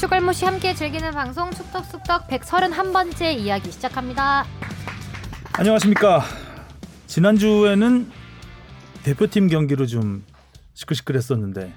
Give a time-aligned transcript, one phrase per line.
[0.00, 4.46] 축갈모 씨 함께 즐기는 방송 축덕숙덕 131번째 이야기 시작합니다.
[5.52, 6.22] 안녕하십니까.
[7.06, 8.10] 지난주에는
[9.04, 10.24] 대표팀 경기로 좀
[10.72, 11.74] 시끌시끌했었는데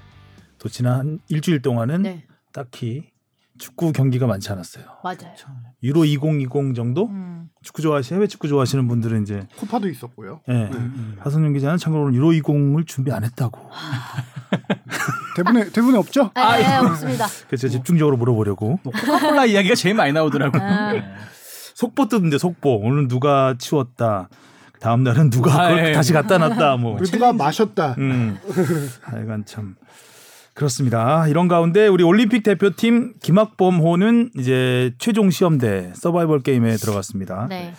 [0.58, 3.10] 또 지난 일주일 동안은 네, 딱히
[3.58, 4.84] 축구 경기가 많지 않았어요.
[5.02, 5.34] 맞아요.
[5.82, 7.48] 유로 2020 정도 음.
[7.62, 10.40] 축구 좋아하시 해외 축구 좋아하시는 분들은 이제 코파도 있었고요.
[10.48, 10.70] 예.
[11.20, 13.60] 하성룡 기자는 참고로 유로 20을 준비 안 했다고.
[15.36, 16.30] 대부분에 대부분에 없죠?
[16.34, 17.26] 아, 예, 없습니다.
[17.46, 20.62] 그래서 집중적으로 물어보려고 뭐 코카콜라 이야기가 제일 많이 나오더라고요.
[20.62, 20.92] 아.
[20.92, 21.04] 네.
[21.74, 24.28] 속보 뜯는데 속보 오늘 누가 치웠다.
[24.80, 25.92] 다음 날은 누가 아, 그걸 예.
[25.92, 26.98] 다시 갖다 놨다 뭐.
[27.00, 27.94] 누가 마셨다.
[27.98, 28.36] 음.
[29.02, 29.76] 하여간 참
[30.54, 31.26] 그렇습니다.
[31.28, 37.46] 이런 가운데 우리 올림픽 대표팀 김학범호는 이제 최종 시험대 서바이벌 게임에 들어갔습니다.
[37.48, 37.74] 네.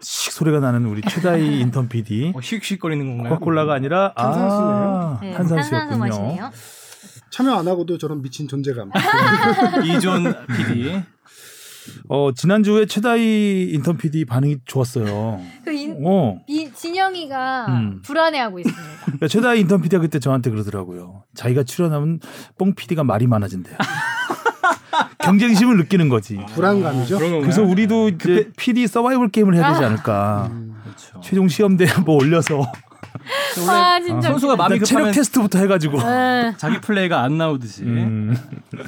[0.00, 2.32] 씩 소리가 나는 우리 최다희 인턴 PD.
[2.34, 3.34] 어, 휙휙거리는 건가요?
[3.34, 5.98] 코카콜라가 아니라 아, 네, 탄산수였군요.
[6.10, 6.60] 탄산수.
[7.30, 8.90] 참여 안 하고도 저런 미친 존재감.
[9.84, 11.02] 이존 PD.
[12.08, 15.40] 어, 지난주에 최다희 인턴 PD 반응이 좋았어요.
[15.64, 16.40] 그 인, 어.
[16.46, 18.02] 이, 진영이가 음.
[18.02, 18.82] 불안해하고 있습니다.
[19.04, 21.24] 그러니까 최다희 인턴 PD가 그때 저한테 그러더라고요.
[21.34, 22.20] 자기가 출연하면
[22.58, 23.76] 뽕 PD가 말이 많아진대요.
[25.20, 26.38] 경쟁심을 느끼는 거지.
[26.54, 27.16] 불안감이죠.
[27.16, 27.40] 그런 건가요?
[27.42, 30.50] 그래서 우리도 이제 PD 서바이벌 게임을 해야 되지 않을까.
[30.84, 31.20] 그렇죠.
[31.20, 32.70] 최종 시험대 뭐 올려서
[33.68, 34.28] 아, 진짜.
[34.30, 35.98] 선수가 마음이 일단 체력 테스트부터 해가지고.
[36.02, 36.54] 네.
[36.56, 37.82] 자기 플레이가 안 나오듯이.
[37.82, 38.36] 음.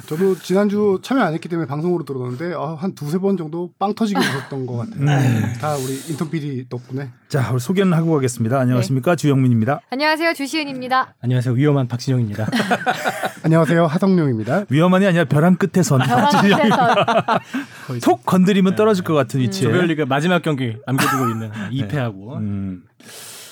[0.05, 4.19] 저도 지난주 참여 안 했기 때문에 방송으로 들었는데 아, 한 두세 번 정도 빵 터지게
[4.19, 4.99] 웃었던 것 같아요.
[5.01, 5.53] 음.
[5.59, 7.09] 다 우리 인턴 PD 덕분에.
[7.29, 8.59] 자, 우리 소개는 하고 가겠습니다.
[8.59, 9.81] 안녕하십니까 주영민입니다.
[9.89, 11.15] 안녕하세요, 주시은입니다.
[11.21, 11.53] 안녕하세요.
[11.55, 12.47] 위험한 박진영입니다.
[13.43, 14.65] 안녕하세요 하성룡입니다.
[14.69, 15.99] 위험한이 아니라 벼랑 끝에 선.
[15.99, 17.39] 벼랑 끝에서
[18.01, 19.69] 속 건드리면 떨어질 것 같은 위치에.
[19.71, 22.83] 조별리그 마지막 경기 남겨두고 있는 2패하고 음.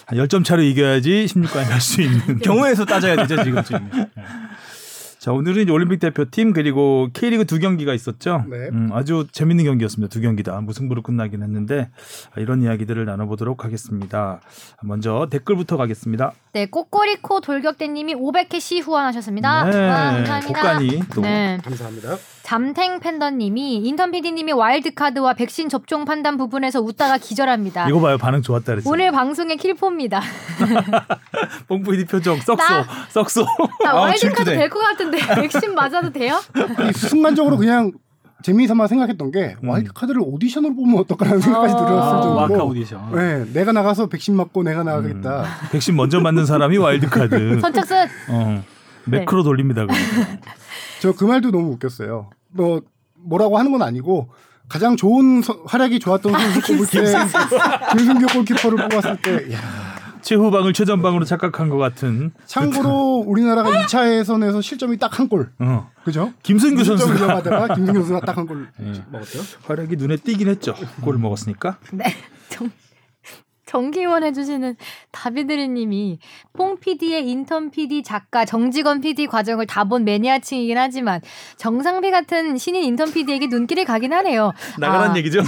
[0.05, 2.39] 한 10점 차로 이겨야지 16강에 갈 수 있는.
[2.43, 3.89] 경우에서 따져야 되죠 지금쯤.
[5.19, 8.45] 자, 오늘은 이제 올림픽 대표팀 그리고 K리그 두 경기가 있었죠.
[8.47, 8.69] 네.
[8.71, 10.11] 음, 아주 재밌는 경기였습니다.
[10.13, 11.89] 두 경기 다 무승부로 끝나긴 했는데
[12.35, 14.39] 아, 이런 이야기들을 나눠보도록 하겠습니다.
[14.83, 16.31] 먼저 댓글부터 가겠습니다.
[16.53, 19.63] 네, 꼬꼬리코 돌격대님이 500캐시 후원하셨습니다.
[19.65, 20.79] 네, 와, 감사합니다.
[21.15, 21.21] 또.
[21.21, 21.57] 네.
[21.63, 22.17] 감사합니다.
[22.55, 27.89] 잠탱 팬더님이 인턴 PD님이 와일드카드와 백신 접종 판단 부분에서 웃다가 기절합니다.
[27.89, 28.19] 이거 봐요.
[28.19, 28.87] 반응 좋았다 그랬지.
[28.87, 30.21] 오늘 방송의 킬포입니다.
[31.67, 33.41] 뽕 PD 표정 썩소 나- 썩소.
[33.83, 34.51] 나 아우, 와일드카드.
[34.51, 36.39] 될 것 같은데 백신 맞아도 돼요?
[36.87, 37.91] 이 순간적으로 그냥
[38.43, 39.69] 재미삼아 생각했던 게 음.
[39.69, 41.77] 와일드 카드를 오디션으로 보면 어떨까라는 생각까지 어.
[41.77, 42.35] 들었을 아, 정도로.
[42.35, 43.11] 와카 오디션.
[43.15, 45.45] 네, 내가 나가서 백신 맞고 내가 나가겠다.
[45.71, 47.59] 백신 먼저 맞는 사람이 와일드카드.
[47.59, 47.97] 선착순.
[48.29, 48.63] 어.
[49.05, 49.87] 매크로 돌립니다.
[51.11, 52.29] 저 그 말도 너무 웃겼어요.
[52.49, 52.81] 뭐
[53.15, 54.29] 뭐라고 하는 건 아니고
[54.67, 56.37] 가장 좋은 서- 활약이 좋았던 때
[57.91, 59.59] 김승규 골키퍼를 뽑았을 때 야,
[60.21, 62.31] 최후방을 최전방으로 착각한 것 같은.
[62.45, 65.51] 참고로 우리나라가 2차 예선에서 실점이 딱 한 골.
[65.59, 65.89] 어.
[66.03, 66.33] 그죠?
[66.43, 68.67] 김승규 선수가 하다가 김승규 선수가 딱 한 골
[69.11, 69.39] 먹었죠.
[69.67, 70.73] 활약이 눈에 띄긴 했죠.
[71.01, 71.77] 골을 먹었으니까.
[71.91, 72.05] 네.
[72.49, 72.69] 정,
[73.65, 74.75] 정기원 해주시는
[75.11, 76.19] 다비드리님이
[76.53, 81.21] 뽕 PD의 인턴 PD 작가 정직원 PD 과정을 다 본 매니아층이긴 하지만
[81.57, 84.51] 정상비 같은 신인 인턴 PD에게 눈길이 가긴 하네요.
[84.79, 85.41] 나가란 아, 얘기죠.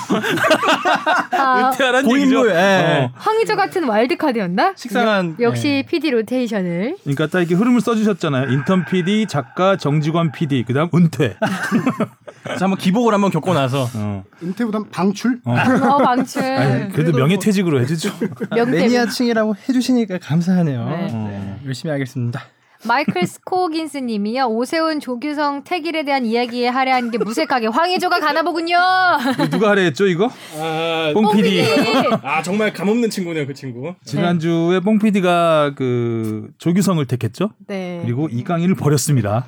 [1.32, 2.50] 아, 은퇴하란 고인물, 얘기죠.
[2.56, 3.02] 예.
[3.06, 3.12] 어.
[3.16, 4.74] 황의조 같은 와일드카드였나?
[4.76, 6.98] 식상한 역시 PD 로테이션을.
[7.02, 8.52] 그러니까 딱 이렇게 흐름을 써주셨잖아요.
[8.52, 11.36] 인턴 PD, 작가, 정직원 PD, 그다음 은퇴.
[12.44, 14.24] 그래서 한번 기복을 한번 겪고 나서 어.
[14.44, 15.40] 은퇴보단 방출?
[15.46, 15.52] 어.
[15.54, 16.44] 어, 방출.
[16.44, 18.06] 아니, 그래도 명예퇴직으로 해주죠.
[18.56, 20.85] 명대 매니아층이라고 해주시니까 감사하네요.
[20.85, 21.09] 네.
[21.12, 21.59] 어.
[21.66, 22.41] 열심히 하겠습니다.
[22.85, 24.45] 마이클 스코긴스 님이요.
[24.45, 28.78] 오세훈, 조규성, 태길에 대한 이야기에 할애하는 게 무색하게 황의조가 가나 보군요.
[29.34, 30.29] 이거 누가 하래했죠 이거?
[30.59, 31.63] 아, 뽕 PD.
[32.22, 33.95] 아 정말 감없는 친구네요 그 친구.
[34.06, 37.50] 지난주에 뽕 PD가 그 조규성을 택했죠.
[37.68, 38.00] 네.
[38.03, 39.47] 그리고 이강인을 버렸습니다.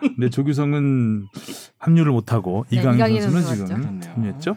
[0.00, 1.26] 근데 조규성은
[1.78, 4.00] 합류를 못하고 네, 이강인 이강인 선수는 선수 지금.
[4.04, 4.56] 합류했죠.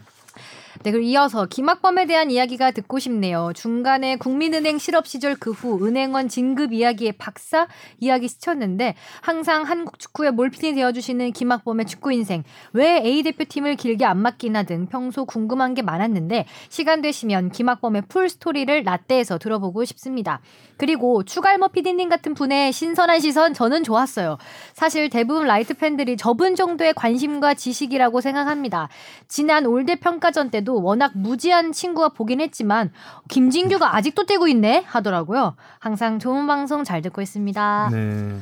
[0.87, 3.51] 네, 그리고 이어서 김학범에 대한 이야기가 듣고 싶네요.
[3.53, 7.67] 중간에 국민은행 실업 시절 그 후 은행원 진급 이야기에 박사
[8.00, 14.19] 이야기 스쳤는데 항상 한국 축구의 몰핀이 되어주시는 김학범의 축구 인생 왜 A 대표팀을 길게 안
[14.19, 20.39] 맡기나 등 평소 궁금한 게 많았는데 시간 되시면 김학범의 풀 스토리를 라떼에서 들어보고 싶습니다.
[20.77, 24.38] 그리고 추갈모 PD님 같은 분의 신선한 시선 저는 좋았어요.
[24.73, 28.89] 사실 대부분 라이트 팬들이 저분 정도의 관심과 지식이라고 생각합니다.
[29.27, 32.91] 지난 올대 평가전 때도 워낙 무지한 친구가 보긴 했지만
[33.29, 35.56] 김진규가 아직도 뛰고 있네 하더라고요.
[35.79, 37.89] 항상 좋은 방송 잘 듣고 있습니다.
[37.91, 38.39] 네.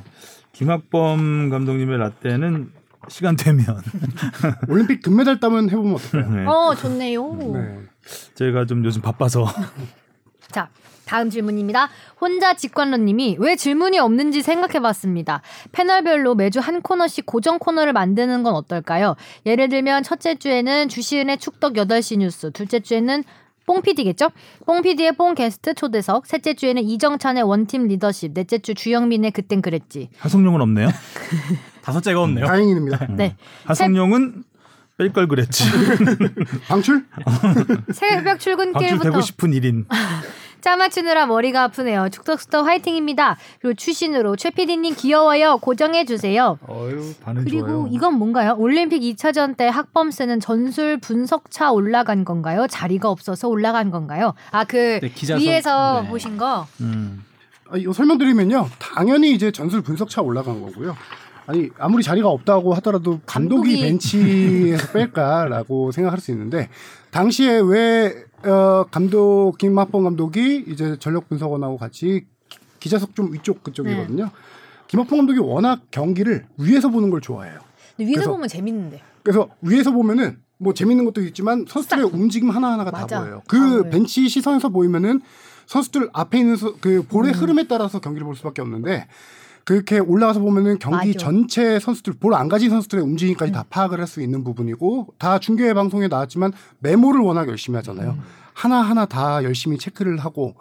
[0.54, 2.72] 김학범 감독님의 라떼는
[3.08, 3.66] 시간 되면
[4.70, 6.32] 올림픽 금메달 따면 해보면 어떨까요?
[6.32, 6.46] 네.
[6.46, 7.36] 어 좋네요.
[7.36, 7.80] 네.
[8.36, 9.46] 제가 좀 요즘 바빠서
[10.52, 10.70] 자,
[11.06, 11.90] 다음 질문입니다.
[12.20, 15.42] 혼자 직관러님이 왜 질문이 없는지 생각해봤습니다.
[15.72, 19.16] 패널별로 매주 한 코너씩 고정 코너를 만드는 건 어떨까요?
[19.46, 23.24] 예를 들면 첫째 주에는 주시은의 축덕 8시 뉴스, 둘째 주에는
[23.66, 24.30] 뽕PD겠죠?
[24.68, 30.10] 뽕PD의 뽕 게스트 초대석, 셋째 주에는 이정찬의 원팀 리더십, 넷째 주 주영민의 그땐 그랬지.
[30.20, 30.90] 하성룡은 없네요.
[31.82, 32.46] 다섯째가 없네요.
[32.46, 33.08] 다행입니다.
[33.16, 33.36] 네.
[33.66, 34.44] 하성룡은
[34.98, 35.64] 뺄 걸 그랬지.
[36.68, 37.06] 방출?
[37.92, 39.86] 새벽 출근길부터 방출되고 싶은 일인.
[40.66, 42.10] 짜 맞추느라 머리가 아프네요.
[42.10, 43.38] 축덕스터 화이팅입니다.
[43.62, 45.60] 그리고 추신으로 최 PD님 귀여워요.
[45.62, 46.58] 고정해주세요.
[46.68, 47.88] 어유 반응 그리고 좋아요.
[47.92, 48.56] 이건 뭔가요?
[48.58, 52.66] 올림픽 2차전 때 학범 쓰는 전술 분석차 올라간 건가요?
[52.68, 54.34] 자리가 없어서 올라간 건가요?
[54.50, 55.12] 아, 그 네.
[55.38, 56.10] 위에서 네.
[56.10, 56.66] 보신 거.
[56.82, 57.24] 음.
[57.70, 58.68] 아, 이거 설명드리면요.
[58.80, 60.98] 당연히 이제 전술 분석차 올라간 거고요.
[61.46, 66.70] 아니 아무리 자리가 없다고 하더라도 감독이, 감독이- 벤치에서 뺄까라고 생각할 수 있는데
[67.12, 74.30] 당시에 왜 어, 감독 김학범 감독이 이제 전력 분석원하고 같이 기- 기자석 좀 위쪽 그쪽이거든요.
[74.88, 77.60] 김학범 감독이 워낙 경기를 위에서 보는 걸 좋아해요.
[77.98, 79.02] 근데 위에서 그래서- 보면 재밌는데.
[79.24, 83.08] 그래서 위에서 보면은 뭐 재밌는 것도 있지만 선수들의 움직임 하나하나가 맞아.
[83.08, 83.42] 다 보여요.
[83.48, 83.90] 다그 보여요.
[83.90, 85.22] 벤치 시선에서 보이면은
[85.66, 87.40] 선수들 앞에 있는 서- 그 볼의 음.
[87.40, 89.08] 흐름에 따라서 경기를 볼 수밖에 없는데
[89.66, 91.18] 그렇게 올라가서 보면은 경기 맞아.
[91.20, 95.74] 전체 선수들 볼 안 가진 선수들의 움직임까지 다 파악을 할 수 있는 부분이고 다 중계
[95.74, 98.12] 방송에 나왔지만 메모를 워낙 열심히 하잖아요.
[98.12, 98.22] 음.
[98.54, 100.54] 하나 하나 다 열심히 체크를 하고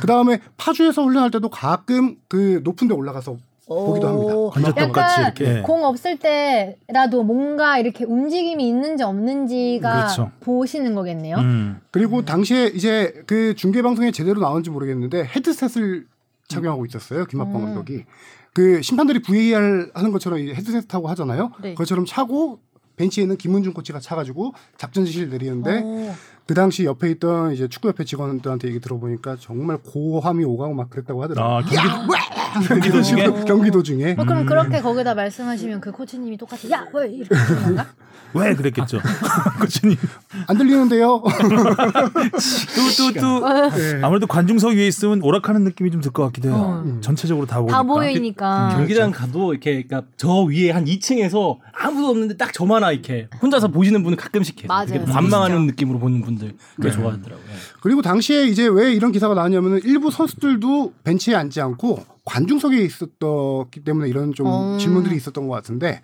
[0.00, 3.36] 그 다음에 파주에서 훈련할 때도 가끔 그 높은 데 올라가서
[3.66, 4.72] 보기도 합니다.
[4.82, 5.62] 약간 이렇게.
[5.62, 10.30] 공 없을 때라도 뭔가 이렇게 움직임이 있는지 없는지가 그렇죠.
[10.40, 11.36] 보시는 거겠네요.
[11.38, 11.80] 음.
[11.90, 16.06] 그리고 당시에 이제 그 중계 방송에 제대로 나온지 모르겠는데 헤드셋을
[16.48, 17.64] 착용하고 있었어요 김학범 음.
[17.64, 18.04] 감독이
[18.54, 21.50] 그 심판들이 VAR 하는 것처럼 이 헤드셋 타고 하잖아요.
[21.60, 21.74] 네.
[21.74, 22.60] 그것처럼 차고
[22.96, 26.14] 벤치에는 김은중 코치가 차가지고 작전 지시를 내리는데 오.
[26.46, 31.22] 그 당시 옆에 있던 이제 축구 협회 직원들한테 얘기 들어보니까 정말 고함이 오가고 막 그랬다고
[31.22, 31.56] 하더라고요.
[31.56, 31.88] 아, 경기,
[32.66, 36.86] 경기 도 중에 경기 도 중에 어, 그럼 그렇게 거기다 말씀하시면 그 코치님이 똑같이 야,
[36.92, 37.86] 왜 이렇게 하는 건가?
[38.36, 38.98] 왜 그랬겠죠.
[39.60, 39.96] 코치님.
[40.48, 41.22] 안 들리는데요.
[43.20, 43.48] 또.
[43.76, 44.00] 네.
[44.02, 46.56] 아무래도 관중석 위에 있으면 오락하는 느낌이 좀 들 것 같기도 해요.
[46.84, 47.00] 어.
[47.00, 47.76] 전체적으로 다 보니까.
[47.76, 48.68] 다 보이니까.
[48.76, 53.68] 경기장 가도 이렇게 그러니까 저 위에 한 2층에서 아무도 없는데 딱 저만 아 이렇게 혼자서
[53.68, 54.68] 보시는 분은 가끔씩 계세요.
[54.68, 55.04] 맞아요.
[55.04, 55.70] 관망하는 진짜.
[55.72, 57.46] 느낌으로 보는 분들 꽤 좋아하더라고요.
[57.82, 64.08] 그리고 당시에 이제 왜 이런 기사가 나왔냐면은 일부 선수들도 벤치에 앉지 않고 관중석에 있었기 때문에
[64.08, 64.78] 이런 좀 어.
[64.78, 66.02] 질문들이 있었던 것 같은데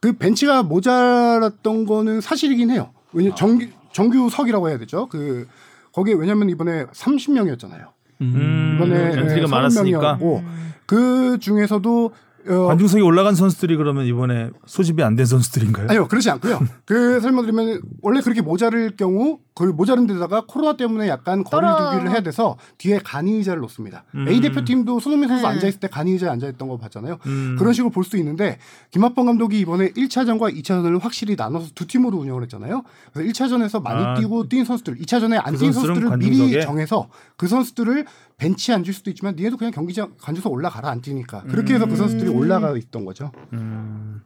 [0.00, 2.92] 그 벤치가 모자랐던 거는 사실이긴 해요.
[3.12, 5.08] 왜냐 정규 정규석이라고 해야 되죠.
[5.08, 5.46] 그
[5.92, 7.88] 거기에 왜냐면 이번에 30명이었잖아요.
[8.20, 10.18] 음, 이번에 엔트리가 예, 많았으니까.
[10.18, 10.44] 30명이었고
[10.86, 12.12] 그 중에서도
[12.48, 15.86] 어, 관중석에 올라간 선수들이 그러면 이번에 소집이 안 된 선수들인가요?
[15.90, 16.60] 아니요, 그렇지 않고요.
[16.86, 22.56] 그 설명드리면 원래 그렇게 모자랄 경우 그 모자른 데다가 코로나 때문에 약간 거리두기를 해야 돼서
[22.78, 24.04] 뒤에 간이 의자를 놓습니다.
[24.14, 24.28] 음.
[24.28, 25.48] A 대표팀도 손흥민 선수 네.
[25.48, 27.18] 앉아 있을 때 간이 의자에 앉아 있던 거 봤잖아요.
[27.26, 27.56] 음.
[27.58, 28.58] 그런 식으로 볼 수 있는데
[28.92, 32.84] 김학범 감독이 이번에 1차전과 2차전을 확실히 나눠서 두 팀으로 운영을 했잖아요.
[33.12, 34.14] 그래서 1차전에서 많이 아.
[34.14, 36.62] 뛰고 뛴 선수들, 2차전에 안그뛴 선수들은 선수들을 미리?
[36.62, 38.06] 정해서 그 선수들을
[38.38, 42.30] 벤치에 앉을 수도 있지만 니네도 그냥 경기장 관중석 올라가라 안 뛰니까 그렇게 해서 그 선수들이
[42.30, 43.32] 올라가 있던 거죠.
[43.52, 44.20] 음,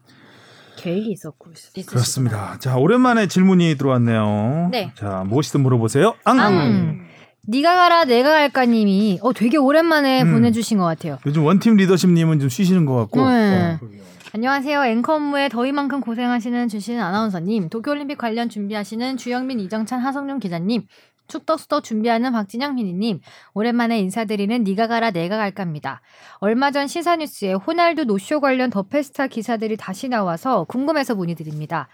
[0.76, 2.58] 계획이 있었고 있- 그렇습니다.
[2.58, 4.68] 자, 오랜만에 질문이 들어왔네요.
[4.70, 4.92] 네.
[4.96, 6.14] 자, 무엇이든 물어보세요.
[6.24, 6.38] 앙!
[6.40, 7.08] 앙.
[7.48, 10.32] 네가 가라 내가 갈까님이 어 되게 오랜만에 음.
[10.32, 11.18] 보내주신 것 같아요.
[11.26, 13.28] 요즘 원팀 리더십님은 좀 쉬시는 것 같고.
[13.28, 13.78] 네.
[13.82, 13.86] 어.
[14.34, 14.84] 안녕하세요.
[14.84, 20.84] 앵커 업무에 더위만큼 고생하시는 주시는 아나운서님, 도쿄올림픽 관련 준비하시는 주영민, 이정찬, 하성룡 기자님,
[21.28, 23.20] 축덕수덕 준비하는 박진영 PD님,
[23.54, 26.00] 오랜만에 인사드리는 니가 가라 내가 갈까입니다.
[26.38, 31.88] 얼마 전 시사뉴스에 호날두 노쇼 관련 더 페스타 기사들이 다시 나와서 궁금해서 문의드립니다.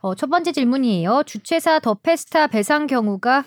[0.00, 1.22] 어, 첫 번째 질문이에요.
[1.24, 3.44] 주최사 더 페스타 배상 경우가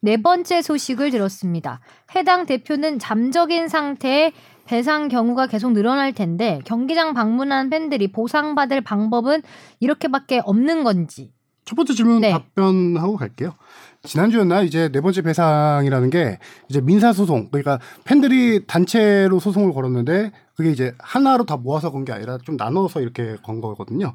[0.00, 1.80] 네 번째 소식을 들었습니다.
[2.14, 4.32] 해당 대표는 잠적인 상태에
[4.66, 9.42] 배상 경우가 계속 늘어날 텐데 경기장 방문한 팬들이 보상받을 방법은
[9.80, 11.32] 이렇게밖에 없는 건지.
[11.64, 12.32] 첫 번째 질문 네.
[12.32, 13.54] 답변하고 갈게요.
[14.04, 20.70] 지난주였나 이제 네 번째 배상이라는 게 이제 민사 소송 그러니까 팬들이 단체로 소송을 걸었는데 그게
[20.70, 24.12] 이제 하나로 다 모아서 건 게 아니라 좀 나눠서 이렇게 건 거거든요.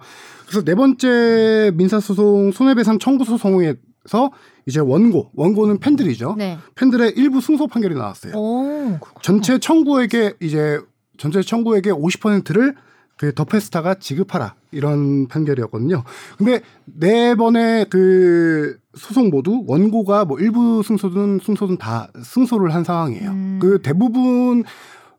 [0.47, 4.31] 그래서 네 번째 민사 소송 손해배상 청구 소송에서
[4.67, 6.35] 이제 원고 원고는 팬들이죠.
[6.37, 6.59] 네.
[6.75, 8.33] 팬들의 일부 승소 판결이 나왔어요.
[8.35, 8.99] 오.
[9.23, 10.79] 전체 청구액의 이제
[11.17, 12.75] 전체 청구액의 50%를
[13.19, 16.03] 그 더페스타가 지급하라 이런 판결이었거든요.
[16.37, 23.29] 근데 네 번의 그 소송 모두 원고가 뭐 일부 승소든 승소든 다 승소를 한 상황이에요.
[23.29, 23.59] 음.
[23.61, 24.63] 그 대부분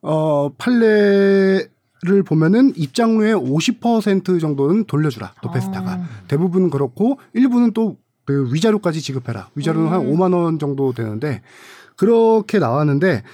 [0.03, 1.69] 어 판례
[2.03, 6.09] 를 보면은 입장료의 50% 정도는 돌려주라 더페스타가 아.
[6.29, 7.99] 대부분 그렇고 일부는 또
[8.31, 9.49] 그 위자료까지 지급해라.
[9.57, 10.13] 위자료는 한 음.
[10.13, 11.43] 5만 원 정도 되는데
[11.97, 13.25] 그렇게 나왔는데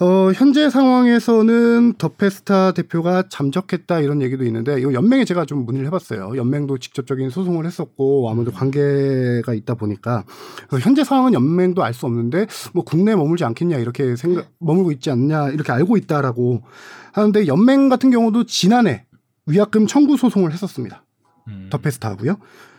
[0.00, 5.86] 어, 현재 상황에서는 더 페스타 대표가 잠적했다 이런 얘기도 있는데 이거 연맹에 제가 좀 문의를
[5.88, 6.38] 해봤어요.
[6.38, 10.24] 연맹도 직접적인 소송을 했었고 아무래도 관계가 있다 보니까
[10.80, 15.50] 현재 상황은 연맹도 알 수 없는데 뭐 국내에 머물지 않겠냐 이렇게 생각 머물고 있지 않냐
[15.50, 16.62] 이렇게 알고 있다라고
[17.12, 19.04] 하는데 연맹 같은 경우도 지난해
[19.46, 21.04] 위약금 청구 소송을 했었습니다.
[21.48, 21.66] 음.
[21.68, 22.38] 더 페스타하고요.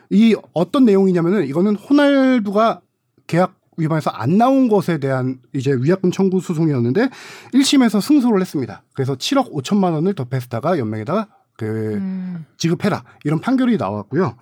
[0.09, 2.81] 이 어떤 내용이냐면은 이거는 호날두가
[3.27, 7.09] 계약 위반해서 안 나온 것에 대한 이제 위약금 청구 소송이었는데
[7.53, 8.83] 1심에서 승소를 했습니다.
[8.93, 12.45] 그래서 7억 5천만 원을 더페스타가 연맹에다가 그 음.
[12.57, 14.35] 지급해라 이런 판결이 나왔고요.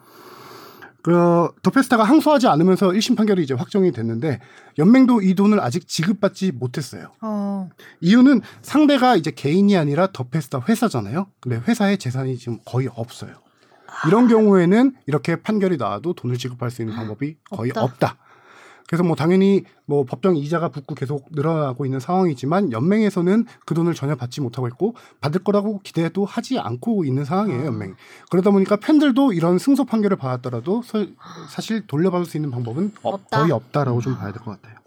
[1.02, 4.40] 그 더페스타가 항소하지 않으면서 1심 판결이 이제 확정이 됐는데
[4.78, 7.14] 연맹도 이 돈을 아직 지급받지 못했어요.
[7.22, 7.70] 어.
[8.02, 11.28] 이유는 상대가 이제 개인이 아니라 더페스타 회사잖아요.
[11.40, 13.36] 근데 회사의 재산이 지금 거의 없어요.
[14.08, 17.84] 이런 경우에는 이렇게 판결이 나와도 돈을 지급할 수 있는 방법이 거의 없다.
[17.84, 18.18] 없다.
[18.90, 24.16] 그래서 뭐 당연히 뭐 법정 이자가 붙고 계속 늘어나고 있는 상황이지만 연맹에서는 그 돈을 전혀
[24.16, 27.96] 받지 못하고 있고 받을 거라고 기대도 하지 않고 있는 상황이에요 연맹.
[28.32, 31.06] 그러다 보니까 팬들도 이런 승소 판결을 받았더라도 서-
[31.50, 33.42] 사실 돌려받을 수 있는 방법은 없다.
[33.42, 34.80] 거의 없다라고 좀 봐야 될 것 같아요.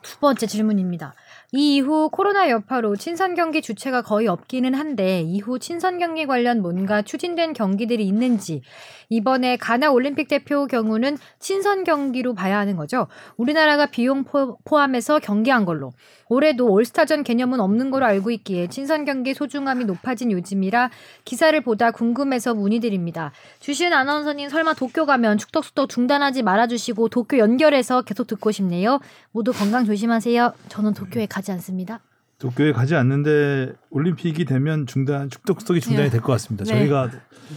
[0.00, 1.12] 두 번째 질문입니다.
[1.52, 7.00] 이 이후 코로나 여파로 친선 경기 주체가 거의 없기는 한데 이후 친선 경기 관련 뭔가
[7.00, 8.60] 추진된 경기들이 있는지
[9.08, 13.06] 이번에 가나 올림픽 대표 경우는 친선 경기로 봐야 하는 거죠.
[13.38, 15.94] 우리나라가 비용 포, 포함해서 경기한 걸로
[16.28, 20.90] 올해도 올스타전 개념은 없는 걸로 알고 있기에 친선 경기 소중함이 높아진 요즘이라
[21.24, 23.32] 기사를 보다 궁금해서 문의드립니다.
[23.60, 29.00] 주시은 아나운서님 설마 도쿄 가면 축덕수덕 중단하지 말아주시고 도쿄 연결해서 계속 듣고 싶네요.
[29.32, 30.52] 모두 건강 조심하세요.
[30.68, 32.00] 저는 도쿄에 가지 않습니다.
[32.38, 36.10] 도쿄에 가지 않는데 올림픽이 되면 중단 축덕수덕이 중단이 네.
[36.10, 36.64] 될것 같습니다.
[36.64, 36.70] 네.
[36.70, 37.10] 저희가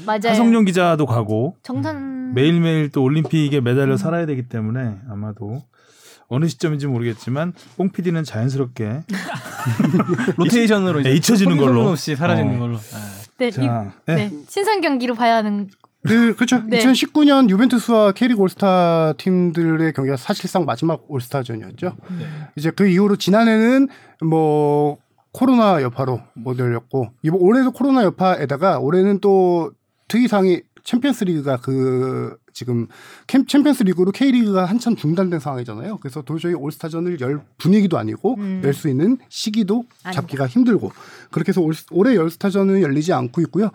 [0.05, 0.21] 맞아요.
[0.29, 3.97] 하성룡 기자도 가고 정산 매일매일 또 올림픽에 매달려 음.
[3.97, 5.63] 살아야 되기 때문에 아마도
[6.29, 9.03] 어느 시점인지 모르겠지만 뽕 PD는 자연스럽게
[10.37, 11.89] 로테이션으로 이제 잊혀지는 걸로.
[11.89, 12.59] 없이 사라지는 어.
[12.59, 12.77] 걸로.
[12.77, 13.21] 아.
[13.37, 14.15] 네, 이- 자, 네.
[14.15, 14.31] 네.
[14.47, 15.67] 친선 경기로 봐야 하는
[16.07, 16.63] 그 그렇죠.
[16.65, 16.79] 네.
[16.79, 21.95] 2019년 유벤투스와 K리그 올스타 팀들의 경기가 사실상 마지막 올스타전이었죠.
[22.17, 22.25] 네.
[22.55, 23.87] 이제 그 이후로 지난해는
[24.23, 24.97] 뭐
[25.31, 29.71] 코로나 여파로 못 열렸고 이번 올해도 코로나 여파에다가 올해는 또
[30.07, 32.87] 특이사항이 챔피언스 리그가 그 지금
[33.27, 35.97] 캠 챔피언스 리그로 K리그가 한참 중단된 상황이잖아요.
[35.97, 38.61] 그래서 도저히 올스타전을 열 분위기도 아니고 음.
[38.63, 40.21] 열수 있는 시기도 아니다.
[40.21, 40.91] 잡기가 힘들고
[41.29, 43.69] 그렇게 해서 올, 올해 올스타전은 열리지 않고 있고요.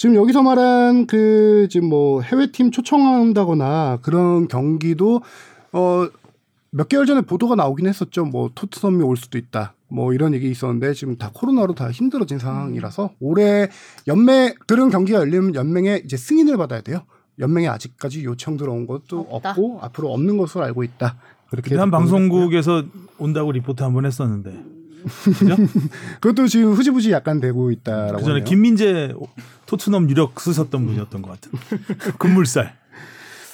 [0.00, 5.20] 지금 여기서 말한 그 지금 뭐 해외팀 초청한다거나 그런 경기도
[5.72, 6.08] 어
[6.72, 8.24] 몇 개월 전에 보도가 나오긴 했었죠.
[8.24, 9.74] 뭐 토트넘이 올 수도 있다.
[9.88, 13.68] 뭐 이런 얘기 있었는데 지금 다 코로나로 다 힘들어진 상황이라서 올해
[14.06, 17.00] 연맹 그런 경기가 열리면 연맹에 이제 승인을 받아야 돼요.
[17.40, 19.50] 연맹에 아직까지 요청 들어온 것도 없다.
[19.50, 21.16] 없고 앞으로 없는 것으로 알고 있다.
[21.50, 21.90] 그렇게 한.
[21.90, 22.84] 방송국에서
[23.18, 24.62] 온다고 리포트 한 번 했었는데
[25.24, 25.56] 그죠?
[26.20, 28.44] 그것도 지금 흐지부지 약간 되고 있다라고 그 전에 하네요.
[28.44, 29.12] 김민재
[29.70, 31.52] 토트넘 유력 쓰셨던 분이었던 것 같은
[32.18, 32.74] 금물살.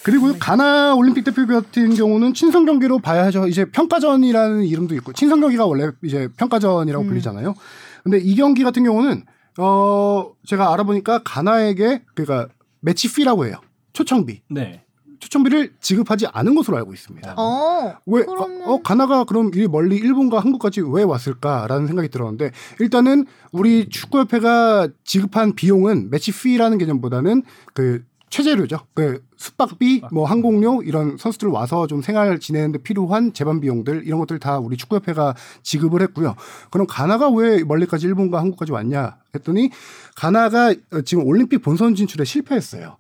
[0.03, 3.49] 그리고 가나 올림픽 대표 같은 경우는 친선 경기로 봐야죠.
[3.49, 7.09] 이제 평가전이라는 이름도 있고 친선 경기가 원래 이제 평가전이라고 음.
[7.09, 7.55] 불리잖아요.
[8.03, 9.25] 근데 이 경기 같은 경우는
[9.59, 12.49] 어 제가 알아보니까 가나에게 그러니까
[12.81, 13.57] 매치 피라고 해요.
[13.93, 14.43] 초청비.
[14.49, 14.86] 네.
[15.31, 17.35] 초청비를 지급하지 않은 것으로 알고 있습니다.
[17.37, 17.97] 어.
[18.07, 23.89] 왜 그러면- 어, 가나가 그럼 이 멀리 일본과 한국까지 왜 왔을까라는 생각이 들었는데 일단은 우리
[23.89, 27.43] 축구협회가 지급한 비용은 매치 피라는 개념보다는
[27.75, 28.79] 그 최재료죠.
[28.95, 34.39] 그 숙박비, 뭐 항공료 이런 선수들 와서 좀 생활 지내는데 필요한 재반 비용들 이런 것들
[34.39, 36.35] 다 우리 축구협회가 지급을 했고요.
[36.71, 39.71] 그럼 가나가 왜 멀리까지 일본과 한국까지 왔냐 했더니
[40.15, 42.97] 가나가 어, 지금 올림픽 본선 진출에 실패했어요.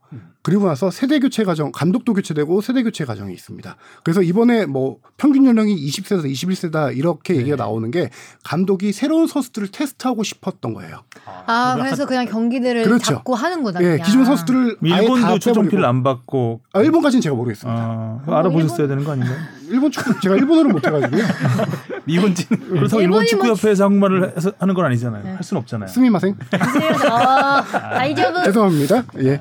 [0.46, 3.76] 그리고 나서 세대 교체 과정, 감독도 교체되고 세대 교체 과정이 있습니다.
[4.04, 7.40] 그래서 이번에 뭐 평균 연령이 20세에서 21세다 이렇게 네.
[7.40, 8.10] 얘기가 나오는 게
[8.44, 11.02] 감독이 새로운 선수들을 테스트하고 싶었던 거예요.
[11.46, 13.14] 아, 그래서 그냥 경기들을 그렇죠.
[13.14, 13.80] 잡고 하는구나.
[13.82, 14.06] 예, 그냥.
[14.06, 15.82] 기존 선수들을 일본도 초청비 빼버리고.
[16.26, 17.80] 안 받고 아, 일본까지는 제가 모르겠습니다.
[17.80, 19.36] 아, 알아보셨어야 되는 거 아닌가요?
[19.68, 21.22] 일본 축구 제가 일본어를 못해가지고요.
[22.04, 22.46] 日本人.
[22.48, 25.34] 그렇다고 일본 일본이 뭐- 축구 협회에서 한국말을 해서 하는 건 아니잖아요.
[25.36, 25.88] 할 수는 없잖아요.
[25.88, 26.36] すみません
[27.10, 29.04] 아, 大丈夫, 죄송합니다.
[29.20, 29.40] 예.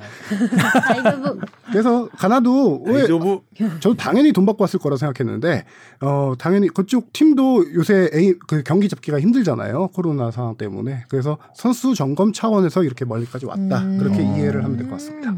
[0.87, 1.39] 大丈夫.
[1.71, 5.65] 그래서 가나도 왜 저도 당연히 돈 받고 왔을 거라 생각했는데
[6.01, 11.93] 어 당연히 그쪽 팀도 요새 A, 그 경기 잡기가 힘들잖아요 코로나 상황 때문에 그래서 선수
[11.95, 13.97] 점검 차원에서 이렇게 멀리까지 왔다 음.
[13.97, 15.33] 그렇게 이해를 하면 될 것 같습니다.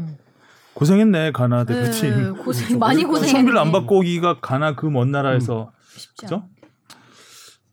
[0.78, 0.80] 음.
[0.80, 2.22] 고생했네 가나 대표팀.
[2.22, 3.26] 네, 고생 많이 고생했네.
[3.32, 6.44] 초청비를 안 받고 오기가 가나 그 먼 나라에서 쉽지 그죠?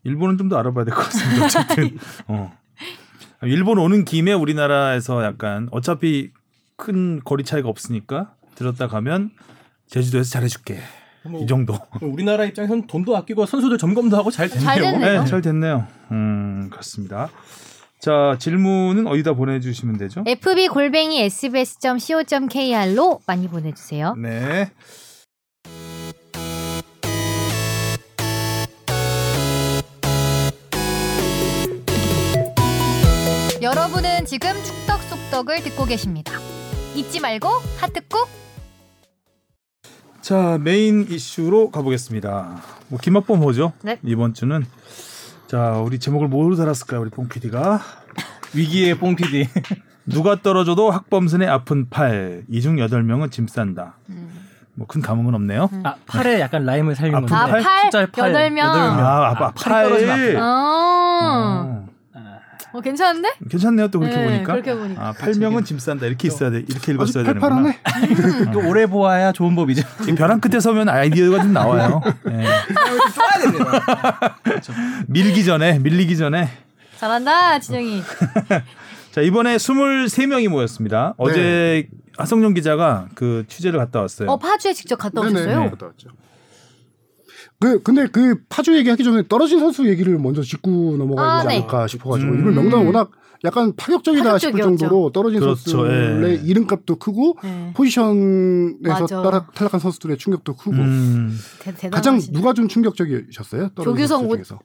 [0.04, 1.44] 일본은 좀 더 알아봐야 될 것 같습니다.
[1.46, 1.98] 어쨌든
[2.28, 2.52] 어.
[3.42, 6.30] 일본 오는 김에 우리나라에서 약간 어차피
[6.76, 9.30] 큰 거리 차이가 없으니까 들었다 가면
[9.88, 10.78] 제주도에서 잘해줄게.
[11.24, 11.76] 뭐 이 정도.
[12.00, 14.64] 우리나라 입장에서는 돈도 아끼고 선수들 점검도 하고 잘 됐네요.
[14.66, 15.20] 잘 됐네요.
[15.22, 15.86] 네, 잘 됐네요.
[16.12, 17.28] 음, 그렇습니다.
[17.98, 20.22] 자, 질문은 어디다 보내주시면 되죠?
[20.26, 24.14] fb 골뱅이 sbs.co.kr로 많이 보내주세요.
[24.14, 24.70] 네.
[33.62, 36.32] 여러분은 지금 축덕 속덕을 듣고 계십니다.
[36.94, 37.48] 잊지 말고
[37.78, 38.28] 하트 꾹.
[40.20, 42.62] 자, 메인 이슈로 가보겠습니다.
[42.88, 43.72] 뭐 김학범 호죠?
[43.82, 43.98] 네.
[44.04, 44.64] 이번 주는
[45.46, 47.80] 자, 우리 제목을 뭐로 달았을까요, 우리 뽕 PD가?
[48.54, 49.48] 위기의 뽕 PD.
[50.06, 52.42] 누가 떨어져도 학범선의 아픈 팔.
[52.48, 53.94] 이중 여덟 명은 짐 싼다.
[54.74, 55.70] 뭐큰 감흥은 없네요.
[55.84, 57.28] 아 팔에 약간 라임을 살린 건데.
[57.30, 57.42] 팔?
[57.58, 57.82] 아, 팔?
[57.84, 58.28] 숫자 팔.
[58.30, 58.68] 여덟 명?
[58.68, 59.06] 여덟 명.
[59.06, 60.40] 아, 아빠 팔이 떨어지면 아프다.
[60.42, 61.75] 어.
[62.76, 62.78] 어.
[62.78, 63.32] 어, 괜찮은데?
[63.50, 64.52] 괜찮네요, 또 그렇게 네, 보니까.
[64.52, 65.08] 그렇게 보니까.
[65.08, 66.06] 아, 8명은 짐 싼다.
[66.06, 66.64] 이렇게 있어야 돼.
[66.68, 67.62] 이렇게 읽었어야 되는구나.
[67.62, 68.50] 팔팔하네.
[68.52, 69.82] 또 오래 보아야 좋은 법이죠.
[70.08, 72.02] 이 벼랑 끝에 서면 아이디어가 좀 나와요.
[72.30, 72.44] 예.
[73.14, 74.38] 쪼아야 됩니다.
[75.08, 76.48] 밀기 전에, 밀리기 전에.
[76.98, 78.02] 잘한다, 진영이.
[79.12, 81.14] 자, 이번에 23명이 모였습니다.
[81.16, 84.30] 어제 하성룡 기자가 그 취재를 갔다 왔어요.
[84.30, 85.46] 어, 파주에 직접 갔다 오셨어요?
[85.46, 85.70] 네네.
[85.70, 86.08] 갔다 왔죠.
[87.58, 91.54] 그 근데 그 파주 얘기하기 전에 떨어진 선수 얘기를 먼저 짚고 넘어가야 아, 되지 네.
[91.56, 92.40] 않을까 싶어가지고 음.
[92.40, 93.10] 이번 명단 은 워낙
[93.44, 94.78] 약간 파격적이다 싶을 파격적이었죠.
[94.78, 96.42] 정도로 떨어진 그렇죠, 선수들의 예.
[96.44, 97.72] 이름값도 크고 네.
[97.74, 99.06] 포지션에서.
[99.22, 101.38] 따라 탈락한 선수들의 충격도 크고 음.
[101.90, 103.70] 가장 누가 좀 충격적이셨어요?
[103.82, 104.58] 조규성 중에서.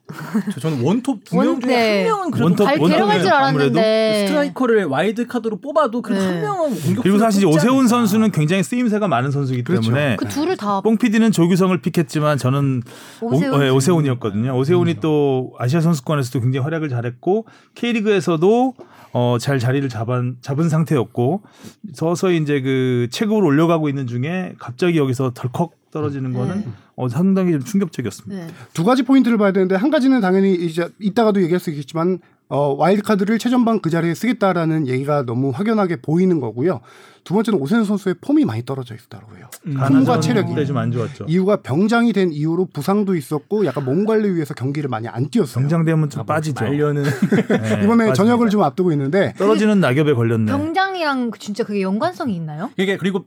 [0.54, 1.96] 저 저는 원톱 두명 원- 중에 네.
[1.98, 4.26] 한 명은 그래도 원톱- 데려갈 줄 알았는데.
[4.26, 6.28] 스트라이커를 와일드 카드로 뽑아도 그래도 네.
[6.32, 7.02] 한 명은 공격.
[7.02, 9.90] 그리고 사실 오세훈 선수는 굉장히 쓰임새가 많은 선수이기 그렇죠.
[9.90, 12.82] 때문에 그 둘을 다뽕 PD는 조규성을 pick했지만 저는
[13.20, 13.54] 오세훈.
[13.54, 14.56] 오, 네, 오세훈이었거든요.
[14.56, 18.61] 오세훈이 또 아시아 선수권에서도 굉장히 활약을 잘했고 K리그에서도
[19.12, 21.42] 어, 잘 자리를 잡은, 잡은 상태였고
[21.92, 26.68] 서서히 이제 그 체급을 올려가고 있는 중에 갑자기 여기서 덜컥 떨어지는 거는 네.
[26.96, 28.46] 어, 상당히 좀 충격적이었습니다.
[28.46, 28.52] 네.
[28.72, 32.18] 두 가지 포인트를 봐야 되는데 한 가지는 당연히 이제 이따가도 얘기할 수 있겠지만
[32.52, 36.80] 어, 와일드카드를 최전방 그 자리에 쓰겠다라는 얘기가 너무 확연하게 보이는 거고요.
[37.24, 39.46] 두 번째는 오세훈 선수의 폼이 많이 떨어져 있더라고요.
[39.68, 39.74] 음.
[39.78, 40.54] 폼과 체력이.
[40.54, 41.24] 때좀 안 좋았죠.
[41.28, 45.62] 이유가 병장이 된 이후로 부상도 있었고 약간 몸 관리 위해서 경기를 많이 안 뛰었어요.
[45.62, 46.62] 정장되면 좀 빠지죠.
[46.62, 47.04] 말려는
[47.48, 48.12] 네, 이번에 빠집니다.
[48.12, 50.52] 전역을 좀 앞두고 있는데 떨어지는 낙엽에 걸렸네.
[50.52, 52.70] 병장이랑 그 진짜 그게 연관성이 있나요?
[52.76, 53.24] 이게 그리고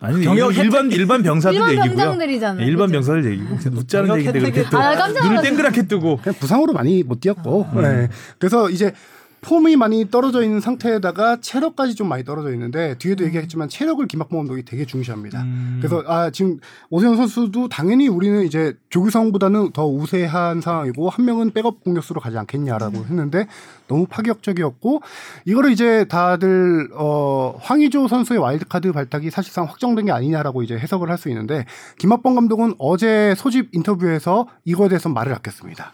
[0.00, 1.88] 아니 경력 일반 일반 병사들 일반 얘기고요.
[1.96, 2.60] 병장들이잖아요.
[2.60, 2.92] 네, 일반 그죠?
[2.94, 5.42] 병사들 얘기고 웃자는 얘기인데 그렇게 또 아, 눈을.
[5.42, 7.82] 땡그랗게 뜨고 그냥 부상으로 많이 못 뛰었고 음.
[7.82, 8.08] 네.
[8.38, 8.92] 그래서 이제
[9.42, 14.64] 폼이 많이 떨어져 있는 상태에다가 체력까지 좀 많이 떨어져 있는데 뒤에도 얘기했지만 체력을 김학범 감독이
[14.64, 15.42] 되게 중시합니다.
[15.42, 15.78] 음.
[15.80, 16.58] 그래서 아 지금
[16.90, 22.98] 오세훈 선수도 당연히 우리는 이제 조규성보다는 더 우세한 상황이고 한 명은 백업 공격수로 가지 않겠냐라고
[22.98, 23.46] 했는데
[23.88, 25.00] 너무 파격적이었고
[25.44, 31.20] 이거를 이제 다들 어 황의조 선수의 와일드카드 발탁이 사실상 확정된 게 아니냐라고 이제 해석을 할
[31.20, 31.66] 수 있는데
[31.98, 35.92] 김학범 감독은 어제 소집 인터뷰에서 이거에 대해서 말을 아꼈습니다.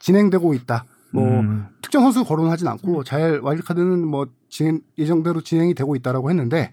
[0.00, 0.84] 진행되고 있다.
[1.12, 1.66] 뭐 음.
[1.96, 6.70] 특정 선수 거론하진 않고 잘 와일드카드는 뭐 진행, 예정대로 진행이 되고 있다라고 했는데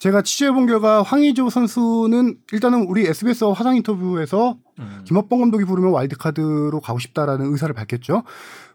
[0.00, 4.56] 제가 취재해본 결과 황의조 선수는 일단은 우리 SBS 화상 인터뷰에서
[5.04, 8.24] 김학범 감독이 부르면 와일드카드로 가고 싶다라는 의사를 밝혔죠.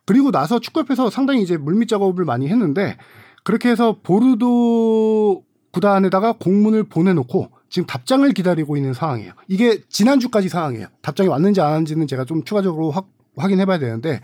[0.06, 2.98] 그리고 나서 축구협회에서 상당히 이제 물밑 작업을 많이 했는데
[3.44, 9.34] 그렇게 해서 보르도 구단에다가 공문을 보내놓고 지금 답장을 기다리고 있는 상황이에요.
[9.50, 10.88] 이게 지난주까지 상황이에요.
[11.02, 14.22] 답장이 왔는지 안 왔는지는 제가 좀 추가적으로 확, 확인해봐야 되는데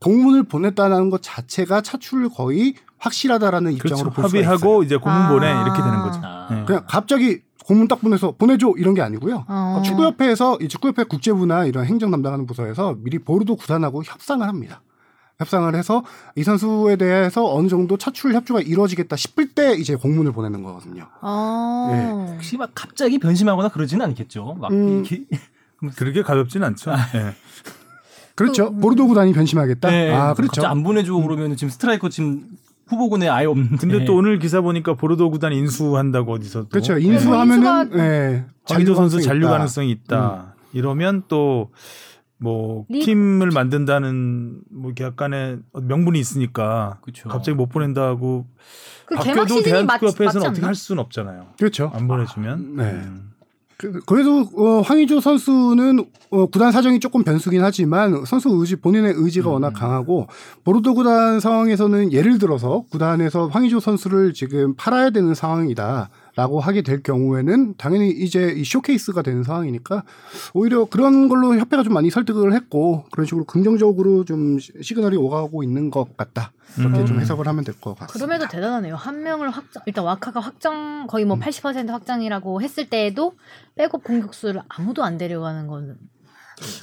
[0.00, 4.10] 공문을 보냈다는 것 자체가 차출을 거의 확실하다라는 입장으로 그렇죠.
[4.10, 4.52] 볼 수가 있어요.
[4.52, 5.28] 합의하고 이제 공문 아.
[5.28, 6.20] 보내 이렇게 되는 거죠.
[6.22, 6.48] 아.
[6.50, 6.64] 네.
[6.64, 9.46] 그냥 갑자기 공문 딱 보내서 보내줘 이런 게 아니고요.
[9.48, 9.82] 어.
[9.84, 14.82] 축구협회에서 이 축구협회 국제부나 이런 행정 담당하는 부서에서 미리 보르도 구단하고 협상을 합니다.
[15.38, 16.04] 협상을 해서
[16.36, 21.08] 이 선수에 대해서 어느 정도 차출 협조가 이루어지겠다 싶을 때 이제 공문을 보내는 거거든요.
[21.20, 22.26] 아.
[22.34, 24.56] 혹시 막 갑자기 변심하거나 그러지는 않겠죠.
[24.60, 25.04] 막 음.
[25.04, 25.24] 이렇게
[25.96, 26.92] 그렇게 가볍진 않죠.
[27.12, 27.34] 네.
[28.36, 28.68] 그렇죠.
[28.68, 28.80] 음.
[28.80, 29.90] 보르도 구 단이 변심하겠다.
[29.90, 30.48] 네, 아 그렇죠.
[30.50, 32.42] 갑자기 안 보내주고 그러면 지금 스트라이커 지금
[32.86, 33.76] 후보군에 아예 없는데.
[33.76, 36.92] 근데 또 오늘 기사 보니까 보르도 구단 인수한다고 어디서 또 그렇죠.
[36.94, 39.50] 뭐 인수하면은 예, 황희조 선수 잔류 있다.
[39.52, 40.54] 가능성이 있다.
[40.72, 47.28] 이러면 또뭐 리- 팀을 만든다는 뭐 약간의 명분이 있으니까 그쵸.
[47.28, 48.46] 갑자기 못 보낸다고
[49.06, 50.66] 그 바뀌어도 대한축구협회에서는 어떻게?
[50.66, 51.46] 할 수는 없잖아요.
[51.58, 51.90] 그렇죠.
[51.94, 52.76] 안 보내주면.
[52.76, 52.82] 네.
[52.84, 53.30] 음.
[53.76, 59.50] 그- 그래도 어, 황의조 선수는 어, 구단 사정이 조금 변수긴 하지만 선수 의지 본인의 의지가
[59.50, 60.26] 워낙 강하고
[60.64, 66.10] 보르도 구단 상황에서는 예를 들어서 구단에서 황의조 선수를 지금 팔아야 되는 상황이다.
[66.36, 70.02] 라고 하게 될 경우에는 당연히 이제 이 쇼케이스가 되는 상황이니까
[70.52, 75.62] 오히려 그런 걸로 협회가 좀 많이 설득을 했고 그런 식으로 긍정적으로 좀 시- 시그널이 오가고
[75.62, 76.50] 있는 것 같다.
[76.76, 77.06] 이렇게 음.
[77.06, 78.26] 좀 해석을 하면 될 것 같습니다.
[78.26, 78.96] 그럼에도 대단하네요.
[78.96, 83.34] 한 명을 확정, 일단 와카가 확정, 거의 뭐 80% 확정이라고 했을 때에도
[83.76, 85.96] 백업 공격수를 아무도 안 데려가는 건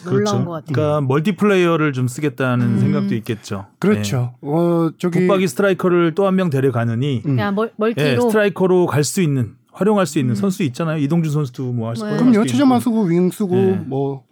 [0.03, 0.73] 놀라운 것 같아요.
[0.73, 2.79] 그러니까 멀티플레이어를 좀 쓰겠다는 음.
[2.79, 3.67] 생각도 있겠죠.
[3.79, 4.35] 그렇죠.
[4.41, 4.95] 어 네.
[4.99, 7.35] 저기 붙박이 스트라이커를 또 한 명 데려가느니 음.
[7.35, 10.35] 그냥 멀, 예, 멀티로 스트라이커로 갈 수 있는 활용할 수 있는 음.
[10.35, 10.97] 선수 있잖아요.
[10.97, 12.17] 이동준 선수도 뭐 할수 네.
[12.17, 12.45] 그럼요.
[12.45, 13.71] 최전방 쓰고 윙 쓰고 네.
[13.87, 14.25] 뭐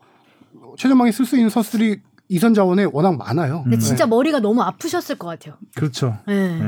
[0.78, 3.64] 최전방에 쓸 수 있는 선수들이 이선 자원에 워낙 많아요.
[3.64, 3.80] 근데 음.
[3.80, 5.56] 진짜 머리가 너무 아프셨을 것 같아요.
[5.76, 6.18] 그렇죠.
[6.28, 6.60] 네.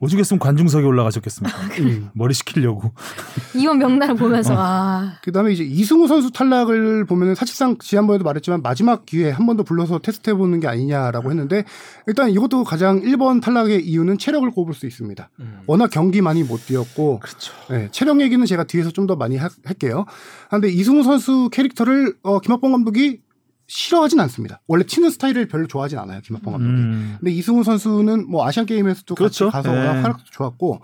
[0.00, 0.04] 예.
[0.04, 1.58] 오죽했으면 관중석에 올라가셨겠습니까?
[1.80, 2.10] 음.
[2.12, 2.92] 머리 식히려고.
[3.56, 4.56] 이원 명단을 보면서 어.
[4.58, 9.98] 아 그다음에 이제 이승우 선수 탈락을 보면은 사실상 지난번에도 말했지만 마지막 기회에 한번 더 불러서
[9.98, 11.64] 테스트해 보는 게 아니냐라고 했는데
[12.06, 15.30] 일단 이것도 가장 1번 탈락의 이유는 체력을 꼽을 수 있습니다.
[15.40, 15.60] 음.
[15.66, 17.52] 워낙 경기 많이 못 뛰었고 그렇죠.
[17.68, 20.04] 네, 체력 얘기는 제가 뒤에서 좀 더 많이 하- 할게요.
[20.48, 23.20] 그런데 이승우 선수 캐릭터를 어, 김학범 감독이
[23.68, 24.60] 싫어하진 않습니다.
[24.66, 26.72] 원래 치는 스타일을 별로 좋아하진 않아요, 김학범 감독이.
[26.72, 27.16] 음.
[27.20, 29.50] 근데 이승우 선수는 뭐 아시안 게임에서도 그렇죠.
[29.50, 29.86] 같이 가서 예.
[29.86, 30.80] 워낙 활약도 좋았고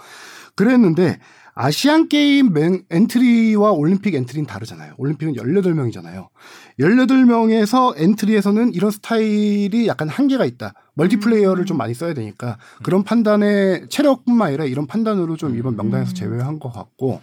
[0.55, 1.19] 그랬는데
[1.57, 4.95] 아시안 게임 맹- 엔트리와 올림픽 엔트리는 다르잖아요.
[4.99, 6.29] 올림픽은 18명이잖아요.
[6.81, 10.75] 18명에서 엔트리에서는 이런 스타일이 약간 한계가 있다.
[10.95, 16.15] 멀티플레이어를 좀 많이 써야 되니까 그런 판단에 체력뿐만 아니라 이런 판단으로 좀 이번 명단에서 음.
[16.15, 17.21] 제외한 것 같고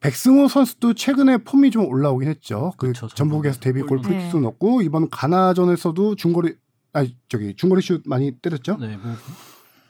[0.00, 2.72] 백승호 선수도 최근에 폼이 좀 올라오긴 했죠.
[2.76, 4.08] 그 그쵸, 전북에서 데뷔골 네.
[4.08, 6.54] 프리킥도 넣고 이번 가나전에서도 중거리
[6.92, 8.76] 아니 저기 중거리 슛 많이 때렸죠.
[8.80, 9.14] 네, 뭐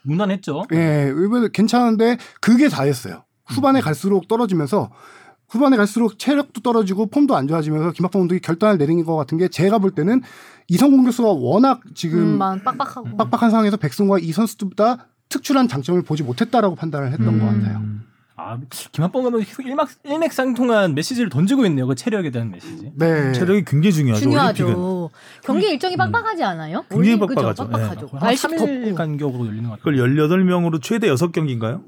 [0.03, 0.65] 무난했죠.
[0.73, 3.15] 예, 이번에 괜찮은데 그게 다였어요.
[3.15, 3.55] 음.
[3.55, 4.91] 후반에 갈수록 떨어지면서
[5.49, 9.79] 후반에 갈수록 체력도 떨어지고 폼도 안 좋아지면서 김학범 감독이 결단을 내린 것 같은 게 제가
[9.79, 10.23] 볼 때는
[10.69, 16.23] 이성 공격수가 워낙 지금 음, 막 빡빡하고 빡빡한 상황에서 백승호와 이 선수들보다 특출한 장점을 보지
[16.23, 17.41] 못했다라고 판단을 했던 음.
[17.41, 17.83] 것 같아요.
[18.41, 18.57] 아,
[18.93, 21.89] 김한범 감독이 계속 일막 일맥상통한 메시지를 던지고 있네요.
[21.89, 22.93] 그 체력에 대한 메시지.
[22.95, 23.33] 네.
[23.33, 24.25] 체력이 굉장히 중요하죠.
[24.25, 24.55] 올림픽은.
[24.55, 25.11] 중요하죠.
[25.43, 26.85] 경기 일정이 빡빡하지 않아요?
[26.89, 27.35] 굉장히 올림-?
[27.35, 27.69] 빡빡하죠.
[27.69, 28.09] 빡빡하죠.
[28.13, 28.95] 한 날씨 3일 덥고.
[28.95, 29.97] 간격으로 열리는 것 같아요.
[29.97, 31.83] 그걸 18명으로 최대 6경기인가요?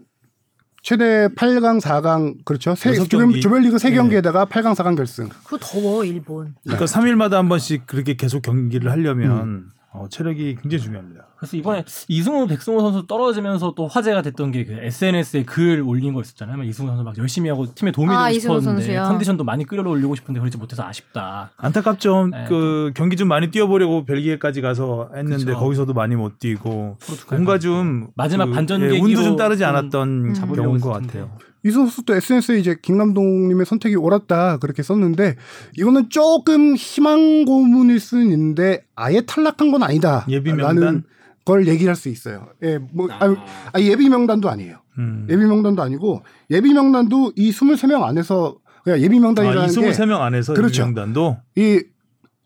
[0.82, 2.74] 최대 8강, 4강 그렇죠.
[2.74, 3.40] 세, 조별.
[3.40, 3.96] 조별리그 세 네.
[3.96, 5.28] 경기에다가 8강, 4강 결승.
[5.44, 6.54] 그거 더워 일본.
[6.64, 9.70] 그러니까 3일마다 한 번씩 그렇게 계속 경기를 하려면 음.
[9.92, 11.26] 어, 체력이 굉장히 중요합니다.
[11.36, 16.20] 그래서 이번에 이승우 백승호 선수 떨어지면서 또 화제가 됐던 게 그 SNS에 글 올린 거
[16.20, 16.56] 있었잖아요.
[16.58, 19.02] 막 이승우 선수 막 열심히 하고 팀에 도움이 아, 되고 싶었는데 선수요?
[19.08, 21.50] 컨디션도 많이 끌어올리고 싶은데 그러지 못해서 아쉽다.
[21.56, 22.28] 안타깝죠.
[22.30, 25.58] 네, 그 경기 좀 많이 뛰어보려고 벨기에까지 가서 했는데 그쵸.
[25.58, 26.98] 거기서도 많이 못 뛰고
[27.30, 27.58] 뭔가.
[27.58, 30.32] 좀 마지막 그, 반전 예, 운도 좀 따르지 좀 않았던 음.
[30.54, 31.30] 경우인 것 같아요.
[31.64, 35.36] 이 선수도 SNS에 이제 김 감독님의 선택이 옳았다 그렇게 썼는데
[35.76, 40.24] 이거는 조금 희망 고문일 수는 있는데 아예 탈락한 건 아니다.
[40.28, 41.02] 예비 라는 명단?
[41.44, 42.48] 걸 얘기할 수 있어요.
[42.62, 43.34] 예, 뭐 아,
[43.72, 44.78] 아, 예비 명단도 아니에요.
[44.98, 45.26] 음.
[45.30, 50.54] 예비 명단도 아니고 예비 명단도 이 23명 안에서 그냥 예비 아, 명단이라는 이 23명 안에서
[50.54, 50.82] 그렇죠.
[50.82, 51.82] 이 명단도 그 이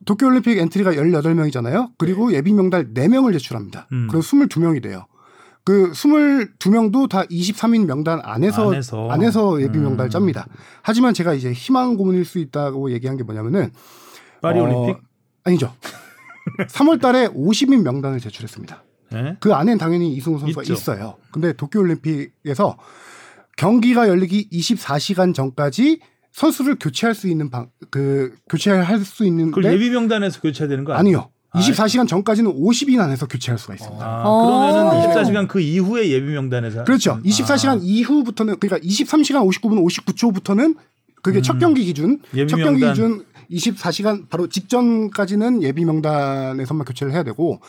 [0.05, 1.93] 도쿄올림픽 엔트리가 18명이잖아요.
[1.99, 3.89] 그리고 예비 명단 4명을 제출합니다.
[3.93, 4.07] 음.
[4.09, 5.07] 그럼 22명이 돼요.
[5.65, 9.09] 그 22명도 다 23인 명단 안에서 안에서.
[9.11, 9.85] 안에서 예비 음.
[9.85, 10.47] 명단을 짭니다.
[10.83, 13.71] 하지만 제가 이제 희망 고문일 수 있다고 얘기한 게 뭐냐면은
[14.43, 15.03] 파리 어, 올림픽
[15.45, 15.75] 아니죠.
[16.69, 18.85] 3월 달에 50인 명단을 제출했습니다.
[19.15, 19.37] 예?
[19.41, 20.75] 그 안엔 당연히 이승우 선수가 있죠.
[20.75, 21.17] 있어요.
[21.31, 22.77] 근데 도쿄 올림픽에서
[23.57, 26.01] 경기가 열리기 24시간 전까지
[26.33, 31.19] 선수를 교체할 수 있는 방, 그 교체할 수 있는데 그걸 예비 명단에서 교체되는 거 아니에요?
[31.19, 31.31] 아니요.
[31.55, 34.05] 24시간 전까지는 50인 안에서 교체할 수가 있습니다.
[34.05, 34.71] 아, 어.
[34.73, 37.13] 그러면은 24시간 그 이후에 예비 명단에서 그렇죠.
[37.13, 37.21] 아.
[37.25, 40.77] 24시간 이후부터는 그러니까 23시간 59분 59초부터는
[41.23, 42.19] 그게 첫 경기 기준, 음.
[42.35, 42.93] 예비 첫 경기 명단.
[42.95, 47.61] 기준 24시간 바로 직전까지는 예비 명단에서만 교체를 해야 되고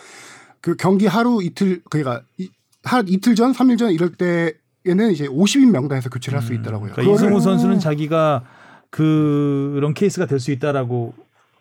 [0.62, 2.50] 그 경기 하루 이틀 그러니까 이,
[2.84, 6.92] 하 이틀 전, 3일 전 이럴 때에는 이제 50인 명단에서 교체를 할 수 있더라고요.
[6.94, 8.44] 그러니까 이승우 선수는 자기가
[8.90, 11.14] 그런 케이스가 될 수 있다라고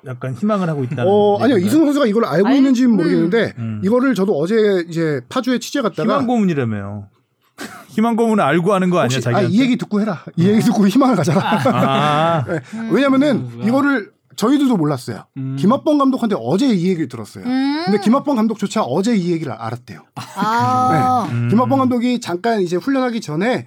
[0.06, 1.04] 약간 희망을 하고 있다는.
[1.06, 1.58] 어, 아니요.
[1.58, 2.96] 이승우 선수가 이걸 알고 알- 있는지는 음.
[2.96, 3.80] 모르겠는데 음.
[3.84, 7.08] 이거를 저도 어제 이제 파주에 취재 갔다가 희망 고문이라며요.
[7.90, 9.40] 희망 고문을 알고 하는 거 아니야 혹시 아?
[9.42, 10.22] 이 얘기 듣고 해라.
[10.36, 11.40] 이 얘기 듣고 희망을 가져라.
[11.66, 12.60] 아, 네.
[12.90, 13.62] 왜냐면은 선수가.
[13.66, 15.26] 이거를 저희들도 몰랐어요.
[15.36, 15.54] 음.
[15.56, 17.44] 김학범 감독한테 어제 이 얘기를 들었어요.
[17.44, 17.82] 음.
[17.84, 20.00] 근데 김학범 감독조차 어제 이 얘기를 알았대요.
[20.16, 21.28] 아.
[21.30, 21.48] 음.
[21.50, 23.66] 김학범 감독이 잠깐 이제 훈련하기 전에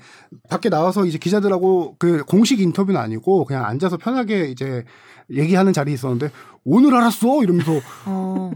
[0.50, 4.84] 밖에 나와서 이제 기자들하고 그 공식 인터뷰는 아니고 그냥 앉아서 편하게 이제
[5.31, 6.31] 얘기하는 자리에 있었는데
[6.63, 7.73] 오늘 알았어 이러면서
[8.05, 8.51] 어.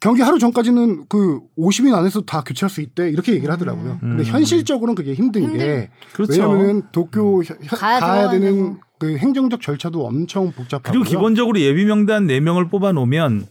[0.00, 3.98] 경기 하루 전까지는 그 50인 안에서 다 교체할 수 있대 이렇게 얘기를 하더라고요.
[4.00, 4.26] 근데 음.
[4.26, 6.32] 현실적으로는 그게 힘든 게 그렇죠.
[6.42, 8.78] 왜냐면은 도쿄 혀- 혀- 가야 가야, 되는.
[8.98, 13.46] 그 행정적 절차도 엄청 복잡하고 그리고 기본적으로 예비 명단 4 명을 뽑아 놓으면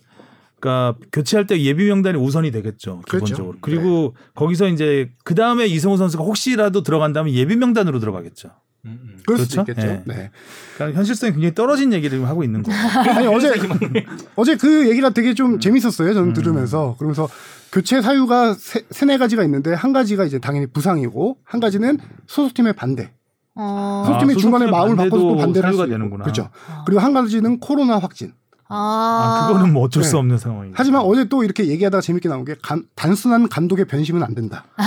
[0.59, 3.01] 그러니까 교체할 때 예비 명단이 우선이 되겠죠.
[3.09, 3.25] 그렇죠.
[3.25, 3.57] 기본적으로.
[3.59, 8.51] 그리고 거기서 이제 그 다음에 이승우 선수가 혹시라도 들어간다면 예비 명단으로 들어가겠죠.
[8.85, 9.19] 음, 음.
[9.25, 9.71] 그럴 수도 그렇죠?
[9.71, 10.03] 있겠죠.
[10.05, 10.15] 네.
[10.15, 10.31] 네.
[10.75, 12.79] 그러니까 현실성이 굉장히 떨어진 얘기를 하고 있는 거예요.
[13.15, 13.53] 아니 어제
[14.35, 15.35] 어제 그 얘기가 되게 음.
[15.35, 16.13] 좀 재밌었어요.
[16.13, 17.29] 저는 들으면서 그러면서
[17.71, 23.11] 교체 사유가 세, 세네 가지가 있는데 한 가지가 이제 당연히 부상이고 한 가지는 소속팀의 반대.
[23.55, 24.03] 어.
[24.07, 25.89] 소속팀이 아, 중간에 소속팀의 마음을 바꿔서 또 반대를 할 수 있고.
[25.91, 26.23] 되는구나.
[26.23, 26.49] 그렇죠.
[26.85, 28.33] 그리고 한 가지는 코로나 확진.
[28.69, 30.17] 아, 아, 그거는 뭐 어쩔 수 네.
[30.19, 30.73] 없는 상황이에요.
[30.77, 34.65] 하지만 어제 또 이렇게 얘기하다가 재밌게 나온 게 감- 단순한 감독의 변심은 안 된다.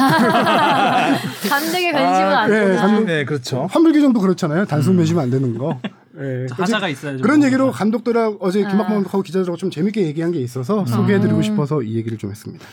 [1.49, 2.83] 감독의 변심은 안 예, 된다.
[2.83, 3.67] 감독- 네, 그렇죠.
[3.71, 4.65] 환불 규정도 그렇잖아요.
[4.67, 4.97] 단순 음.
[4.99, 5.81] 변심은 안 되는 거.
[6.19, 6.47] 예.
[6.51, 7.23] 가사가 있어야죠.
[7.23, 7.47] 그런 뭐.
[7.47, 8.69] 얘기로 감독들하고 어제 아.
[8.69, 11.43] 김학범 감독하고 기자들하고 좀 재밌게 얘기한 게 있어서 소개해드리고 음.
[11.43, 12.65] 싶어서 이 얘기를 좀 했습니다.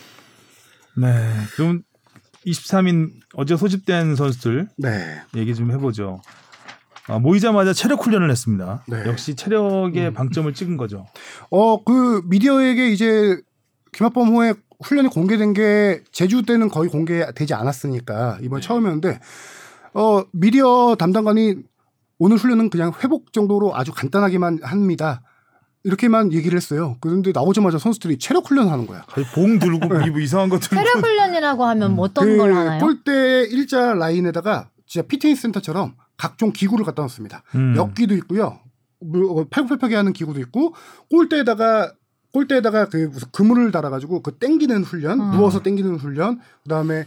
[0.96, 1.08] 네.
[1.56, 1.82] 그럼
[2.46, 5.20] 23인 어제 소집된 선수들 네.
[5.36, 6.20] 얘기 좀 해보죠.
[7.08, 8.82] 아, 모이자마자 체력 훈련을 했습니다.
[8.88, 9.04] 네.
[9.06, 10.14] 역시 체력에 음.
[10.14, 11.06] 방점을 찍은 거죠.
[11.50, 13.36] 어, 그 미디어에게 이제
[13.92, 18.66] 김학범 후에 훈련이 공개된 게 제주 때는 거의 공개되지 않았으니까 이번 네.
[18.66, 19.20] 처음이었는데
[19.94, 21.56] 어, 미디어 담당관이
[22.18, 25.22] 오늘 훈련은 그냥 회복 정도로 아주 간단하게만 합니다.
[25.86, 26.96] 이렇게만 얘기를 했어요.
[27.00, 29.02] 그런데 나오자마자 선수들이 체력 훈련하는 거야.
[29.02, 30.10] 거의 봉 들고 네.
[30.10, 31.96] 뭐 이상한 거 들고 체력 훈련이라고 하면 음.
[31.96, 32.80] 뭐 어떤 그 걸 하나요?
[32.80, 37.42] 골대 일자 라인에다가 진짜 피트니스 센터처럼 각종 기구를 갖다 놨습니다.
[37.54, 37.74] 음.
[37.76, 38.58] 역기도 있고요.
[39.00, 40.74] 뭐, 어, 팔굽혀펴기 하는 기구도 있고
[41.10, 41.92] 골대에다가
[42.32, 45.30] 골대에다가 그 무슨 그물을 달아가지고 그 땡기는 훈련, 음.
[45.32, 47.04] 누워서 땡기는 훈련, 그 다음에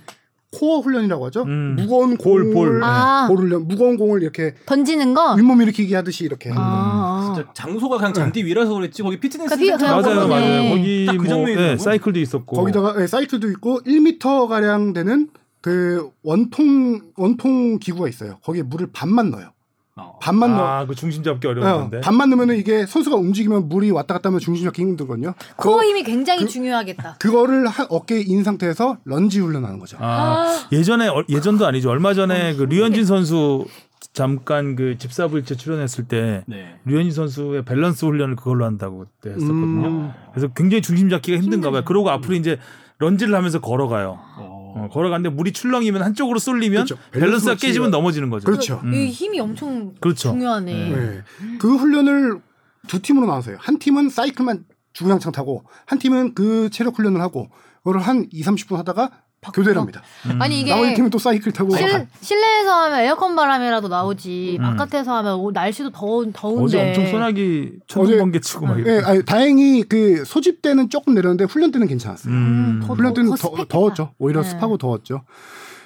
[0.54, 1.44] 코어 훈련이라고 하죠.
[1.44, 1.76] 음.
[1.76, 2.84] 무거운 볼, 공을 볼.
[2.84, 3.28] 아.
[3.28, 5.34] 볼 훈련, 무거운 공을 이렇게 던지는 거?
[5.36, 6.66] 윗몸 일으키기 하듯이 이렇게 거예요.
[6.66, 10.28] 아, 진짜 장소가 그냥 잔디 위라서 그랬지 거기 피트니스 그러니까 맞아요, 거기네.
[10.28, 10.70] 맞아요.
[10.70, 11.78] 거기 딱그 뭐 네.
[11.78, 15.30] 사이클도 있었고 거기다가 예, 사이클도 있고 1m 가량 되는
[15.62, 18.38] 그 원통 원통 기구가 있어요.
[18.44, 19.52] 거기에 물을 반만 넣어요.
[20.00, 20.20] 어.
[20.22, 20.64] 반만 넣어.
[20.68, 21.90] 아, 그 중심 잡기 어려운 어.
[22.04, 25.34] 반만 넣으면은 이게 선수가 움직이면 물이 왔다 갔다 하면 중심 잡기 힘들거든요.
[25.56, 27.16] 코어 힘이 굉장히 그- 중요하겠다.
[27.20, 29.98] 그거를 한 어깨에 인 상태에서 런지 훈련하는 거죠.
[30.00, 31.90] 아, 예전에 어, 예전도 아니죠.
[31.90, 33.66] 얼마 전에 그 류현진 선수
[34.14, 36.76] 잠깐 그 집사부일체 출연했을 때 네.
[36.86, 39.88] 류현진 선수의 밸런스 훈련을 그걸로 한다고 그때 했었거든요.
[39.88, 40.12] 음.
[40.32, 41.82] 그래서 굉장히 중심 잡기가 힘든가 봐요.
[41.84, 42.60] 그러고 앞으로 이제
[43.00, 44.20] lunge를 하면서 걸어가요.
[44.38, 44.57] 어.
[44.78, 46.96] 어, 걸어가는데 물이 출렁이면 한쪽으로 쏠리면 그렇죠.
[47.12, 48.46] 밸런스가 밸런스 깨지면 넘어지는 거죠.
[48.46, 48.82] 그렇죠.
[48.84, 48.94] 음.
[48.94, 50.32] 이 힘이 엄청 그렇죠.
[50.32, 50.74] 중요하네.
[50.74, 50.96] 네.
[50.96, 51.24] 네.
[51.60, 52.42] 그 훈련을
[52.88, 53.58] 두 팀으로 나눠서요.
[53.60, 57.50] 한 팀은 사이클만 주구장창 타고 한 팀은 그 체력 훈련을 하고
[57.84, 59.12] 그걸 한 2, 30분 하다가
[59.54, 60.02] 교대를 합니다.
[60.26, 60.42] 음.
[60.42, 64.64] 아니 이게 나머지 팀은 또 사이클 타고 실, 실내에서 하면 에어컨 바람이라도 나오지 음.
[64.64, 69.06] 바깥에서 하면 오- 날씨도 더운 더운데 어제 엄청 소나기 천둥 번개 치고 막 예, 이렇게.
[69.06, 72.34] 아니, 다행히 그 소집 때는 조금 내렸는데 훈련 때는 괜찮았어요.
[72.34, 72.82] 음.
[72.86, 73.66] 더- 훈련 때는 더 더.
[73.66, 74.12] 더웠죠.
[74.18, 74.50] 오히려 네.
[74.50, 75.22] 습하고 더웠죠.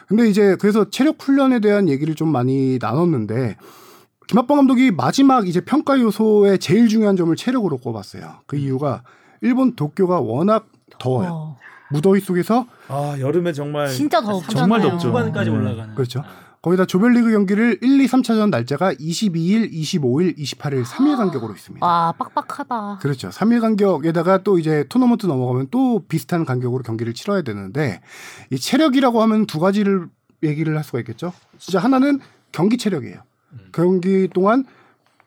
[0.07, 3.57] 근데 이제 그래서 체력 훈련에 대한 얘기를 좀 많이 나눴는데
[4.27, 8.39] 김학범 감독이 마지막 이제 평가 요소의 제일 중요한 점을 체력으로 꼽았어요.
[8.47, 9.03] 그 이유가
[9.41, 10.67] 일본 도쿄가 워낙
[10.99, 11.29] 더워요.
[11.31, 11.57] 어,
[11.91, 14.49] 무더위 속에서 아 여름에 정말 진짜 덥잖아요.
[14.57, 15.09] 정말 덥죠.
[15.09, 15.55] 후반까지 음.
[15.57, 15.95] 올라가는.
[15.95, 16.23] 그렇죠.
[16.61, 21.83] 거기다 조별리그 경기를 1, 2, 3차전 날짜가 22일, 25일, 28일 3일 간격으로 있습니다.
[21.85, 22.99] 와 빡빡하다.
[23.01, 23.29] 그렇죠.
[23.29, 28.01] 3일 간격에다가 또 이제 토너먼트 넘어가면 또 비슷한 간격으로 경기를 치러야 되는데
[28.51, 30.07] 이 체력이라고 하면 두 가지를
[30.43, 31.33] 얘기를 할 수가 있겠죠.
[31.57, 32.19] 진짜 하나는
[32.51, 33.21] 경기 체력이에요.
[33.71, 34.65] 경기 동안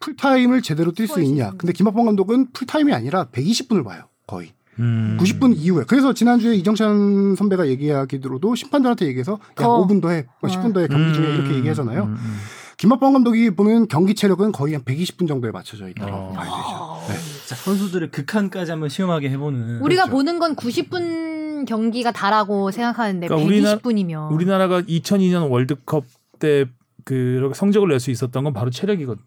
[0.00, 1.52] 풀타임을 제대로 뛸 수 있냐.
[1.58, 4.04] 근데 김학범 감독은 풀타임이 아니라 120분을 봐요.
[4.26, 4.52] 거의.
[4.80, 5.16] 음.
[5.20, 5.84] 90분 이후에.
[5.86, 9.84] 그래서 지난주에 이정찬 선배가 얘기하기로도 심판들한테 얘기해서 야, 더.
[9.86, 10.26] 5분 더 해.
[10.42, 10.88] 10분 더 해.
[10.88, 11.34] 경기 중에 음.
[11.36, 12.04] 이렇게 얘기하잖아요.
[12.04, 12.36] 음, 음.
[12.76, 16.32] 김학범 감독이 보는 경기 체력은 거의 한 120분 정도에 맞춰져 있다고 어.
[16.32, 17.12] 봐야 되죠.
[17.12, 17.46] 네.
[17.48, 19.80] 자, 선수들의 극한까지 한번 시험하게 해보는.
[19.80, 20.16] 우리가 그렇죠.
[20.16, 26.04] 보는 건 90분 경기가 다라고 생각하는데 그러니까 우리나라- 120분이면 우리나라 가 2002년 월드컵
[26.38, 26.66] 때
[27.06, 29.22] 그 성적을 낼 수 있었던 건 바로 체력이거든.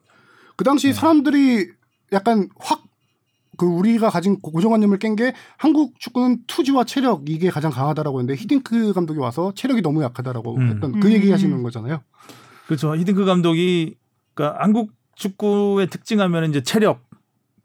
[0.56, 1.70] 그 당시 사람들이
[2.12, 2.82] 약간 확
[3.58, 8.94] 그 우리가 가진 고정관념을 깬 게 한국 축구는 투지와 체력 이게 가장 강하다라고 했는데 히딩크
[8.94, 10.70] 감독이 와서 체력이 너무 약하다라고 음.
[10.70, 11.14] 했던 그 음.
[11.14, 12.02] 얘기 하시는 거잖아요.
[12.68, 12.96] 그렇죠.
[12.96, 13.96] 히딩크 감독이
[14.36, 17.02] 그러니까 한국 축구의 특징하면 이제 체력,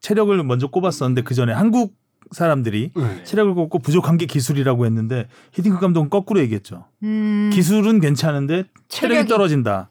[0.00, 1.94] 체력을 먼저 꼽았었는데 그 전에 한국
[2.31, 3.24] 사람들이 네.
[3.24, 6.87] 체력을 꼽고 부족한 게 기술이라고 했는데 히딩크 감독은 거꾸로 얘기했죠.
[7.02, 9.90] 음, 기술은 괜찮은데 체력이 체력이- 떨어진다.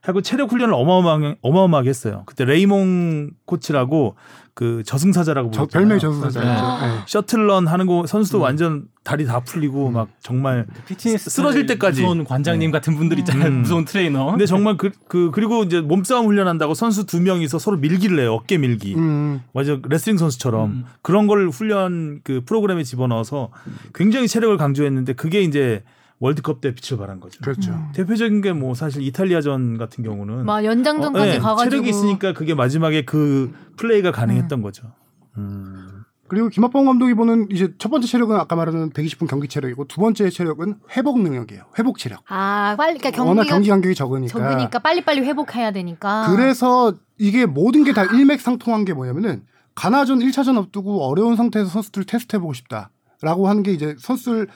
[0.00, 2.22] 하고 체력 훈련을 어마어마하게, 어마어마하게 했어요.
[2.26, 4.16] 그때 레이몽 코치라고
[4.54, 5.88] 그 저승사자라고 저, 불렀잖아요.
[5.88, 6.46] 별명 저승사자죠.
[6.46, 6.92] 네.
[6.92, 6.98] 네.
[7.06, 8.42] shuttle run 하는 거 선수도 음.
[8.42, 12.02] 완전 다리 다 풀리고 막 정말 피트니스 쓰러질 때까지.
[12.02, 13.48] 무서운 관장님 같은 분들 있잖아요.
[13.48, 13.62] 음.
[13.62, 14.30] 무서운 트레이너.
[14.30, 18.34] 근데 정말 그, 그 그리고 이제 몸싸움 훈련한다고 선수 두 명이서 서로 밀기를 해요.
[18.34, 18.94] 어깨 밀기.
[18.94, 20.84] 음, 맞아 레슬링 선수처럼 음.
[21.00, 23.48] 그런 걸 훈련 그 프로그램에 집어넣어서
[23.94, 25.82] 굉장히 체력을 강조했는데 그게 이제
[26.22, 27.40] 월드컵 때 빛을 발한 거죠.
[27.42, 27.72] 그렇죠.
[27.72, 27.88] 음.
[27.94, 32.54] 대표적인 게 뭐 사실 이탈리아전 같은 경우는 막 연장전까지 어, 네, 가가지고 체력이 있으니까 그게
[32.54, 34.92] 마지막에 그 플레이가 가능했던 거죠.
[35.36, 36.04] 음.
[36.28, 40.30] 그리고 김학범 감독이 보는 이제 첫 번째 체력은 아까 말하는 120분 경기 체력이고 두 번째
[40.30, 41.64] 체력은 회복 능력이에요.
[41.78, 42.20] 회복 체력.
[42.28, 44.38] 아 빨리 그러니까 워낙 경기가 경기 간격이 적으니까.
[44.38, 46.28] 적으니까 빨리빨리 회복해야 되니까.
[46.30, 49.42] 그래서 이게 모든 게 다 일맥상통한 게 뭐냐면은
[49.74, 54.46] 가나전 1차전 앞두고 어려운 상태에서 선수들 테스트해보고 싶다라고 하는 게 이제 선수들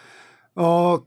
[0.54, 0.98] 어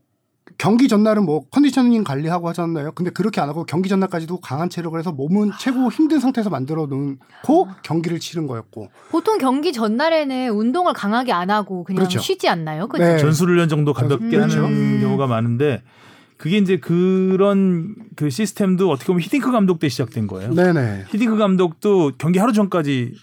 [0.60, 2.92] 경기 전날은 뭐 컨디셔닝 관리하고 하잖아요.
[2.92, 7.68] 근데 그렇게 안 하고 경기 전날까지도 강한 체력을 해서 몸은 최고 힘든 상태에서 만들어 놓고
[7.82, 8.90] 경기를 치른 거였고.
[9.10, 12.18] 보통 경기 전날에는 운동을 강하게 안 하고 그냥 그렇죠.
[12.18, 12.88] 쉬지 않나요?
[12.88, 13.02] 그죠?
[13.02, 13.16] 네.
[13.16, 14.58] 전술훈련 정도 가볍게 그렇죠.
[14.58, 15.00] 하는 음.
[15.00, 15.82] 경우가 많은데
[16.36, 20.52] 그게 이제 그런 그 시스템도 어떻게 보면 히딩크 감독 때 시작된 거예요.
[20.52, 21.06] 네네.
[21.08, 23.14] 히딩크 감독도 경기 하루 전까지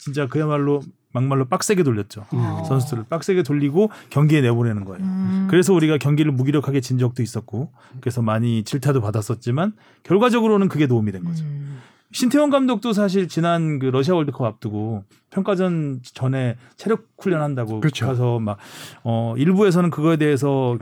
[0.00, 0.82] 진짜 그야말로
[1.16, 2.26] 막말로 빡세게 돌렸죠.
[2.30, 2.64] 어.
[2.68, 5.02] 선수들을 빡세게 돌리고 경기에 내보내는 거예요.
[5.02, 5.46] 음.
[5.50, 11.24] 그래서 우리가 경기를 무기력하게 진 적도 있었고 그래서 많이 질타도 받았었지만 결과적으로는 그게 도움이 된
[11.24, 11.44] 거죠.
[11.44, 11.78] 음.
[12.12, 18.06] 신태용 감독도 사실 지난 그 러시아 월드컵 앞두고 평가전 전에 체력 훈련한다고 그렇죠.
[18.06, 18.58] 가서 막
[19.02, 20.76] 어, 일부에서는 그거에 대해서.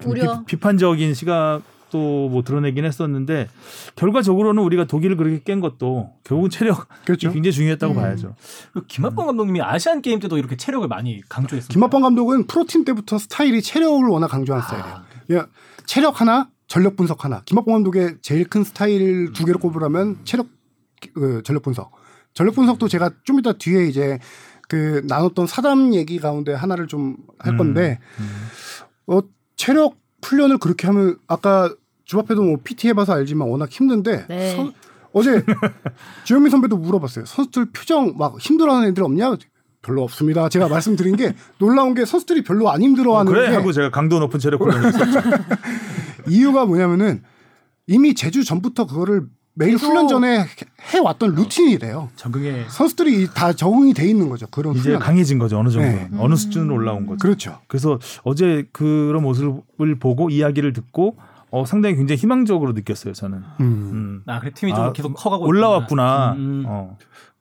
[0.46, 1.62] 비, 판적인 시각
[1.94, 3.48] 도 뭐 드러내긴 했었는데
[3.96, 7.30] 결과적으로는 우리가 독일을 그렇게 깬 것도 결국은 체력이 그렇죠.
[7.32, 7.96] 굉장히 중요했다고 음.
[7.96, 8.34] 봐야죠.
[8.72, 11.68] 그 김학범 감독님이 아시안 게임 때도 이렇게 체력을 많이 강조했어요.
[11.68, 15.04] 김학범 감독은 프로팀 때부터 스타일이 체력을 워낙 강조한 스타일이에요.
[15.34, 15.46] 야,
[15.86, 17.42] 체력 하나, 전력 분석 하나.
[17.44, 20.48] 김학범 감독의 제일 큰 스타일 두 개를 꼽으라면 체력,
[21.14, 21.92] 그 전력 분석.
[22.32, 24.18] 전력 분석도 제가 좀 이따 뒤에 이제
[24.68, 28.00] 그 나눴던 사담 얘기 가운데 하나를 좀 할 건데,
[29.06, 29.20] 어,
[29.56, 31.74] 체력 훈련을 그렇게 하면 아까
[32.04, 34.56] 주바페도 뭐 PT 해봐서 알지만 워낙 힘든데 네.
[34.56, 34.72] 선-
[35.12, 35.42] 어제
[36.24, 37.24] 주현민 선배도 물어봤어요.
[37.24, 39.36] 선수들 표정 막 힘들어하는 애들 없냐?
[39.82, 40.48] 별로 없습니다.
[40.48, 44.40] 제가 말씀드린 게 놀라운 게 선수들이 별로 안 힘들어하는 그래 게 하고 제가 강도 높은
[44.40, 45.20] 체력 훈련했었죠.
[46.28, 47.22] 이유가 뭐냐면은
[47.86, 50.46] 이미 제주 전부터 그거를 매일 훈련 전에
[50.80, 52.08] 해왔던 루틴이래요.
[52.16, 54.46] 적응에 선수들이 다 적응이 돼 있는 거죠.
[54.50, 55.00] 그런 이제 훈련.
[55.00, 56.08] 강해진 거죠 어느 정도 네.
[56.18, 57.18] 어느 수준으로 올라온 거죠.
[57.18, 57.60] 그렇죠.
[57.68, 61.16] 그래서 어제 그런 모습을 보고 이야기를 듣고
[61.54, 63.38] 어, 상당히 굉장히 희망적으로 느꼈어요 저는.
[63.60, 63.64] 음.
[63.64, 64.22] 음.
[64.26, 65.84] 아 그래 팀이 좀 아, 계속 커가고 올라왔구나.
[66.02, 66.32] 있구나.
[66.32, 66.64] 음.
[66.66, 66.98] 어.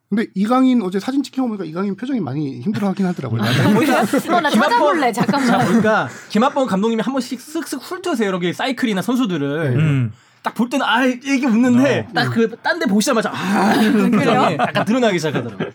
[0.08, 3.42] 근데 이강인 어제 사진 찍혀보니까 이강인 표정이 많이 힘들어하긴 하더라고요.
[3.42, 3.44] 어,
[4.40, 5.66] 나 찾아볼래 자 잠깐만.
[5.66, 10.12] 보니까 김학범 감독님이 한 번씩 쓱쓱 훑으세요 이런 게 사이클이나 선수들을 음.
[10.44, 12.12] 딱볼 때는 아 이게 웃는데 어.
[12.14, 15.68] 딱그 딴 데 보시자마자 아 이런 표정이 약간 드러나기 시작하더라고요.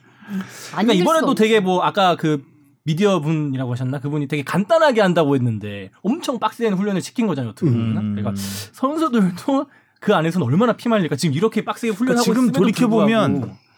[0.76, 2.44] 안 그러니까 이번에도 수 되게 뭐 아까 그
[2.84, 7.98] 미디어 분이라고 하셨나 그분이 되게 간단하게 한다고 했는데 엄청 빡센 훈련을 시킨 거잖아요 어떻게 보면
[7.98, 8.16] 음.
[8.16, 9.68] 그러니까 선수들도
[10.00, 13.70] 그 안에서는 얼마나 피말릴까 지금 이렇게 빡세게 훈련하고 그러니까 지금 돌이켜 보면 불구하고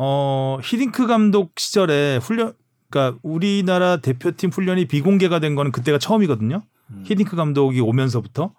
[0.00, 2.52] 어, 히딩크 감독 시절에 훈련,
[2.88, 6.62] 그러니까 우리나라 대표팀 훈련이 비공개가 된 거는 그때가 처음이거든요.
[6.90, 7.02] 음.
[7.04, 8.54] 히딩크 감독이 오면서부터.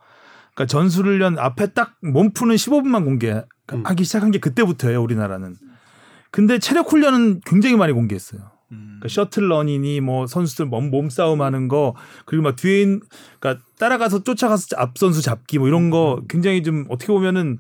[0.53, 4.03] 그러니까 전술훈련 앞에 딱 몸 푸는 15분만 공개하기 음.
[4.03, 5.55] 시작한 게 그때부터예요, 우리나라는.
[6.29, 8.51] 근데 체력 훈련은 굉장히 많이 공개했어요.
[8.71, 8.97] 음.
[8.99, 12.99] 그러니까 셔틀런이니 뭐 선수들 몸, 몸싸움 하는 거 그리고 막 뒤에 있-
[13.39, 17.60] 그러니까 따라가서 쫓아가서 앞 선수 잡기 뭐 이런 거 굉장히 좀 어떻게 보면은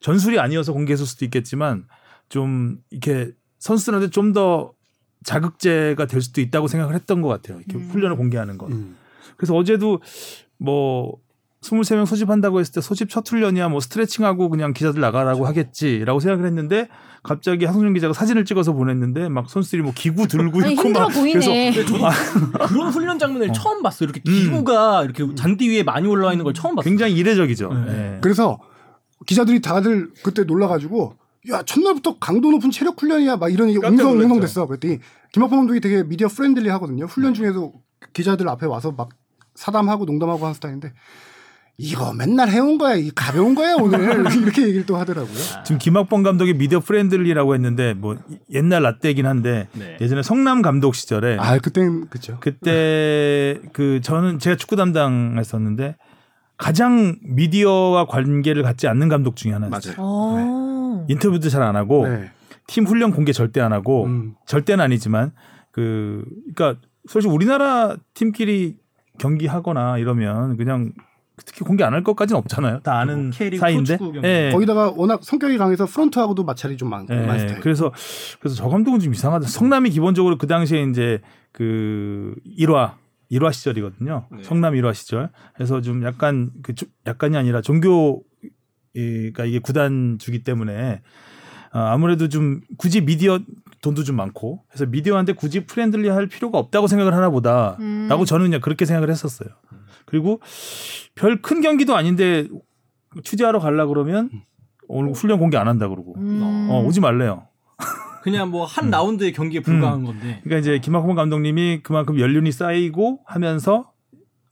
[0.00, 1.86] 전술이 아니어서 공개했을 수도 있겠지만
[2.28, 4.72] 좀 이렇게 선수들한테 좀 더
[5.24, 7.58] 자극제가 될 수도 있다고 생각을 했던 것 같아요.
[7.58, 7.88] 이렇게 음.
[7.90, 8.66] 훈련을 공개하는 거.
[8.68, 8.96] 음.
[9.36, 10.00] 그래서 어제도
[10.58, 11.18] 뭐
[11.62, 16.88] 23명 소집한다고 했을 때 소집 첫 훈련이야 뭐 스트레칭하고 그냥 기자들 나가라고 하겠지라고 생각을 했는데
[17.22, 21.14] 갑자기 하성준 기자가 사진을 찍어서 보냈는데 막 선수들이 뭐 기구 들고 아니, 있고 힘들어 막
[21.14, 21.72] 보이네.
[21.72, 21.92] 그래서
[22.66, 23.52] 그런 훈련 장면을 어.
[23.52, 24.08] 처음 봤어요.
[24.08, 24.32] 이렇게 음.
[24.32, 26.88] 기구가 이렇게 잔디 위에 많이 올라와 있는 걸 처음 봤어요.
[26.88, 27.68] 굉장히 이례적이죠.
[27.68, 28.14] 네.
[28.14, 28.18] 예.
[28.22, 28.58] 그래서
[29.26, 31.14] 기자들이 다들 그때 놀라가지고
[31.50, 34.26] 야 첫날부터 강도 높은 체력 훈련이야 막 이런 얘기 깜짝 웅성 놀랐죠.
[34.26, 34.66] 웅성 됐어.
[34.66, 34.98] 그랬더니
[35.32, 37.04] 김학범 감독이 되게 media friendly 하거든요.
[37.04, 37.74] 훈련 중에도
[38.14, 39.10] 기자들 앞에 와서 막
[39.54, 40.94] 사담하고 농담하고 하는 스타일인데
[41.82, 42.94] 이거 맨날 해온 거야.
[42.94, 44.00] 이 가벼운 거야 오늘
[44.42, 45.34] 이렇게 얘기를 또 하더라고요.
[45.64, 48.16] 지금 김학범 감독이 media friendly라고 했는데 뭐
[48.52, 49.96] 옛날 라떼긴 한데 네.
[50.00, 52.36] 예전에 성남 감독 시절에 아 그땐 그죠.
[52.40, 55.96] 그때 그 저는 제가 축구 담당했었는데
[56.58, 59.94] 가장 미디어와 관계를 갖지 않는 감독 중에 하나였어요.
[59.98, 61.06] 어.
[61.08, 62.30] 인터뷰도 잘 안 하고 네.
[62.66, 64.34] 팀 훈련 공개 절대 안 하고 음.
[64.46, 65.32] 절대는 아니지만
[65.72, 68.76] 그 그러니까 솔직히 우리나라 팀끼리
[69.18, 70.92] 경기하거나 이러면 그냥
[71.44, 72.80] 특히 공개 안 할 것까지는 없잖아요.
[72.80, 73.98] 다 아는 뭐 사이인데.
[74.24, 74.50] 예.
[74.52, 77.60] 거기다가 워낙 성격이 강해서 프런트하고도 마찰이 좀 많고 예, 스타일.
[77.60, 77.92] 그래서
[78.40, 79.46] 그래서 저 감독은 좀 이상하다.
[79.48, 81.20] 성남이 기본적으로 그 당시에 이제
[81.52, 82.92] 그 1화
[83.32, 84.26] 일화 시절이거든요.
[84.30, 84.42] 네.
[84.42, 85.30] 성남 일화 시절.
[85.54, 88.22] 그래서 좀 약간 그 조- 약간이 아니라 종교
[88.92, 91.00] 그러니까 이게 구단주기 때문에
[91.72, 93.38] 어, 아무래도 좀 굳이 미디어
[93.82, 97.76] 돈도 좀 많고 그래서 미디어한테 굳이 friendly 할 필요가 없다고 생각을 하나 보다.
[97.80, 98.06] 음.
[98.08, 99.48] 라고 저는 그냥 그렇게 생각을 했었어요.
[100.10, 100.40] 그리고
[101.14, 102.46] 별 큰 경기도 아닌데
[103.24, 104.30] 취재하러 가려 그러면
[104.88, 106.68] 오늘 훈련 공개 안 한다 그러고 음.
[106.70, 107.46] 어, 오지 말래요.
[108.22, 110.40] 그냥 뭐한 라운드의 경기에 불과한 건데.
[110.44, 113.92] 그러니까 이제 김학범 감독님이 그만큼 연륜이 쌓이고 하면서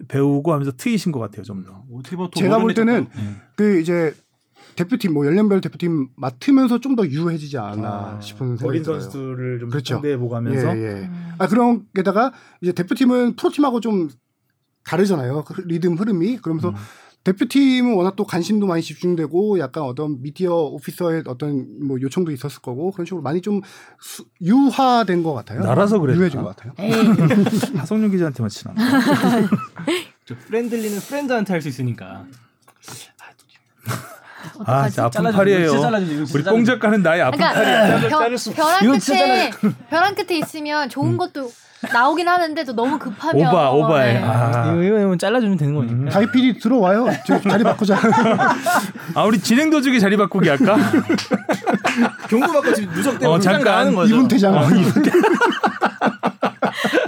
[0.08, 1.82] 배우고 하면서 트이신 것 같아요, 좀 더.
[1.92, 3.42] 어떻게 보면 또 제가 볼 때는 모르겠다.
[3.56, 4.14] 그 이제
[4.76, 9.00] 대표팀 뭐 연령별 대표팀 맡으면서 좀 더 유해지지 않았나 싶은 생각이 어린 들어요.
[9.00, 9.94] 선수들을 좀 그렇죠.
[9.96, 11.10] 상대해보고 하면서 예, 예.
[11.38, 12.32] 아 그런 게다가
[12.62, 14.08] 이제 대표팀은 프로팀하고 좀
[14.88, 15.44] 다르잖아요.
[15.44, 16.74] 그 리듬 흐름이 그러면서 음.
[17.24, 22.90] 대표팀은 워낙 또 관심도 많이 집중되고 약간 어떤 미디어 오피서의 어떤 뭐 요청도 있었을 거고
[22.92, 23.60] 그런 식으로 많이 좀
[24.00, 25.60] 수- 유화된 것 같아요.
[25.60, 26.20] 나라서 그랬나?
[26.20, 26.72] 유해진 것 같아요.
[27.76, 28.76] 하성룡 기자한테만 친한.
[30.24, 32.24] 저 프렌들리는 프렌드한테 할 수 있으니까.
[34.64, 35.72] 아, 진짜 아픈 팔이에요.
[36.34, 38.08] 우리 뽕 작가는 나의 아픈 그러니까 팔이야.
[38.08, 38.52] 벼.
[38.54, 39.50] 벼랑 끝에
[39.90, 41.50] 벼랑 끝에 있으면 좋은 것도
[41.92, 43.48] 나오긴 하는데 또 너무 급하면 음.
[43.48, 44.14] 오바, 오바해.
[44.14, 44.22] 네.
[44.24, 44.72] 아.
[44.82, 46.10] 이거 이거 잘라주면 되는 거니까.
[46.10, 47.06] 다이 PD 들어와요.
[47.26, 47.96] 저 자리 바꾸자.
[49.14, 50.76] 아, 우리 진행 도중에 자리 바꾸기 할까?
[52.28, 53.64] 경고 받고 지금 누적 때문에 어, 퇴장 잠깐.
[53.72, 54.14] 나가는 거죠.
[54.14, 54.56] 이분 퇴장.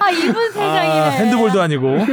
[0.01, 1.01] 아 이분 세상이네.
[1.01, 1.87] 아, 핸드볼도 아니고.
[1.91, 2.07] 네.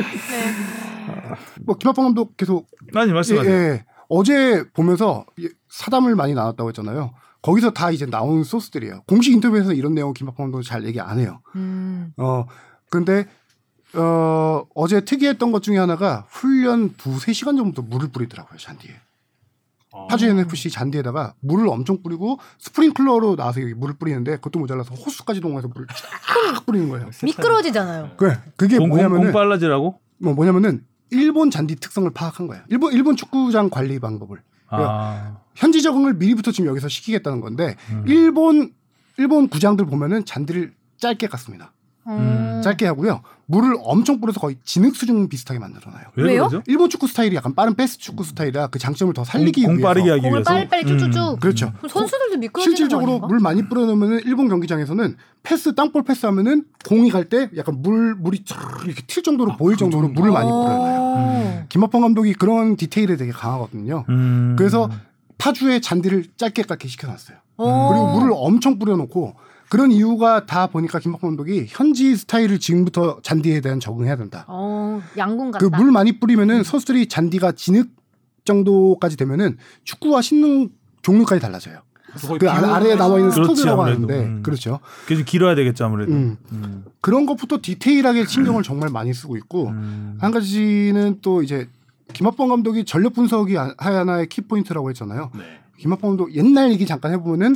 [1.66, 3.52] 뭐 김학범 감독 계속 아니, 예, 말씀하세요.
[3.54, 3.86] 예.
[4.10, 7.12] 어제 보면서 이- 사담을 많이 나눴다고 했잖아요.
[7.48, 9.04] 거기서 다 이제 나온 소스들이에요.
[9.08, 11.40] 공식 인터뷰에서 이런 내용 김학범 감독 잘 얘기 안 해요.
[11.56, 12.12] 음.
[12.18, 12.46] 어
[12.90, 13.26] 근데
[13.96, 18.92] 어 어제 특이했던 것 중에 하나가 훈련 두세 시간 전부터 물을 뿌리더라고요 잔디에.
[20.10, 25.70] 파주 NFC 잔디에다가 물을 엄청 뿌리고 스프링클러로 나와서 여기 물을 뿌리는데 그것도 모자라서 호수까지 동원해서
[25.70, 27.10] 물을 쫙 뿌리는 거예요.
[27.24, 28.12] 미끄러지잖아요.
[28.18, 30.02] 그 그게 공, 공, 공 뭐냐면은 빨라지라고?
[30.18, 32.64] 뭐 뭐냐면은 일본 잔디 특성을 파악한 거예요.
[32.68, 35.38] 일본 일본 축구장 관리 방법을 아.
[35.58, 38.04] 현지 적응을 미리부터 지금 여기서 시키겠다는 건데 음.
[38.08, 38.72] 일본
[39.18, 41.70] 일본 구장들 보면은 잔디를 짧게 깠습니다.
[42.06, 42.62] 음.
[42.64, 43.22] 짧게 하고요.
[43.48, 46.06] 물을 엄청 뿌려서 거의 진흙 수준 비슷하게 만들어놔요.
[46.16, 46.50] 왜 왜요?
[46.68, 49.88] 일본 축구 스타일이 약간 빠른 패스 축구 스타일이라 그 장점을 더 살리기 공, 공 위해서
[49.88, 50.54] 빠르게 하기 공을 위해서.
[50.54, 51.34] 빨리빨리 쭉쭉쭉.
[51.34, 51.40] 음.
[51.40, 51.74] 그렇죠.
[51.90, 53.28] 선수들도 미끄러지는 실질적으로 거 아닌가?
[53.28, 58.44] 물 많이 뿌려놓으면 일본 경기장에서는 패스 땅볼 패스하면은 공이 갈 때 약간 물 물이
[58.86, 61.00] 이렇게 튈 정도로 보일 정도로 물을 많이 뿌려놔요.
[61.02, 61.66] 어.
[61.70, 64.06] 김학범 감독이 그런 디테일에 되게 강하거든요.
[64.10, 64.56] 음.
[64.58, 64.90] 그래서
[65.38, 67.38] 파주에 잔디를 짧게 깎게 시켜놨어요.
[67.58, 67.90] 어.
[67.90, 69.36] 그리고 물을 엄청 뿌려놓고
[69.70, 74.46] 그런 이유가 다 보니까 김학범 감독이 현지 스타일을 지금부터 잔디에 대한 적응해야 된다.
[74.48, 75.68] 어, 양궁 같다.
[75.70, 77.90] 그 물 많이 뿌리면은 선수들이 잔디가 진흙
[78.46, 80.70] 정도까지 되면은 축구화 신는
[81.02, 81.80] 종류까지 달라져요.
[82.40, 83.82] 그 아- 아래에 남아 있는 아무래도.
[84.08, 84.42] 하는데 음.
[84.42, 84.80] 그렇죠.
[85.06, 86.14] 좀 길어야 되겠죠, 아무래도.
[86.14, 86.38] 음.
[86.54, 86.86] 음.
[87.02, 90.18] 그런 것부터 디테일하게 신경을 정말 많이 쓰고 있고 음.
[90.20, 91.68] 한 가지는 또 이제
[92.14, 95.32] 김학범 감독이 전력 분석이 하- 하나의 키 포인트라고 했잖아요.
[95.36, 95.44] 네.
[95.78, 97.56] 김학범 감독 옛날 얘기 잠깐 해보면은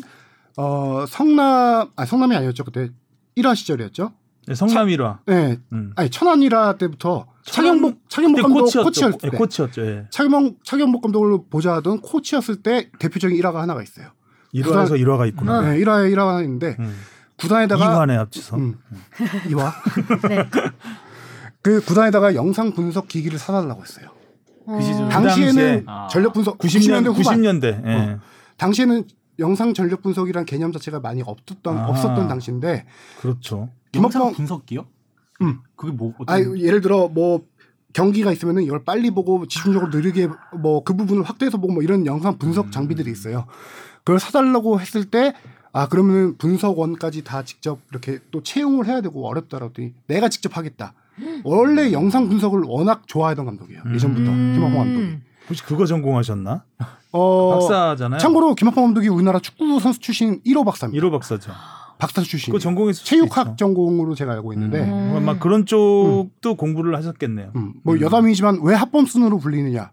[0.57, 2.89] 어 성남 아 성남이 아니었죠 그때
[3.37, 4.11] 일화 시절이었죠.
[4.47, 5.19] 네, 성남 일화.
[5.25, 5.93] 네, 음.
[5.95, 8.83] 아니 천안 일화 때부터 차경복 차경복 감독 코치였죠.
[8.83, 9.81] 코치였을 예, 때 코치였죠.
[9.85, 10.05] 예.
[10.11, 14.07] 차경복 차경복 감독을 보좌하던 코치였을 때 대표적인 일화가 하나가 있어요.
[14.53, 15.61] 1화에서 1화가 있구나.
[15.61, 16.95] 네, 1화에 1화가 하나 있는데 음.
[17.37, 18.57] 구단에다가 2화네 합쳐서.
[18.57, 18.77] 음,
[19.49, 19.71] 2화
[20.29, 20.49] 네.
[21.63, 24.09] 그 구단에다가 영상 분석 기기를 사달라고 했어요.
[24.65, 25.03] 그 시절.
[25.05, 25.09] 어.
[25.09, 25.83] 당시에는 당시에.
[25.87, 26.07] 아.
[26.07, 27.87] 전력 분석 90년 90년대 후반 90년대.
[27.87, 27.91] 예.
[27.93, 28.19] 어.
[28.57, 29.03] 당시에는
[29.39, 31.87] 영상 전력 분석이란 개념 자체가 많이 없었던 아.
[31.87, 32.85] 없었던 당시인데
[33.19, 33.69] 그렇죠.
[33.95, 34.85] 영상 김학범 분석기요?
[35.41, 35.59] 음.
[35.75, 37.43] 그게 뭐 어떤 아 예를 들어 뭐
[37.93, 40.29] 경기가 있으면은 이걸 빨리 보고 집중적으로 느리게
[40.61, 42.71] 뭐 그 부분을 확대해서 보고 뭐 이런 영상 분석 음.
[42.71, 43.45] 장비들이 있어요.
[44.03, 45.33] 그걸 사달라고 했을 때
[45.73, 50.93] 아 그러면은 분석원까지 다 직접 이렇게 또 채용을 해야 되고 어렵다라고 했더니 내가 직접 하겠다.
[51.43, 53.81] 원래 영상 분석을 워낙 좋아하던 감독이에요.
[53.93, 54.53] 예전부터 음.
[54.53, 55.17] 김학범 감독이.
[55.49, 56.63] 혹시 그거 전공하셨나?
[57.11, 58.19] 어, 박사잖아요.
[58.19, 61.05] 참고로 김학범 감독이 우리나라 축구 선수 출신 1호 박사입니다.
[61.05, 61.51] 1호 박사죠.
[61.97, 62.57] 박사 출신.
[62.57, 63.55] 전공했을 수도 체육학 있죠.
[63.57, 65.17] 전공으로 제가 알고 있는데 음.
[65.17, 65.23] 음.
[65.25, 67.51] 막 그런 쪽도 공부를 하셨겠네요.
[67.55, 69.91] 음, 뭐 여담이지만 왜 합범 순으로 불리느냐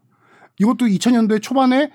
[0.59, 1.91] 이것도 2000년대 초반에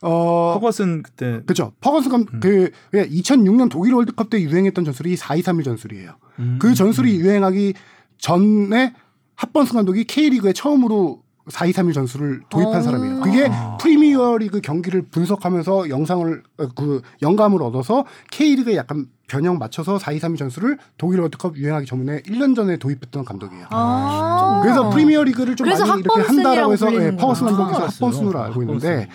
[0.00, 2.40] 어 허거슨 그때 그죠 퍼거슨 감, 음.
[2.40, 6.12] 그 2006년 독일 월드컵 때 유행했던 전술이 4-2-3-1 전술이에요.
[6.38, 6.58] 음.
[6.60, 7.74] 그 전술이 유행하기
[8.18, 8.94] 전에
[9.36, 12.82] 합범슨 감독이 K리그에 처음으로 4-2-3-1 전술을 도입한 어.
[12.82, 13.20] 사람이에요.
[13.20, 13.50] 그게
[13.80, 21.20] 프리미어리그 경기를 분석하면서 영상을 어, 그 영감을 얻어서 K리그에 약간 변형 맞춰서 4-2-3-1 전술을 독일
[21.20, 23.66] 월드컵 유행하기 전에 1년 전에 도입했던 감독이에요.
[23.70, 24.60] 아.
[24.62, 27.34] 그래서 프리미어리그를 좀 그래서 많이 이렇게 한다라고 해서 예, 불리는구나.
[27.34, 27.86] 감독에서 알았어요.
[28.06, 29.08] 합범순으로 알고 있는데.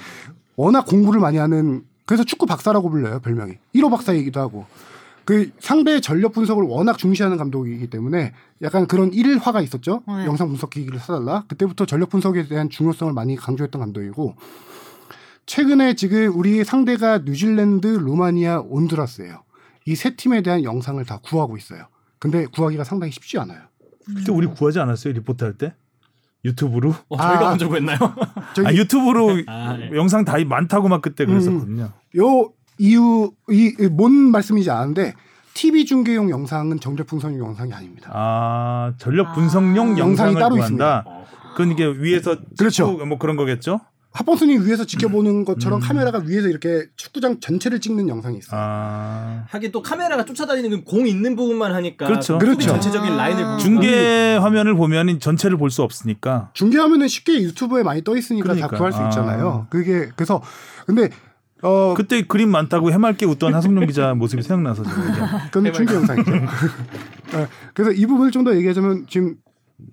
[0.56, 4.66] 워낙 공부를 많이 하는 그래서 축구 박사라고 불려요 별명이 1호 박사이기도 하고
[5.26, 10.26] 그 상대의 전력 분석을 워낙 중시하는 감독이기 때문에 약간 그런 일화가 있었죠 네.
[10.26, 14.36] 영상 분석 기기를 사달라 그때부터 전력 분석에 대한 중요성을 많이 강조했던 감독이고
[15.46, 19.44] 최근에 지금 우리 상대가 뉴질랜드, 루마니아, 온두라스예요
[19.86, 21.88] 이 세 팀에 대한 영상을 다 구하고 있어요
[22.20, 23.60] 근데 구하기가 상당히 쉽지 않아요
[24.06, 25.74] 그때 우리 구하지 않았어요 리포트 할 때?
[26.46, 26.94] 유튜브로?
[27.08, 27.50] 어, 저희가 아.
[27.52, 27.98] 먼저 구했나요?
[28.54, 29.96] 저기 아 유튜브로 아, 예.
[29.96, 31.92] 영상 다 많다고 막 그때 그랬었거든요.
[32.18, 35.14] 요 이유 이뭔 말씀인지 아는데
[35.54, 38.10] TV 중계용 영상은 전력 분석용 영상이 아닙니다.
[38.14, 39.98] 아 전력 분석용 아.
[39.98, 41.06] 영상이 따로 구한다.
[41.52, 42.92] 그건 이게 위에서 그렇죠.
[43.06, 43.80] 뭐 그런 거겠죠?
[44.16, 45.88] 합본순위 위에서 지켜보는 것처럼 음.
[45.88, 48.60] 카메라가 위에서 이렇게 축구장 전체를 찍는 영상이 있어요.
[48.64, 52.34] 아 하긴 또 카메라가 쫓아다니는 건공 있는 부분만 하니까 그렇죠.
[52.40, 52.68] 수비 그렇죠.
[52.70, 53.16] 전체적인 아.
[53.18, 56.50] 라인을 중계 화면을 보면 전체를 볼 수 없으니까.
[56.54, 58.78] 중계하면은 쉽게 유튜브에 많이 떠 있으니까 다 그러니까요.
[58.78, 59.10] 구할 수 아.
[59.10, 59.66] 있잖아요.
[59.72, 60.42] 그게 그래서
[60.86, 61.10] 근데
[61.64, 66.32] 어 그때 그림 많다고 해맑게 웃던 하성룡 기자 모습이 생각나서 제가 그건 중계 영상이죠.
[67.34, 69.36] 어, 그래서 이 부분을 좀 더 얘기하자면 지금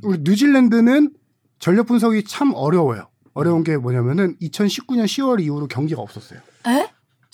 [0.03, 1.13] 우리 뉴질랜드는
[1.61, 3.09] 전력 분석이 참 어려워요.
[3.33, 6.41] 어려운 게 뭐냐면은 2019년 10월 이후로 경기가 없었어요.
[6.67, 6.89] 에?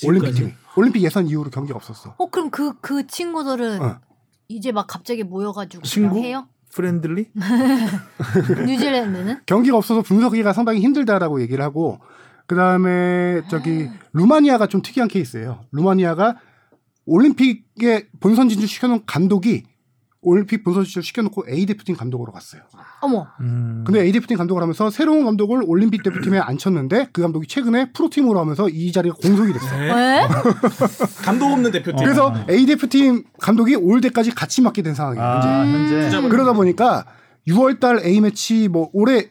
[0.07, 0.33] 올림픽.
[0.33, 2.15] 팀이 올림픽 예선 이후로 경기가 없었어.
[2.19, 3.99] 어 그럼 그그 친구들은 어.
[4.49, 6.19] 이제 막 갑자기 모여가지고 친구?
[6.19, 6.47] 해요?
[6.75, 7.31] friendly?
[8.67, 9.41] 뉴질랜드는?
[9.47, 12.01] 경기가 없어서 분석하기가 상당히 힘들다라고 얘기를 하고
[12.47, 15.61] 그 다음에 저기 루마니아가 좀 특이한 케이스예요.
[15.73, 16.37] 루마니아가
[17.07, 19.65] 올림픽에 본선 진출 시켜놓은 감독이
[20.23, 22.63] 올림픽 본선 진출 시켜놓고 A 대표팀 감독으로 갔어요.
[23.01, 23.29] 어머.
[23.41, 23.85] 음.
[23.87, 28.69] 근데 A 대표팀 감독을 하면서 새로운 감독을 올림픽 대표팀에 앉혔는데 그 감독이 최근에 프로팀으로 하면서
[28.69, 29.95] 이 자리가 공석이 됐어요.
[29.95, 30.23] 네?
[30.23, 30.29] 에?
[31.25, 32.05] 감독 없는 대표팀.
[32.05, 35.25] 그래서 A 대표팀 감독이 올 때까지 같이 맡게 된 상황이에요.
[35.25, 37.07] 아 현재 진짜 그러다 보니까
[37.47, 39.29] 6월달 A 매치 뭐 올해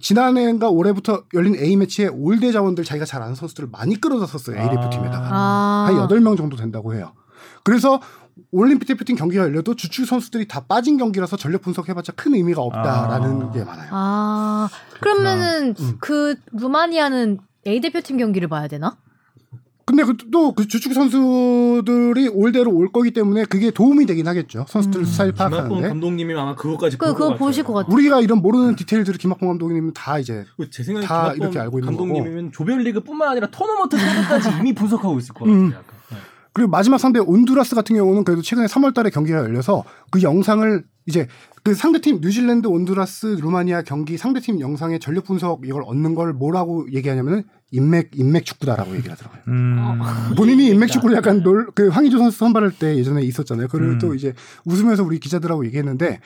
[0.00, 4.62] 지난해인가 올해부터 열린 A 매치에 올대 자원들 자기가 잘 아는 선수들을 많이 끌어다 썼어요 A
[4.66, 4.70] 아.
[4.70, 5.86] 대표 팀에다가 아.
[5.88, 7.12] 한 8명 정도 된다고 해요.
[7.62, 8.00] 그래서
[8.50, 13.52] 올림픽 대표팀 경기가 열려도 주축 선수들이 다 빠진 경기라서 전력 분석해봤자 큰 의미가 없다라는 아.
[13.52, 13.88] 게 많아요.
[13.92, 14.68] 아.
[15.00, 15.96] 그러면은 음.
[16.00, 18.96] 그 루마니아는 A 대표팀 경기를 봐야 되나?
[19.94, 24.66] 근데 또그 주축 선수들이 올대로 올 거기 때문에 그게 도움이 되긴 하겠죠.
[24.68, 25.04] 선수들 음.
[25.04, 25.88] 스타일 파악하는데.
[25.88, 27.92] 감독님이 아마 그거까지 그 그거 보실 것 같아.
[27.92, 32.52] 우리가 이런 모르는 디테일들을 김학범 감독님은 다 이제 그제 생각에 다 이렇게 알고 있는 감독님이면
[32.52, 35.56] 조별리그뿐만 아니라 토너먼트 승부까지 이미 분석하고 있을 것 같아요.
[35.56, 35.70] 음.
[35.70, 36.16] 네.
[36.52, 41.26] 그리고 마지막 상대 온두라스 같은 경우는 그래도 최근에 3월달에 경기가 열려서 그 영상을 이제
[41.62, 47.44] 그 상대팀 뉴질랜드, 온두라스, 루마니아 경기 상대팀 영상의 전력 분석 이걸 얻는 걸 뭐라고 얘기하냐면은
[47.70, 49.42] 인맥 인맥 축구다라고 얘기를 하더라고요.
[49.48, 50.00] 음.
[50.36, 53.68] 본인이 인맥 축구를 약간 놀 그 황의조 선수 선발할 때 예전에 있었잖아요.
[53.68, 53.98] 그걸 음.
[53.98, 54.32] 또 이제
[54.64, 56.20] 웃으면서 우리 기자들하고 얘기했는데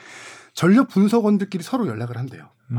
[0.53, 2.49] 전력 분석원들끼리 서로 연락을 한대요.
[2.71, 2.77] 음.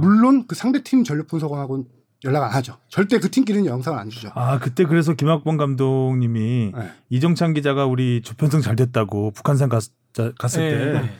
[0.00, 1.84] 물론 그 상대팀 전력 분석원하고는
[2.24, 2.76] 연락 안 하죠.
[2.88, 4.30] 절대 그 팀끼리는 영상을 안 주죠.
[4.34, 6.90] 아 그때 그래서 김학범 감독님이 네.
[7.10, 9.84] 이정찬 기자가 우리 조편성 잘 됐다고 북한산 갔,
[10.38, 11.12] 갔을 네, 때 네.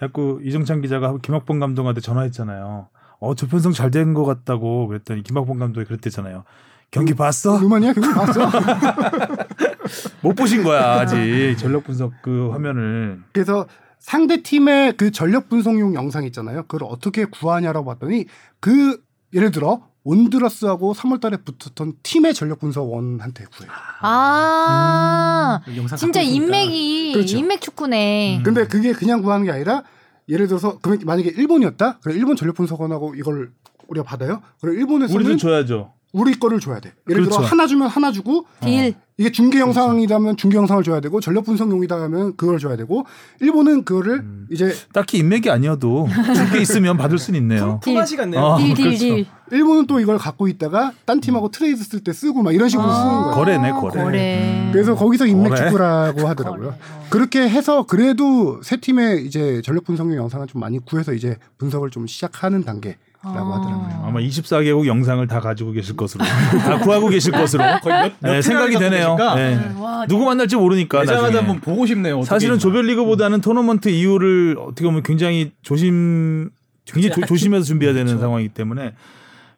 [0.00, 2.88] 자꾸 이정찬 기자가 김학범 감독한테 전화했잖아요.
[3.20, 6.44] 어 조편성 잘 된 것 같다고 그랬더니 김학범 감독이 그랬대잖아요.
[6.90, 7.58] 경기 봤어?
[7.60, 8.40] 루마니아 경기 봤어.
[10.22, 13.20] 못 보신 거야 아직 전력 분석 그 화면을.
[13.32, 13.66] 그래서
[13.98, 16.62] 상대 팀의 그 전력 분석용 영상 있잖아요.
[16.62, 18.24] 그걸 어떻게 구하냐라고 봤더니
[18.58, 18.98] 그
[19.34, 23.72] 예를 들어 온드러스하고 3월달에 붙었던 팀의 전력 분석원한테 구해요.
[24.00, 25.60] 아.
[25.64, 26.20] 그 영상 진짜.
[26.22, 27.36] 인맥이 그렇죠.
[27.36, 28.38] 인맥 축구네.
[28.38, 28.42] 음.
[28.42, 29.82] 근데 그게 그냥 구하는 게 아니라
[30.28, 31.98] 예를 들어서 그러면 만약에 일본이었다.
[32.02, 33.52] 그래 일본 전력 분석원하고 이걸
[33.88, 34.40] 우리가 받아요.
[34.60, 35.92] 그럼 일본에서는 우리도 줘야죠.
[36.12, 36.92] 우리 거를 줘야 돼.
[37.08, 37.50] 예를 들어 그렇죠.
[37.50, 38.94] 하나 주면 하나 주고 deal.
[39.16, 43.04] 이게 중계 영상이라면 중계 영상을 줘야 되고 전력 분석용이다 하면 그걸 줘야 되고
[43.40, 44.46] 일본은 그거를 음.
[44.50, 47.80] 이제 딱히 인맥이 아니어도 줄게 있으면 받을 수는 있네요.
[47.84, 48.40] 토마시 같네요.
[48.40, 48.58] 어.
[48.58, 48.98] deal, deal, 그렇죠.
[48.98, 49.26] deal.
[49.52, 53.08] 일본은 또 이걸 갖고 있다가 딴 팀하고 트레이드 쓸 때 쓰고 막 이런 식으로 쓰는
[53.12, 53.30] 거예요.
[53.34, 54.02] 거래네, 거래.
[54.04, 54.42] 거래.
[54.66, 54.70] 음.
[54.72, 55.64] 그래서 거기서 인맥 거래?
[55.64, 56.60] 축구라고 하더라고요.
[56.70, 56.78] 거래.
[56.78, 57.06] 어.
[57.10, 62.06] 그렇게 해서 그래도 세 팀의 이제 전력 분석용 영상을 좀 많이 구해서 이제 분석을 좀
[62.06, 63.58] 시작하는 단계 라고 아.
[63.58, 64.02] 하더라고요.
[64.06, 68.42] 아마 24개국 영상을 다 가지고 계실 것으로 다 구하고 계실 것으로 거의 몇, 몇 네,
[68.42, 69.16] 생각이 되네요.
[69.36, 69.56] 네.
[69.56, 71.38] 음, 와, 누구 만날지 모르니까 내자마자 나중에.
[71.38, 72.22] 한번 보고 싶네요.
[72.22, 72.60] 사실은 있나.
[72.60, 76.48] 조별리그보다는 토너먼트 이후를 어떻게 보면 굉장히 조심
[76.86, 78.20] 굉장히 조, 조심해서 준비해야 되는 그렇죠.
[78.22, 78.94] 상황이기 때문에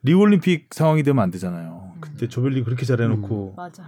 [0.03, 1.93] 리올림픽 상황이 되면 안 되잖아요.
[2.01, 3.85] 그때 조별리그 그렇게 잘해놓고 맞아.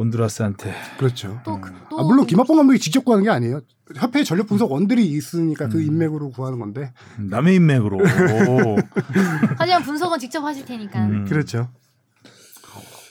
[0.00, 1.40] 온두라스한테 그렇죠.
[1.44, 3.60] 또, 그- 또 아, 물론 김학범 감독이 직접 구하는 게 아니에요.
[3.96, 6.92] 협회 전력 분석 원들이 있으니까 그 인맥으로 구하는 건데.
[7.18, 7.98] 남의 인맥으로.
[9.58, 11.06] 하지만 분석은 직접 하실 테니까.
[11.06, 11.24] 음.
[11.28, 11.68] 그렇죠.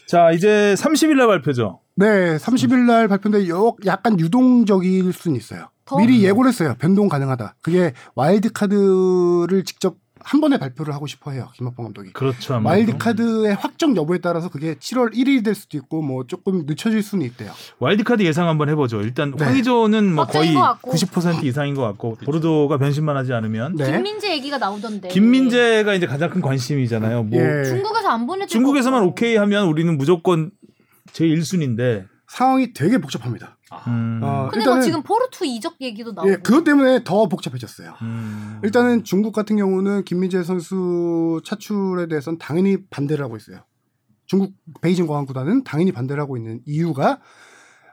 [0.08, 1.82] 자 이제 30일 날 발표죠.
[1.96, 5.70] 네, 30일 날 발표인데 요- 약간 유동적일 수는 있어요.
[5.86, 5.98] 더?
[5.98, 6.76] 미리 예고를 했어요.
[6.80, 7.56] 변동 가능하다.
[7.62, 11.50] 그게 와일드 카드를 직접 한 번에 발표를 하고 싶어 해요.
[11.56, 12.12] 김학범 감독이.
[12.14, 12.56] 그렇죠.
[12.56, 12.70] 아무래도.
[12.70, 17.26] 와일드 카드의 확정 여부에 따라서 그게 7월 1일이 될 수도 있고 뭐 조금 늦춰질 수는
[17.26, 17.52] 있대요.
[17.80, 19.02] 와일드 카드 예상 한번 해 보죠.
[19.02, 19.44] 일단 네.
[19.44, 20.92] 황의조는 뭐 거의 것 같고.
[20.92, 23.92] 90% 이상인 것 같고 보르도가 변심만 하지 않으면 네.
[23.92, 25.10] 김민재 얘기가 나오던데.
[25.10, 27.24] 김민재가 이제 가장 큰 관심이잖아요.
[27.24, 27.64] 뭐 예.
[27.64, 29.04] 중국에서 안 보내줄 중국에서만.
[29.04, 30.52] 오케이 하면 우리는 무조건
[31.14, 32.08] 제 1순위인데.
[32.28, 33.58] 상황이 되게 복잡합니다.
[33.88, 34.20] 음.
[34.24, 36.32] 어, 근데 일단은- 뭐 지금 포르투 이적 얘기도 나오고.
[36.32, 37.94] 예, 그것 때문에 더 복잡해졌어요.
[38.02, 38.60] 음.
[38.64, 43.60] 일단은 중국 같은 경우는 김민재 선수 차출에 대해서는 당연히 반대를 하고 있어요.
[44.26, 47.20] 중국 베이징 공항 구단은 당연히 반대를 하고 있는 이유가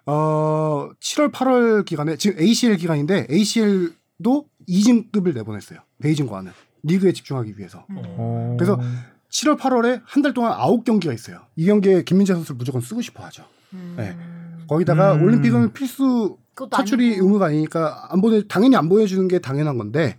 [0.06, 5.80] 어 7월 8월 기간에 지금 ACL 기간인데 ACL도 2진급을 내보냈어요.
[6.00, 6.52] 베이징 공항은
[6.82, 7.84] 리그에 집중하기 위해서.
[7.90, 8.54] 어.
[8.58, 8.78] 그래서
[9.30, 11.40] 7월 8월에 한 달 동안 9경기가 있어요.
[11.56, 13.44] 이 경기에 김민재 선수를 무조건 쓰고 싶어 하죠.
[13.96, 14.16] 네.
[14.68, 15.22] 거기다가 음.
[15.24, 16.36] 올림픽은 필수
[16.70, 17.24] 차출이 아니고.
[17.26, 20.18] 의무가 아니니까 안 보내 당연히 안 보내주는 게 당연한 건데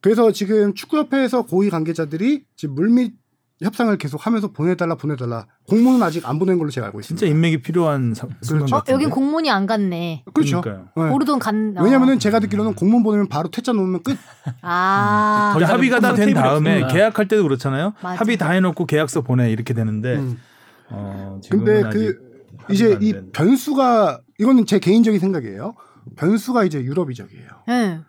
[0.00, 3.14] 그래서 지금 축구협회에서 고위 관계자들이 지금 물밑
[3.62, 7.18] 협상을 계속 하면서 보내달라 보내달라 공문은 아직 안 보낸 걸로 제가 알고 있습니다.
[7.20, 8.74] 진짜 인맥이 필요한 사- 순간 그렇죠.
[8.74, 8.94] 어, 같은데.
[8.94, 10.24] 여긴 공문이 안 갔네.
[10.32, 10.62] 그렇죠.
[10.64, 11.08] 네.
[11.10, 11.74] 모르던 간.
[11.76, 11.82] 어.
[11.82, 14.16] 왜냐면은 제가 듣기로는 공문 보내면 바로 퇴짜 놓으면 끝.
[14.62, 15.50] 아.
[15.54, 16.86] 더 이상 합의가 다된 테이블이 다음에.
[16.86, 17.92] 계약할 때도 그렇잖아요.
[18.02, 18.18] 맞아.
[18.20, 20.38] 합의 다 해놓고 계약서 보내 이렇게 되는데 음.
[20.88, 22.29] 어, 지금은 근데 아직 그
[22.72, 23.30] 이제 이 된.
[23.32, 25.74] 변수가 이거는 제 개인적인 생각이에요.
[26.16, 27.48] 변수가 이제 유럽 이적이에요.
[27.68, 28.00] 네.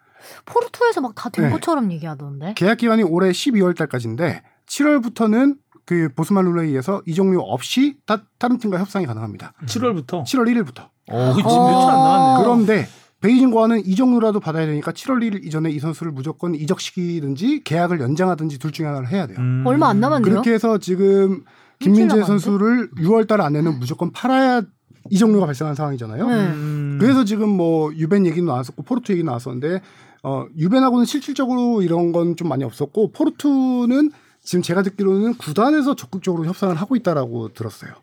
[0.46, 1.52] 포르투에서 막 다된 네.
[1.52, 2.54] 것처럼 얘기하던데.
[2.56, 8.80] 계약 기간이 올해 12월 달까지인데 7월부터는 그 보스만 룰에 의해서 이적료 없이 다, 다른 팀과
[8.80, 9.54] 협상이 가능합니다.
[9.66, 10.90] 7월부터 7월 1일부터.
[11.10, 12.44] 어, 그치 몇초 안 남았네요.
[12.44, 12.88] 그런데
[13.20, 18.72] 베이징 궈안은 이적료라도 받아야 되니까 7월 1일 이전에 이 선수를 무조건 이적시키든지 계약을 연장하든지 둘
[18.72, 19.38] 중에 하나를 해야 돼요.
[19.40, 19.64] 음.
[19.66, 20.24] 얼마 안 남았네요.
[20.32, 21.44] 그렇게 해서 지금
[21.84, 22.24] 김민재?
[22.24, 24.62] 선수를 6월 달 안에는 무조건 팔아야
[25.10, 26.28] 이적료가 발생한 상황이잖아요.
[26.28, 26.34] 네.
[26.48, 26.98] 음.
[27.00, 29.82] 그래서 지금 뭐 유벤 얘기는 나왔었고 포르투 얘기 나왔었는데
[30.24, 34.12] 어 유벤하고는 실질적으로 이런 건 좀 많이 없었고 포르투는
[34.44, 37.94] 지금 제가 듣기로는 구단에서 적극적으로 협상을 하고 있다라고 들었어요.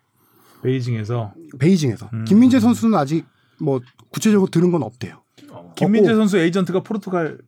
[0.63, 2.25] 베이징에서 베이징에서 음.
[2.25, 3.25] 김민재 선수는 아직
[3.61, 5.23] 뭐 구체적으로 들은 건 없대요.
[5.77, 7.39] 김민재 선수 에이전트가 포르투갈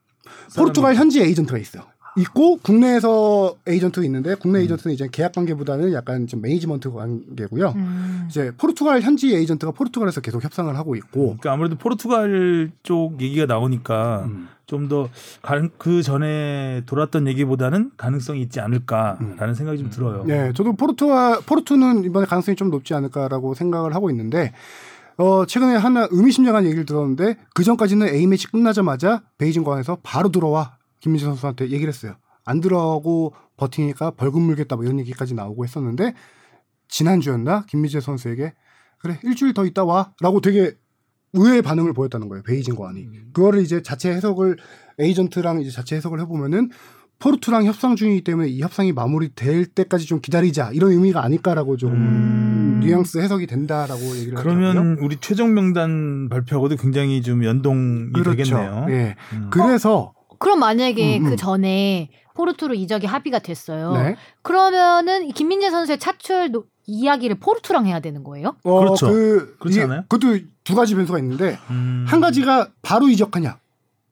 [0.57, 1.85] 포르투갈 현지 에이전트가 있어요.
[2.17, 7.73] 있고 국내에서 에이전트도 있는데 국내 에이전트는 이제 계약 관계보다는 약간 좀 매니지먼트 관계고요.
[7.77, 8.27] 음.
[8.29, 14.25] 이제 포르투갈 현지 에이전트가 포르투갈에서 계속 협상을 하고 있고 그러니까 아무래도 포르투갈 쪽 얘기가 나오니까
[14.27, 14.49] 음.
[14.71, 15.09] 좀더
[15.79, 20.25] 그 전에 돌았던 얘기보다는 가능성이 있지 않을까라는 생각이 좀 들어요.
[20.25, 24.53] 네, 저도 포르투와 포르투는 이번에 가능성이 좀 높지 않을까라고 생각을 하고 있는데
[25.17, 30.77] 어 최근에 하나 의미심장한 얘기를 들었는데 그 전까지는 A 매치 끝나자마자 베이징 공항에서 바로 들어와
[31.01, 32.17] 김민재 선수한테 얘기를 했어요.
[32.45, 36.15] 안 들어가고 버티니까 벌금 물겠다 뭐 이런 얘기까지 나오고 했었는데
[36.89, 38.55] 지난주였나 김민재 선수에게
[38.99, 40.73] 그래 일주일 더 있다 와라고 되게
[41.33, 44.57] 의외의 반응을 보였다는 거예요 베이징 궈안이 그거를 이제 자체 해석을
[44.99, 46.71] 에이전트랑 이제 자체 해석을 해보면은
[47.21, 52.81] 포르투랑 협상 중이기 때문에 이 협상이 마무리될 때까지 좀 기다리자 이런 의미가 아닐까라고 좀 음.
[52.83, 54.73] 뉘앙스 해석이 된다라고 얘기를 하더라고요.
[54.73, 58.87] 그러면 우리 최종 명단 발표하고도 굉장히 좀 연동이 되겠네요.
[58.89, 59.17] 예.
[59.35, 59.51] 음.
[59.51, 61.31] 그래서 그럼 만약에 음, 음.
[61.31, 63.93] 그 전에 포르투로 이적이 합의가 됐어요.
[63.93, 64.17] 네.
[64.43, 68.57] 그러면은 이 김민재 선수의 차출 노- 이야기를 포르투랑 해야 되는 거예요?
[68.65, 69.07] 어, 그렇죠.
[69.07, 70.03] 그 그렇지 않아요?
[70.09, 72.05] 그것도 두 가지 변수가 있는데 음.
[72.09, 73.59] 한 가지가 바로 이적하냐,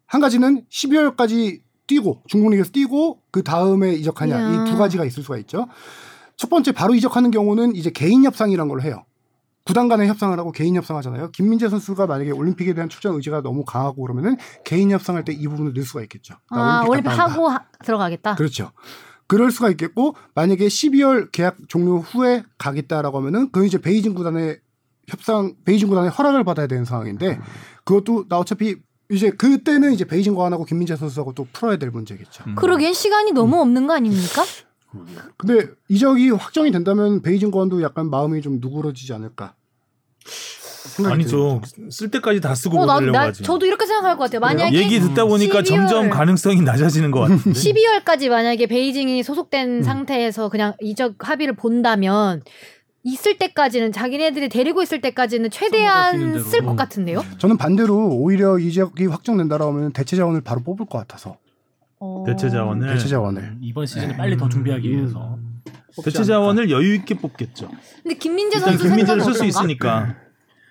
[0.07, 4.67] 한 가지는 12월까지 뛰고 중국 리그에서 뛰고 그 다음에 이적하냐.
[4.67, 5.67] 이 두 가지가 있을 수가 있죠.
[6.37, 9.05] 첫 번째 바로 이적하는 경우는 이제 개인 협상이란 걸 해요.
[9.69, 11.31] 구단 간의 협상을 하고 개인 협상하잖아요.
[11.33, 15.75] 김민재 선수가 만약에 올림픽에 대한 출전 의지가 너무 강하고 그러면은 개인 협상할 때 이 부분을
[15.75, 16.37] 넣을 수가 있겠죠.
[16.51, 17.11] 나 아, 올림픽.
[17.11, 18.35] 하고 하- 들어가겠다.
[18.37, 18.73] 그렇죠.
[19.27, 24.59] 그럴 수가 있겠고 만약에 12월 계약 종료 후에 가겠다라고 하면은 그건 이제 베이징 구단의
[25.07, 27.39] 협상 베이징 구단의 허락을 받아야 되는 상황인데
[27.85, 28.77] 그것도 나 어차피
[29.11, 32.45] 이제 그때는 이제 베이징 구단하고 김민재 선수하고 또 풀어야 될 문제겠죠.
[32.47, 32.55] 음.
[32.55, 34.45] 그러기엔 시간이 너무 없는 거 아닙니까?
[35.37, 39.55] 근데 이적이 확정이 된다면 베이징 구단도 약간 마음이 좀 누그러지지 않을까.
[41.07, 41.61] 아니죠.
[41.91, 43.43] 쓸 때까지 다 쓰고 어, 나, 보내려고 나 하지.
[43.43, 44.41] 저도 이렇게 생각할 것 같아요.
[44.41, 47.51] 만약에 얘기 듣다 보니까 12월 점점 가능성이 낮아지는 것 같은데.
[47.53, 49.23] 12월까지 만약에 베이징이 음.
[49.23, 52.43] 소속된 상태에서 그냥 이적 합의를 본다면
[53.05, 56.43] 있을 때까지는 자기네들이 데리고 있을 때까지는 최대한.
[56.43, 56.77] 쓸것 음.
[56.77, 57.25] 같은데요.
[57.39, 61.37] 저는 반대로 오히려 이적이 확정된다라고 하면 대체 자원을 바로 뽑을 것 같아서
[62.01, 62.25] 어.
[62.27, 64.17] 대체 자원을 대체 자원을 이번 시즌에 네.
[64.17, 65.39] 빨리 더 준비하기 위해서
[66.05, 67.69] 대체 자원을 여유 있게 뽑겠죠.
[68.03, 69.45] 근데 김민재 일단 선수 김민재를 쓸 수?
[69.45, 70.17] 있으니까.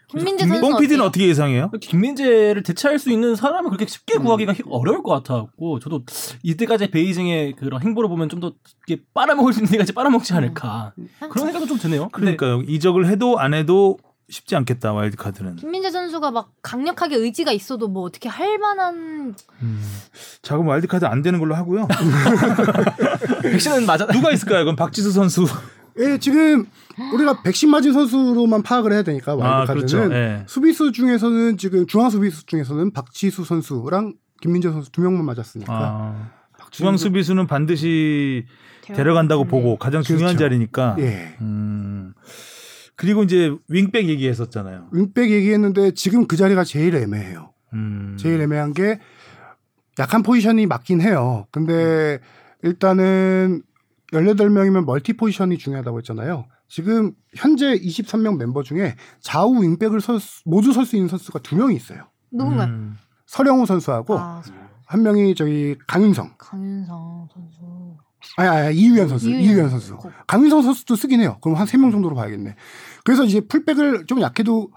[0.09, 1.03] 김민재 김민- 선수 뽕 PD는?
[1.03, 1.69] 어떻게 예상해요?
[1.81, 6.03] 김민재를 대체할 수 있는 사람을 그렇게 쉽게 구하기가 히- 어려울 것 같아갖고 저도
[6.43, 8.53] 이때까지 베이징의 그런 행보를 보면 좀 더
[9.13, 10.93] 빨아먹을 수 있는 데까지 빨아먹지 않을까
[11.29, 12.07] 그런 생각도 좀 드네요.
[12.09, 12.61] 그러니까요.
[12.61, 13.97] 이적을 해도 안 해도
[14.29, 15.55] 쉽지 않겠다 와일드 카드는.
[15.55, 19.81] 김민재 선수가 막 강력하게 의지가 있어도 뭐 어떻게 할 만한 음.
[20.41, 21.87] 자 그럼 와일드 카드 안 되는 걸로 하고요.
[23.41, 24.05] 백신은 맞아.
[24.07, 24.65] 누가 있을까요?
[24.65, 25.45] 그럼 박지수 선수.
[25.99, 26.65] 예, 지금
[27.13, 30.13] 우리가 백신 맞은 선수로만 파악을 해야 되니까 아 와일드카드는 그렇죠.
[30.13, 30.43] 예.
[30.45, 36.29] 수비수 중에서는 지금 중앙 수비수 중에서는 박지수 선수랑 김민재 선수 두 명만 맞았으니까 아,
[36.71, 38.45] 중앙 수비수는 반드시
[38.83, 39.49] 데려간다고 네.
[39.49, 40.45] 보고 가장 중요한 그렇죠.
[40.49, 40.95] 자리니까.
[40.99, 41.35] 예.
[41.41, 42.06] 음.
[42.97, 44.89] 그리고 이제 윙백 얘기했었잖아요.
[44.91, 47.53] 윙백 얘기했는데 지금 그 자리가 제일 애매해요.
[47.73, 48.17] 음.
[48.19, 48.99] 제일 애매한 게
[49.99, 51.47] 약한 포지션이 맞긴 해요.
[51.51, 52.19] 근데
[52.63, 53.61] 일단은
[54.13, 56.45] 18명이면 멀티 포지션이 중요하다고 했잖아요.
[56.67, 61.55] 지금 현재 23명 멤버 중에 좌우 윙백을 설 수- 모두 설 수 있는 선수가 두
[61.55, 62.07] 명이 있어요.
[62.31, 62.67] 누군가요?
[62.69, 62.97] 음.
[63.25, 64.41] 서령우 선수하고 아,
[64.85, 66.33] 한 명이 저기 강윤성.
[66.37, 67.97] 강윤성 선수.
[68.35, 69.29] 아니, 아니, 이유현 선수.
[69.29, 69.97] 이유현 이유현 선수.
[70.27, 71.37] 강윤성 선수도 쓰긴 해요.
[71.41, 72.55] 그럼 한 세 명 정도로 봐야겠네.
[73.03, 74.71] 그래서 이제 풀백을 좀 약해도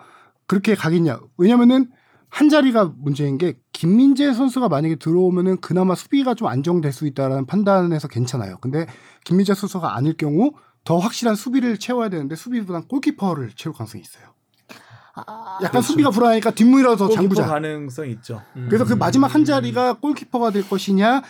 [0.46, 1.20] 그렇게 가겠냐.
[1.36, 1.90] 왜냐면은
[2.28, 8.06] 한 자리가 문제인 게 김민재 선수가 만약에 들어오면은 그나마 수비가 좀 안정될 수 있다라는 판단에서
[8.08, 8.56] 괜찮아요.
[8.60, 8.86] 근데
[9.24, 10.52] 김민재 선수가 아닐 경우
[10.84, 14.24] 더 확실한 수비를 채워야 되는데 수비보단 골키퍼를 채울 가능성이 있어요.
[15.16, 17.46] 아, 약간 수비가 불안하니까 뒷문이라도 골키퍼 장부자.
[17.46, 18.42] 가능성 있죠.
[18.54, 21.22] 그래서 그 마지막 한 자리가 골키퍼가 될 것이냐,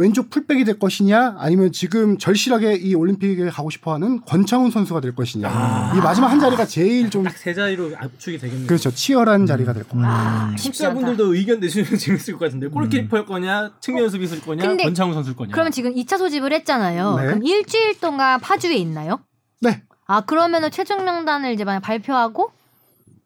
[0.00, 5.48] 왼쪽 풀백이 될 것이냐, 아니면 지금 절실하게 이 올림픽에 가고 싶어하는 권창훈 선수가 될 것이냐.
[5.96, 8.68] 이 마지막 한 자리가 제일 좀딱세 자리로 압축이 되겠네요.
[8.68, 10.08] 그렇죠 치열한 자리가 될 겁니다.
[10.08, 10.94] 아, 쉽지 않다.
[11.00, 15.50] 시청자분들도 의견 내주시면 재밌을 것 같은데 골키퍼일 거냐, 측면 수비수일 거냐, 근데 권창훈 선수일 거냐.
[15.50, 17.16] 그러면 지금 2차 소집을 했잖아요.
[17.16, 17.26] 네.
[17.26, 19.18] 그럼 일주일 동안 파주에 있나요?
[19.60, 19.82] 네.
[20.06, 22.52] 아 그러면은 최종 명단을 이제 만약 발표하고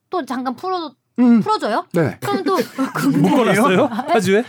[0.09, 1.87] 또 잠깐 풀어 음, 풀어줘요?
[1.93, 2.19] 네.
[2.21, 2.57] 그럼 또
[3.19, 3.89] 묶어놨어요?
[3.89, 4.45] 파주에?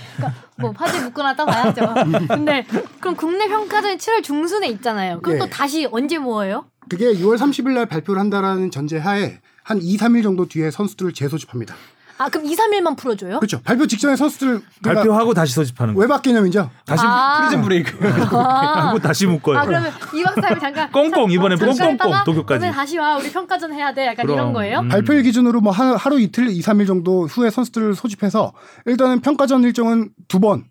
[0.57, 1.81] 뭐 파주에 묶어놨다 봐야죠.
[2.29, 2.65] 근데
[2.99, 5.19] 그럼 국내 평가전이 7월 중순에 있잖아요.
[5.21, 5.39] 그럼 예.
[5.39, 6.65] 또 다시 언제 모어요?
[6.89, 11.75] 그게 6월 30일 날 발표를 한다라는 전제하에 한 2, 3일 정도 뒤에 선수들을 재소집합니다.
[12.23, 13.39] 아 그럼 2, 3일만 풀어줘요?
[13.39, 13.59] 그렇죠.
[13.63, 15.99] 발표 직전에 선수들 발표하고 다시 소집하는 거.
[15.99, 16.69] 외박 개념이죠.
[16.85, 17.39] 다시 아.
[17.41, 17.97] 프리즌 브레이크.
[18.37, 19.57] 아, 하고 다시 묶어요.
[19.57, 22.63] 아 그러면 2박 3일 잠깐 꽁꽁 꽁꽁꽁 있다가 도쿄까지.
[22.65, 24.79] 오늘 다시 와 우리 평가전 해야 돼 약간 그럼, 이런 거예요?
[24.79, 24.87] 음.
[24.89, 28.53] 발표일 기준으로 뭐 하, 하루 이틀, 2, 3일 정도 후에 선수들을 소집해서
[28.85, 30.63] 일단은 평가전 일정은 두 번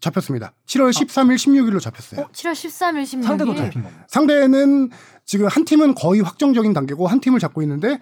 [0.00, 0.52] 잡혔습니다.
[0.66, 2.20] 7월 13일, 16일로 잡혔어요.
[2.20, 4.02] 어, 7월 13일, 16일 상대도 잡힌 건가요?
[4.08, 4.90] 상대는
[5.24, 7.98] 지금 한 팀은 거의 확정적인 단계고 한 팀을 잡고 있는데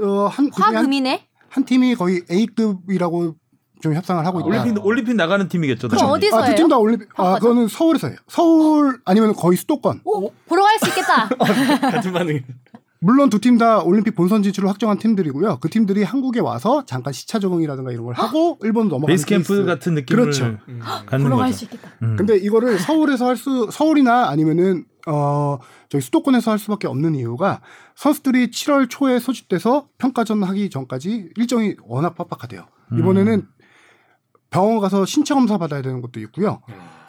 [0.00, 1.28] 어, 한, 화금이네?
[1.54, 3.36] 한 팀이 거의 A급이라고
[3.80, 4.48] 좀 협상을 하고 있다.
[4.48, 5.88] 올림픽 올림픽 나가는 팀이겠죠.
[5.88, 6.10] 그럼.
[6.10, 6.54] 어디서 아, 해요?
[6.56, 7.08] 두팀다 올림픽.
[7.16, 7.38] 아?
[7.38, 8.16] 그거는 서울에서 해요.
[8.26, 10.00] 서울 아니면 거의 수도권.
[10.04, 11.28] 오, 보러 갈 수 있겠다.
[11.80, 12.40] 같은 반응.
[13.00, 15.58] 물론 두 팀 다 올림픽 본선 진출을 확정한 팀들이고요.
[15.60, 19.64] 그 팀들이 한국에 와서 잠깐 시차 적응이라든가 이런 걸 하고 일본 넘어가는 베이스 캠프 케이스.
[19.66, 20.56] 같은 느낌을 그렇죠.
[21.06, 21.58] 갖는 보러 갈 거죠.
[21.58, 21.90] 수 있겠다.
[22.02, 22.16] 음.
[22.16, 27.60] 근데 이거를 서울에서 할 수 서울이나 아니면은 어 저기 수도권에서 할 수밖에 없는 이유가
[27.94, 32.66] 선수들이 7월 초에 소집돼서 평가전 하기 전까지 일정이 워낙 빡빡하대요.
[32.92, 32.98] 음.
[32.98, 33.46] 이번에는
[34.50, 36.62] 병원 가서 신체 검사 받아야 되는 것도 있고요.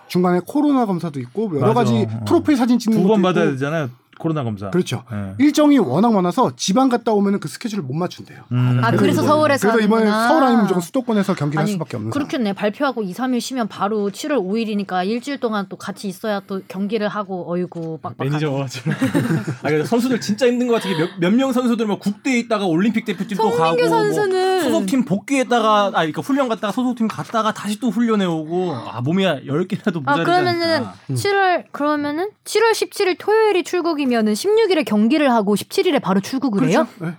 [0.07, 1.91] 중간에 코로나 검사도 있고 여러 맞아.
[1.91, 2.25] 가지 어.
[2.25, 3.51] 프로필 사진 찍는 두 것도 번 받아야.
[3.51, 3.89] 되잖아요.
[4.17, 4.69] 코로나 검사.
[4.69, 5.03] 그렇죠.
[5.11, 5.33] 예.
[5.39, 8.43] 일정이 워낙 많아서 지방 갔다 오면은 그 스케줄을 못 맞춘대요.
[8.51, 8.81] 음.
[8.83, 10.27] 아, 그래서 이번에- 서울에서 그래서 이번에 하는구나.
[10.27, 12.53] 서울 아니면 무조건 수도권에서 경기를 할 아니, 수밖에 없는 그렇겠네.
[12.53, 17.51] 발표하고 2, 3일 쉬면 바로 7월 5일이니까 일주일 동안 또 같이 있어야 또 경기를 하고
[17.51, 18.29] 어이구 빡빡하네.
[18.29, 18.65] 매니저.
[19.63, 23.05] 아, 근데 선수들 진짜 힘든 것 같은 게 몇 명 선수들 뭐 국대에 있다가 올림픽
[23.05, 27.79] 대표팀 또 가고 송민규 선수는 뭐 소속팀 복귀했다가 아 그러니까 훈련 갔다가 소속팀 갔다가 다시
[27.79, 30.95] 또 훈련해 오고 아 몸이 10개라도 아 모자르지 그러면은 않을까.
[31.09, 36.87] 7월 그러면은 7월 17일 토요일이 출국이 면은 16일에 경기를 하고 17일에 바로 출국을 해요?
[36.97, 37.05] 그렇죠.
[37.11, 37.17] 네.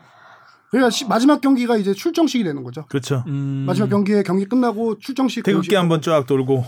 [0.70, 2.84] 그러니까 시- 마지막 경기가 이제 출정식이 되는 거죠.
[2.88, 3.22] 그렇죠.
[3.28, 3.64] 음.
[3.66, 6.64] 마지막 경기에 경기 끝나고 출정식 태극기 공식- 한번 쫙 돌고.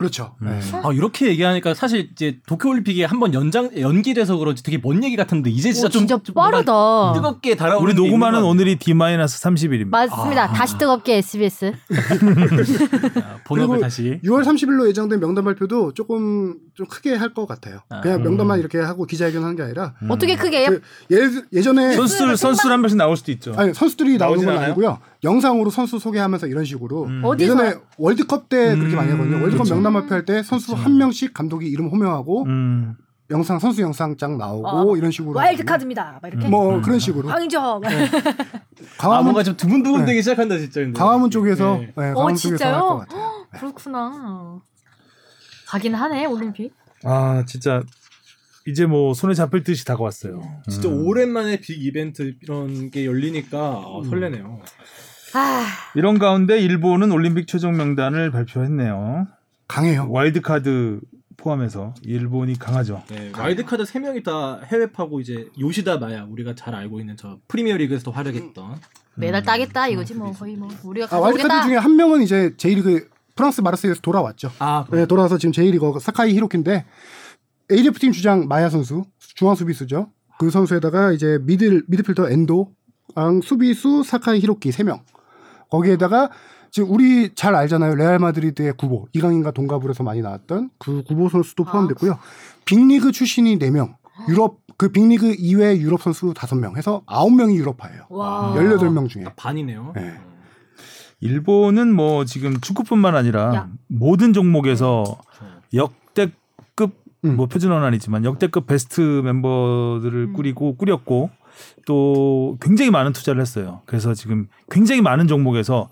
[0.00, 0.34] 그렇죠.
[0.40, 0.58] 네.
[0.82, 5.50] 아 이렇게 얘기하니까 사실 이제 도쿄올림픽이 한 번 연장 연기돼서 그런지 되게 먼 얘기 같은데
[5.50, 7.12] 이제 진짜 오, 좀 진짜 빠르다.
[7.12, 9.88] 뜨겁게 달아오는 우리 녹음하는 것 오늘이 D-30일입니다.
[9.90, 10.48] 맞습니다.
[10.54, 11.72] 다시 뜨겁게 SBS.
[13.44, 17.78] 본업을 다시 6월 30일로 예정된 명단 발표도 조금 좀 크게 할 것 같아요.
[17.90, 18.00] 아.
[18.00, 20.66] 그냥 명단만 이렇게 하고 기자회견 하는 게 아니라 어떻게 크게?
[20.66, 20.80] 그
[21.12, 21.18] 예,
[21.52, 23.52] 예전에 선수들 선수들 한 명씩 나올 수도 있죠.
[23.56, 24.58] 아니 선수들이 나오는 건?
[24.58, 24.98] 아니고요.
[25.22, 27.22] 영상으로 선수 소개하면서 이런 식으로 음.
[27.38, 29.36] 예전에 월드컵 때 그렇게 많이 하거든요.
[29.36, 29.74] 음, 월드컵 그렇죠.
[29.74, 32.96] 명단 발표할 때 선수 한 명씩 감독이 이름 호명하고 음.
[33.30, 36.18] 영상 선수 영상장 나오고 어, 이런 식으로 와일드 카드입니다.
[36.20, 36.48] 막 이렇게.
[36.48, 36.82] 뭐 음.
[36.82, 37.80] 그런 식으로 황의조.
[37.84, 40.98] 아 광화문 뭔가 좀 두근두근 되기 시작한다 진짜 근데.
[40.98, 41.92] 광화문 쪽에서 네.
[41.96, 42.96] 네, 어 쪽에서 할것 진짜요?
[42.98, 43.46] 같아요.
[43.52, 44.60] 그렇구나.
[45.68, 46.74] 가긴 하네 올림픽.
[47.04, 47.82] 아 진짜
[48.66, 50.42] 이제 뭐 손에 잡힐 듯이 다가왔어요.
[50.68, 51.06] 진짜 음.
[51.06, 54.60] 오랜만에 빅 이벤트 이런 게 열리니까 어, 설레네요.
[55.34, 55.64] 아
[55.94, 59.26] 이런 가운데 일본은 올림픽 최종 명단을 발표했네요.
[59.68, 60.06] 강해요.
[60.10, 61.00] 와일드카드
[61.36, 63.02] 포함해서 일본이 강하죠.
[63.08, 68.76] 네, 와일드카드 3명이 다 해외파고 이제 요시다 마야 우리가 잘 알고 있는 저 프리미어리그에서 활약했던
[69.16, 71.68] 메달 따겠다 이거지 뭐 거의 뭐 우리가 아, 와일드카드.
[71.68, 74.50] 중에 한 명은 이제 J리그 프랑스 마르세유에서 돌아왔죠.
[74.58, 76.84] 아 네, 돌아와서 지금 J리거 사카이 히로키인데
[77.70, 80.10] AF 팀 주장 마야 선수 중앙 수비수죠.
[80.38, 82.72] 그 선수에다가 이제 미들 미드필더 엔도,
[83.14, 85.00] 앙 수비수 사카이 히로키 3명.
[85.70, 86.30] 거기에다가
[86.70, 87.94] 지금 우리 잘 알잖아요.
[87.96, 92.18] 레알 마드리드의 구보 이강인과 동갑으로 해서 많이 나왔던 그 구보 선수도 포함됐고요.
[92.64, 93.94] 빅리그 출신이 4명.
[94.28, 98.06] 유럽 그 빅리그 이외 유럽 선수 5명 해서 9명이 유럽파예요.
[98.10, 98.54] 와.
[98.56, 99.24] 18명 중에.
[99.24, 99.92] 딱 반이네요.
[99.96, 100.14] 네.
[101.20, 103.68] 일본은 뭐 지금 축구뿐만 아니라 야.
[103.88, 105.04] 모든 종목에서
[105.74, 106.94] 역대급
[107.24, 107.36] 음.
[107.36, 110.32] 뭐 표준어는 아니지만 역대급 베스트 멤버들을 음.
[110.32, 111.30] 꾸리고 꾸렸고
[111.86, 113.82] 또 굉장히 많은 투자를 했어요.
[113.86, 115.88] 그래서 지금 굉장히 많은 종목에서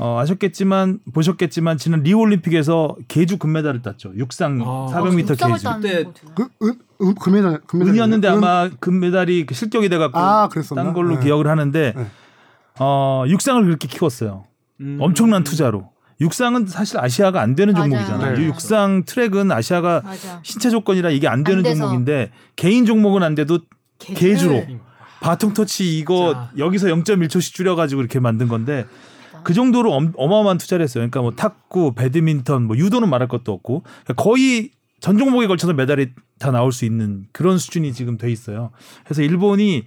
[0.00, 4.12] 어, 아셨겠지만 보셨겠지만 지난 리우 올림픽에서 계주 금메달을 땄죠.
[4.16, 5.64] 육상 아, 400m 육상을 계주.
[5.64, 6.04] 따는 그때.
[6.36, 10.84] 그 은, 은, 금메달 금메달 은이었는데 아마 금메달이 그 실격이 돼 갖고 아 그랬었나?
[10.84, 11.24] 딴 걸로 네.
[11.24, 12.06] 기억을 하는데 네.
[12.78, 14.44] 어, 육상을 그렇게 키웠어요.
[14.80, 14.98] 음.
[15.00, 15.90] 엄청난 투자로.
[16.20, 17.90] 육상은 사실 아시아가 안 되는 맞아요.
[17.90, 18.36] 종목이잖아요.
[18.36, 18.42] 네.
[18.42, 20.40] 이 육상 트랙은 아시아가 맞아.
[20.42, 21.76] 신체 조건이라 이게 안 되는 안.
[21.76, 23.60] 종목인데 개인 종목은 안 돼도
[23.98, 24.80] 계주로 네.
[25.20, 26.50] 바통 터치 이거 자.
[26.58, 28.86] 여기서 0.1초씩 줄여가지고 이렇게 만든 건데
[29.44, 31.02] 그 정도로 엄, 어마어마한 투자를 했어요.
[31.02, 36.10] 그러니까 뭐 탁구, 배드민턴, 뭐 유도는 말할 것도 없고 그러니까 거의 전 종목에 걸쳐서 메달이
[36.38, 38.70] 다 나올 수 있는 그런 수준이 지금 돼 있어요.
[39.04, 39.84] 그래서 일본이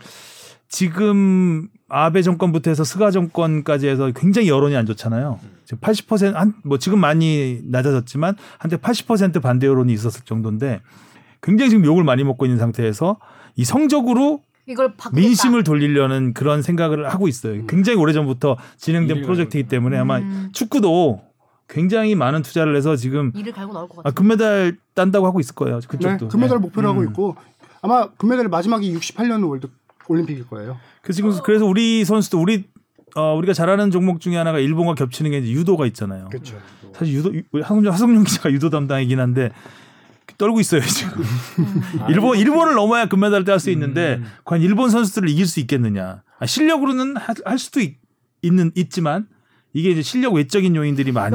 [0.67, 5.39] 지금 아베 정권부터 해서 스가 정권까지 해서 굉장히 여론이 안 좋잖아요.
[5.65, 10.81] 지금 80%한 뭐 지금 많이 낮아졌지만 한때 80% 반대 여론이 있었을 정도인데
[11.41, 13.17] 굉장히 지금 욕을 많이 먹고 있는 상태에서
[13.57, 15.19] 이 성적으로 이걸 바꾸겠다.
[15.19, 17.65] 민심을 돌리려는 그런 생각을 하고 있어요.
[17.67, 20.49] 굉장히 오래전부터 진행된 프로젝트이기 때문에 아마 음.
[20.53, 21.21] 축구도
[21.69, 24.09] 굉장히 많은 투자를 해서 지금 이를 갈고 나올 것 같아.
[24.09, 25.79] 아, 금메달 딴다고 하고 있을 거예요.
[25.79, 26.27] 네, 그쪽도.
[26.27, 26.61] 금메달 네.
[26.61, 27.07] 목표로 하고 음.
[27.07, 27.35] 있고
[27.81, 29.67] 아마 금메달 마지막이 68년 월드
[30.07, 30.77] 올림픽일 거예요.
[31.01, 32.65] 그 지금 그래서 우리 선수도 우리
[33.15, 36.29] 어, 우리가 잘하는 종목 중에 하나가 일본과 겹치는 게 이제 유도가 있잖아요.
[36.29, 36.57] 그렇죠.
[36.93, 39.51] 사실 유도 하성룡, 하성룡 기자가 유도 담당이긴 한데
[40.37, 41.23] 떨고 있어요 지금.
[42.09, 44.25] 일본 일본을 넘어야 금메달을 딸 수 있는데 음.
[44.45, 46.23] 과연 일본 선수들을 이길 수 있겠느냐?
[46.39, 47.97] 아, 실력으로는 하- 할 수도 있,
[48.41, 49.27] 있는 있지만
[49.73, 51.31] 이게 이제 실력 외적인 요인들이 많이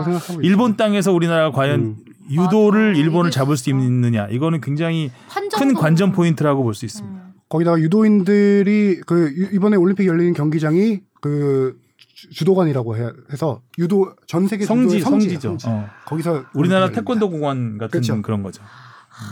[0.00, 0.04] 아.
[0.04, 0.40] 생각하고 있죠.
[0.42, 1.96] 일본 땅에서 우리나라가 과연 음.
[2.30, 3.00] 유도를 맞아.
[3.00, 3.68] 일본을 잡을 수.
[3.70, 4.26] 있느냐?
[4.28, 5.10] 이거는 굉장히
[5.58, 7.14] 큰 관전 포인트라고 볼 수 있습니다.
[7.18, 7.24] 음.
[7.50, 11.76] 거기다가 유도인들이 그 유- 이번에 올림픽 열리는 경기장이 그
[12.14, 15.48] 주- 주도관이라고 해- 해서 유도 전 세계 성지 성지예요, 성지 죠.
[15.50, 15.66] 성지.
[15.68, 15.88] 어.
[16.06, 18.22] 거기서 우리나라 태권도 공원 같은 그렇죠.
[18.22, 18.62] 그런 거죠.
[18.62, 19.26] 음.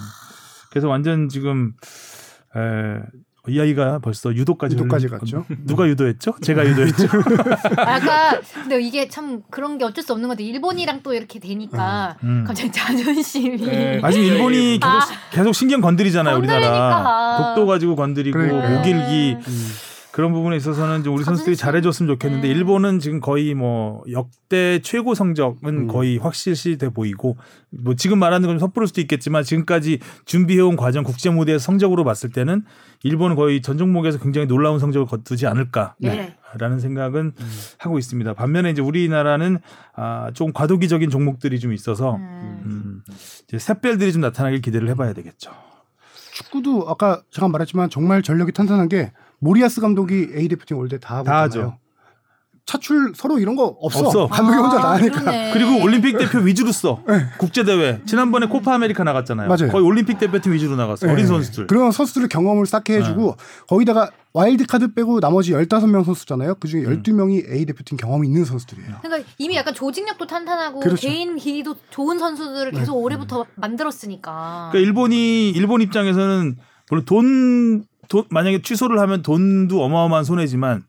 [0.71, 1.73] 그래서 완전 지금
[2.57, 3.01] 에,
[3.49, 5.45] 이야기가 벌써 유도까지 유도까지 흘러- 갔죠.
[5.67, 6.35] 누가 유도했죠?
[6.43, 7.09] 제가 유도했죠.
[7.77, 12.17] 아, 약간 근데 이게 참 그런 게 어쩔 수 없는 건데 일본이랑 또 이렇게 되니까
[12.23, 12.45] 음.
[12.47, 14.01] 갑자기 자존심이 네.
[14.03, 15.01] 아 지금 일본이 계속, 아.
[15.33, 16.61] 계속 신경 건드리잖아요, 우리나라.
[16.61, 17.55] 건드리니까.
[17.55, 18.77] 독도 가지고 건드리고 그러니까요.
[18.79, 19.67] 모길기 음.
[20.13, 21.57] 그런 부분에 있어서는 좀 우리 선수들이.
[21.57, 22.55] 잘해줬으면 좋겠는데 네.
[22.55, 25.87] 일본은 지금 거의 뭐 역대 최고 성적은 음.
[25.87, 27.39] 거의 확실시 돼 보이고
[27.71, 32.63] 뭐 지금 말하는 건 섣부를 수도 있겠지만 지금까지 준비해온 과정 국제 무대에서 성적으로 봤을 때는
[33.05, 35.95] 일본은 거의 전 종목에서 굉장히 놀라운 성적을 거두지 않을까.
[35.99, 36.37] 네.
[36.59, 37.51] 라는 생각은 음.
[37.79, 38.35] 하고 있습니다.
[38.35, 39.59] 반면에 이제 우리나라는
[39.97, 42.63] 아, 좀 과도기적인 종목들이 좀 있어서 음.
[42.67, 43.03] 음,
[43.49, 45.51] 이제 샛별들이 좀 나타나길 기대를 해봐야 되겠죠.
[46.35, 51.17] 축구도 아까 잠깐 말했지만 정말 전력이 탄탄한 게 모리야스 감독이 A 대표팀 올 때 다
[51.17, 51.43] 하고 다.
[51.43, 51.79] 하죠.
[52.65, 54.07] 차출 서로 이런 거 없어.
[54.07, 54.27] 없어.
[54.29, 55.19] 감독이 혼자 다 아, 하니까.
[55.21, 55.51] 그러네.
[55.53, 57.03] 그리고 올림픽 대표 위주로 써.
[57.37, 58.01] 국제 대회.
[58.07, 59.49] 지난번에 코파 아메리카 나갔잖아요.
[59.49, 59.69] 맞아요.
[59.73, 61.07] 거의 올림픽 대표팀 위주로 나갔어.
[61.09, 61.13] 네.
[61.13, 61.67] 어린 선수들.
[61.67, 63.37] 그런 선수들을 경험을 쌓게 해주고
[63.67, 66.55] 거기다가 와일드 카드 빼고 나머지 15명 선수잖아요.
[66.55, 67.03] 그중에 음.
[67.03, 68.99] 12명이 A 대표팀 경험이 있는 선수들이에요.
[69.03, 71.05] 그러니까 이미 약간 조직력도 탄탄하고 그렇죠.
[71.09, 74.69] 개인 기도 좋은 선수들을 계속 올해부터 만들었으니까.
[74.71, 76.57] 그러니까 일본이 일본 입장에서는
[76.91, 80.85] 물론 돈, 돈 만약에 취소를 하면 돈도 어마어마한 손해지만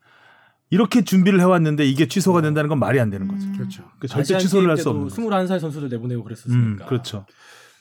[0.69, 3.45] 이렇게 준비를 해왔는데 이게 취소가 된다는 건 말이 안 되는 거죠.
[3.45, 3.53] 음.
[3.57, 3.83] 그렇죠.
[3.99, 5.21] 그 절대 취소를 할 수 없는 거죠.
[5.21, 6.85] 21살 선수들 내보내고 음, 그랬었으니까.
[6.87, 7.25] 그렇죠.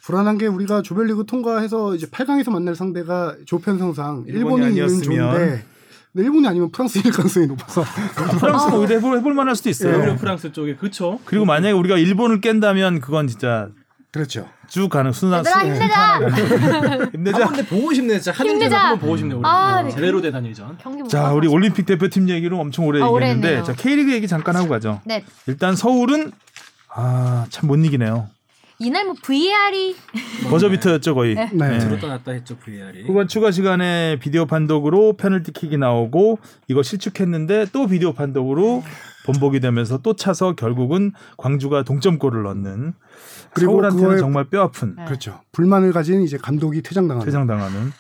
[0.05, 5.33] 불안한 게 우리가 조별리그 통과해서 이제 8강에서 만날 상대가 조편성상 일본이 일본이, 있는 아니었으면.
[5.33, 5.65] 조인데
[6.13, 7.83] 근데 일본이 아니면 프랑스일 가능성이 높아서
[8.39, 9.97] 프랑스는 오히려 해볼, 해볼 만할 수도 있어요.
[9.97, 11.19] 오히려 프랑스 쪽에 그렇죠.
[11.25, 13.71] 그리고 만약에 우리가 일본을 깬다면 그건 진짜
[14.13, 14.47] 그렇죠.
[14.69, 15.41] 쭉 가는 순환.
[15.41, 16.19] 얘들아 힘내자.
[17.13, 17.47] 힘내자.
[17.47, 18.79] 한번 보고 싶네 진짜 한일전 힘내자.
[18.79, 19.43] 한번 보고 싶네 우리.
[19.47, 19.91] 아, 네.
[19.91, 20.21] 제대로.
[20.21, 21.49] 경기 못 자, 우리.
[21.49, 23.63] 올림픽 대표팀 얘기로 엄청 오래 아, 얘기했는데.
[23.65, 25.01] 자, K리그 얘기 잠깐 하고 가죠.
[25.07, 25.25] 네.
[25.47, 26.31] 일단 서울은
[26.95, 28.29] 아, 참 못 이기네요.
[28.79, 29.95] 이날 뭐 VR이
[30.51, 31.35] 버저비터였죠, 거의.
[31.37, 31.49] 네.
[31.53, 31.79] 네.
[31.79, 33.05] 들었다 놨다 했죠 VR이.
[33.07, 36.39] 후반 추가 시간에 비디오 판독으로 페널티킥이 나오고
[36.69, 38.83] 이거 실축했는데 또 비디오 판독으로
[39.25, 42.95] 본복이 되면서 또 차서 결국은 광주가 동점골을 넣는
[43.55, 45.05] 그리고 서울한테는 정말 뼈아픈 네.
[45.05, 45.41] 그렇죠.
[45.53, 47.25] 불만을 가진 이제 감독이 퇴장당하는.
[47.25, 47.93] 퇴장당하는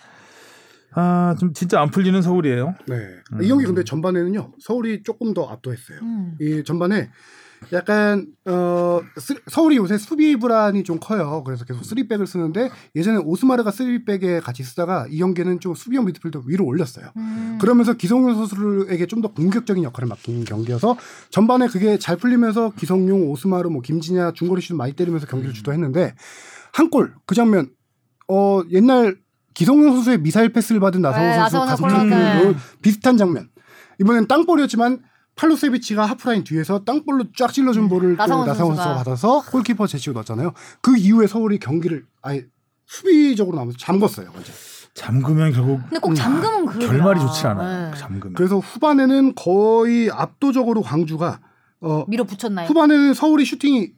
[0.94, 2.74] 아, 좀 진짜 안 풀리는 서울이에요.
[2.86, 2.96] 네.
[3.32, 3.42] 음.
[3.42, 4.52] 이 경기 근데 전반에는요.
[4.58, 5.98] 서울이 조금 더 압도했어요.
[6.02, 6.36] 음.
[6.40, 7.10] 이 전반에
[7.72, 11.42] 약간 어 쓰- 서울이 요새 수비 불안이 좀 커요.
[11.44, 16.64] 그래서 계속 쓰리백을 쓰는데 예전에 오스마르가 쓰리백에 같이 쓰다가 이 경기는 좀 수비형 미드필더 위로
[16.64, 17.06] 올렸어요.
[17.16, 17.58] 음.
[17.60, 20.96] 그러면서 기성용 선수에게 좀 더 공격적인 역할을 맡긴 경기여서
[21.30, 25.30] 전반에 그게 잘 풀리면서 기성용, 오스마르, 뭐 김진야 중거리 슛 많이 때리면서 음.
[25.30, 26.14] 경기를 주도했는데
[26.72, 27.70] 한 골 그 장면
[28.28, 29.16] 어 옛날
[29.54, 32.10] 기성용 선수의 미사일 패스를 받은 나성호 네, 선수 가슴.
[32.10, 33.48] 그 비슷한 장면.
[34.00, 35.00] 이번엔 땅볼이었지만
[35.36, 38.94] 팔로세비치가 하프라인 뒤에서 땅볼로 쫙 찔러준 볼을 또 나상원 나상원 선수가.
[38.96, 40.52] 받아서 골키퍼 제치고 넣었잖아요.
[40.80, 42.44] 그 이후에 서울이 경기를 아예
[42.86, 44.32] 수비적으로 나면서 잠궜어요.
[44.34, 44.54] 완전.
[44.94, 46.86] 잠그면 결국 근데 꼭 잠금은 그래.
[46.86, 47.90] 결말이 좋지 않아요.
[47.92, 47.96] 네.
[47.98, 48.34] 잠그면.
[48.34, 51.40] 그래서 후반에는 거의 압도적으로 광주가
[51.80, 52.68] 어, 밀어붙였나요?
[52.68, 53.92] 후반에는 서울이 슈팅이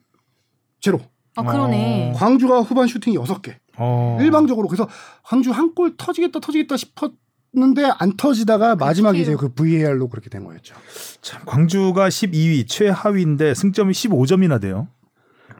[0.81, 1.01] 제로.
[1.37, 2.13] 아 그러네.
[2.15, 2.17] 어.
[2.17, 3.57] 광주가 후반 슈팅이 6개.
[3.77, 4.19] 어.
[4.21, 4.89] 일방적으로 그래서
[5.25, 7.11] 광주 한 골 터지겠다 터지겠다 싶었
[7.57, 10.75] 는데 안 터지다가 마지막에 이제 그 VAR로 그렇게 된 거였죠.
[11.21, 14.89] 참 광주가 12위 최하위인데 승점이 15점이나 돼요.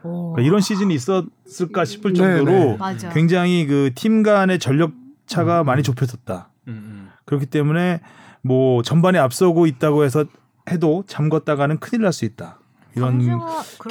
[0.03, 0.33] 오.
[0.33, 2.77] 그러니까 이런 시즌이 있었을까 싶을 네, 정도로 네.
[2.77, 3.09] 맞아.
[3.11, 4.93] 굉장히 그 팀 간의 전력
[5.27, 6.51] 차가 많이 좁혀졌다.
[6.69, 8.01] 음, 그렇기 때문에
[8.43, 10.25] 뭐 전반에 앞서고 있다고 해서
[10.71, 12.59] 해도 잠궜다가는 큰일 날 수 있다.
[12.97, 13.21] 이런.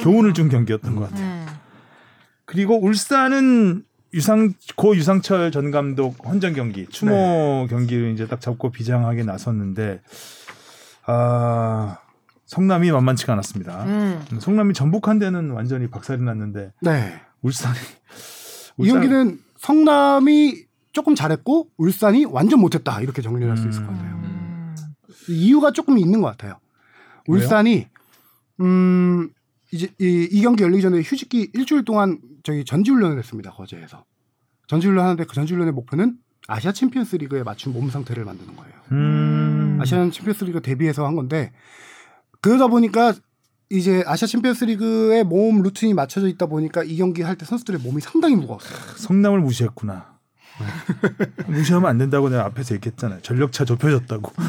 [0.00, 1.26] 교훈을 준 경기였던 것 같아요.
[1.26, 1.46] 네.
[2.44, 3.84] 그리고 울산은
[4.14, 7.66] 유상 고 유상철 전 감독 헌정 경기 추모 네.
[7.68, 10.00] 경기를 이제 딱 잡고 비장하게 나섰는데
[11.06, 11.98] 아
[12.46, 13.84] 성남이 만만치가 않았습니다.
[13.84, 14.24] 음.
[14.38, 17.20] 성남이 전북한 데는 완전히 박살이 났는데 네.
[17.42, 17.76] 울산이
[18.78, 24.14] 이 경기는 성남이 조금 잘했고 울산이 완전 못했다 이렇게 정리를 할수 있을 것 같아요.
[24.14, 24.74] 음.
[25.28, 26.60] 이유가 조금 있는 것 같아요.
[27.26, 27.88] 울산이
[28.60, 29.30] 음
[29.72, 34.04] 이제 이, 이 경기 열리기 전에 휴직기 일주일 동안 저기 전지훈련을 했습니다 거제에서
[34.68, 38.74] 전지훈련 하는데 그 전지훈련의 목표는 아시아 챔피언스 리그에 맞춘 몸 상태를 만드는 거예요.
[38.92, 39.78] 음.
[39.80, 41.52] 아시안 챔피언스 리그 데뷔해서 한 건데
[42.42, 43.14] 그러다 보니까
[43.70, 48.00] 이제 아시아 챔피언스 리그의 몸 루틴이 맞춰져 있다 보니까 이 경기 할 때 선수들의 몸이
[48.02, 48.78] 상당히 무거웠어요.
[48.96, 50.13] 성남을 무시했구나.
[51.46, 53.20] 무시하면 안 된다고 내가 앞에서 얘기했잖아요.
[53.22, 54.32] 전력차 좁혀졌다고.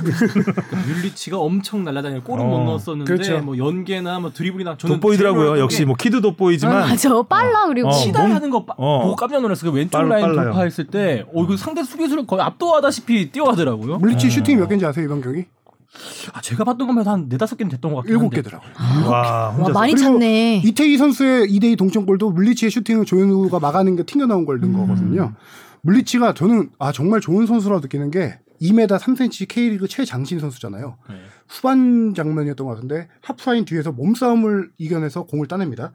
[0.88, 3.40] 뮬리치가 엄청 날아다녀 골은 어, 못 넣었었는데 그렇죠.
[3.44, 5.60] 뭐 연계나 뭐 드리블이나 저는 돋보이더라고요.
[5.60, 7.10] 역시 뭐 키도 돋보이지만 맞아.
[7.24, 9.04] 빨라 그리고 어, 치다 몸- 하는 거 빠- 어.
[9.04, 9.72] 보고 깜짝 놀랐어요.
[9.72, 10.46] 그 왼쪽 빨- 라인 빨라요.
[10.46, 13.98] 돌파했을 때, 어, 이거 상대 수비수를 거의 압도하다시피 뛰어가더라고요.
[13.98, 15.46] 물리치 슈팅이 몇 개인지 아세요 이번 경기?
[16.34, 18.36] 아, 제가 봤던 것만 해도 한 네다섯 개는 됐던 것 같긴 일곱 한데.
[18.42, 19.10] 개더라고요.
[19.10, 20.62] 와와 혼자 많이 찼네.
[20.66, 25.34] 이태희 선수의 2대2 동점골도 물리치의 슈팅을 조현우가 막아낸 게 튕겨 나온 걸 넣은 거거든요.
[25.86, 30.98] 물리치가 저는 아 정말 좋은 선수라고 느끼는 게 2m 3cm K리그 최장신 선수잖아요.
[31.10, 31.16] 네.
[31.48, 35.94] 후반 장면이었던 것 같은데 하프라인 뒤에서 몸싸움을 이겨내서 공을 따냅니다.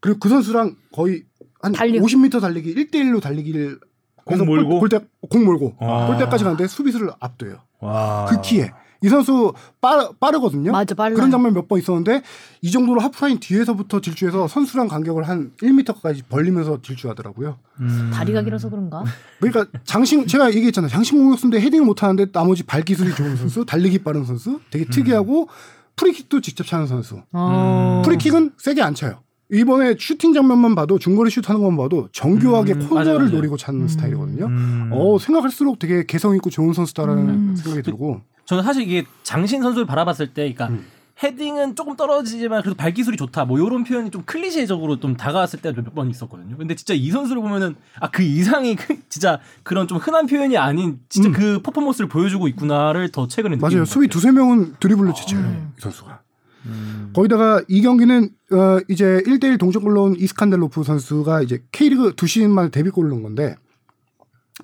[0.00, 1.24] 그리고 그 선수랑 거의
[1.60, 2.04] 한 달리고.
[2.04, 3.78] 50m 달리기 1대1로 달리기를
[4.24, 4.80] 공 몰고?
[4.80, 6.08] 골대 공 몰고 아.
[6.08, 7.62] 골대까지 가는데 수비수를 압도해요.
[7.80, 8.26] 와.
[8.28, 8.72] 그 키에
[9.02, 10.72] 이 선수 빠, 빠르거든요.
[10.72, 11.14] 맞아 빨라.
[11.14, 12.22] 그런 장면 몇 번 있었는데
[12.62, 17.58] 이 정도로 하프라인 뒤에서부터 질주해서 선수랑 간격을 한 1m까지 벌리면서 질주하더라고요.
[17.80, 18.10] 음.
[18.12, 19.04] 다리가 길어서 그런가?
[19.40, 20.90] 그러니까 장신 제가 얘기했잖아요.
[20.90, 25.48] 장신 공격수인데 헤딩을 못 하는데 나머지 발 기술이 좋은 선수, 달리기 빠른 선수, 되게 특이하고
[25.96, 27.20] 프리킥도 직접 차는 선수.
[27.32, 28.02] 어.
[28.04, 29.20] 프리킥은 세게 안 차요.
[29.50, 33.30] 이번에 슈팅 장면만 봐도 중거리 슛하는 것만 봐도 정교하게 음, 코너를 맞아요, 맞아요.
[33.34, 34.44] 노리고 차는 스타일이거든요.
[34.46, 34.90] 음.
[34.92, 37.56] 어 생각할수록 되게 개성 있고 좋은 선수다라는 음.
[37.56, 40.86] 생각이 들고 저는 사실 이게 장신 선수를 바라봤을 때, 그러니까 음.
[41.22, 43.44] 헤딩은 조금 떨어지지만 그래도 발기술이 좋다.
[43.44, 46.56] 뭐 이런 표현이 좀 클리셰적으로 좀 다가왔을 때가 몇번 있었거든요.
[46.56, 51.00] 근데 진짜 이 선수를 보면은 아 그 이상이 그- 진짜 그런 좀 흔한 표현이 아닌
[51.10, 51.32] 진짜 음.
[51.34, 53.80] 그 퍼포먼스를 보여주고 있구나를 더 최근에 맞아요.
[53.80, 54.08] 것 수비 같아요.
[54.20, 55.40] 두세 명은 드리블로 제쳐요.
[55.40, 55.72] 음.
[55.76, 56.20] 이 선수가.
[56.66, 57.10] 음.
[57.14, 62.70] 거기다가 이 경기는 어 이제 1대1 동점골 넣은 이스칸델로프 선수가 이제 K리그 두 시즌 만에
[62.70, 63.56] 데뷔골을 넣은 건데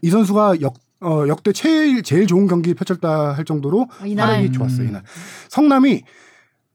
[0.03, 0.75] 이 선수가 역,
[1.05, 4.29] 어, 역대 제일 제일 좋은 경기 펼쳤다 할 정도로 이날.
[4.29, 5.03] 활약이 좋았어요 이날.
[5.49, 6.03] 성남이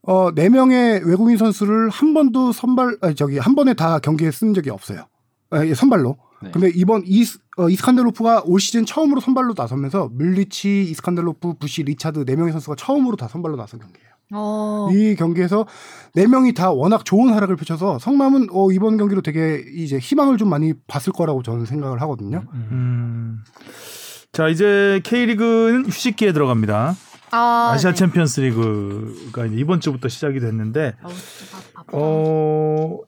[0.04, 4.54] 어, 네 명의 외국인 선수를 한 번도 선발 아니, 저기 한 번에 다 경기에 쓴
[4.54, 5.06] 적이 없어요.
[5.52, 6.18] 아, 예, 선발로.
[6.42, 6.52] 네.
[6.52, 12.36] 근데 이번 이스, 어, 이스칸델로프가 올 시즌 처음으로 선발로 나서면서 뮬리치, 이스칸델로프, 부시, 리차드 네
[12.36, 14.10] 명의 선수가 처음으로 다 선발로 나선 경기예요.
[14.32, 14.90] 어.
[14.94, 15.66] 이 경기에서
[16.14, 20.50] 네 명이 다 워낙 좋은 활약을 펼쳐서 성남은 어, 이번 경기로 되게 이제 희망을 좀
[20.50, 22.44] 많이 봤을 거라고 저는 생각을 하거든요.
[22.54, 23.40] 음.
[24.32, 26.96] 자 이제 K리그는 휴식기에 들어갑니다.
[27.32, 27.96] 아, 아시아 네.
[27.96, 31.10] 챔피언스 리그가 이제 이번 주부터 시작이 됐는데 바-
[31.74, 31.98] 바쁘다.
[31.98, 33.00] 어.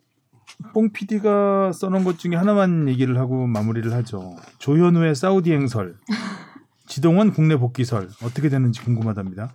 [0.74, 4.36] 뽕 PD가 써놓은 것 중에 하나만 얘기를 하고 마무리를 하죠.
[4.60, 5.96] 조현우의 사우디 행설,
[6.88, 9.54] 지동원 국내 복귀설 어떻게 되는지 궁금하답니다.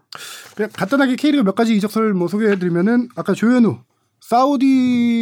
[0.57, 3.79] 그냥 간단하게 K리그 몇 가지 이적설 뭐 소개해드리면은 아까 조현우
[4.21, 4.67] 사우디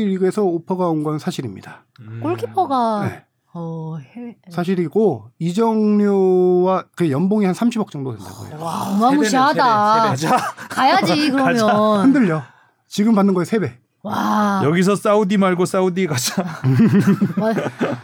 [0.09, 1.85] 리그에서 오퍼가 온 건 사실입니다.
[2.01, 2.21] 음.
[2.23, 3.25] 골키퍼가 네.
[3.57, 8.59] 어, 해외 사실이고 이정료와 그 연봉이 한 30억 정도 된다고 해요.
[8.61, 10.17] 와 어마무시하다.
[10.17, 12.03] 세배, 세배, 가야지 그러면.
[12.05, 12.43] 흔들려.
[12.89, 13.73] 지금 받는 거에 3배.
[14.03, 14.61] 와.
[14.65, 16.43] 여기서 사우디 말고 사우디 가자.
[17.41, 17.53] 와,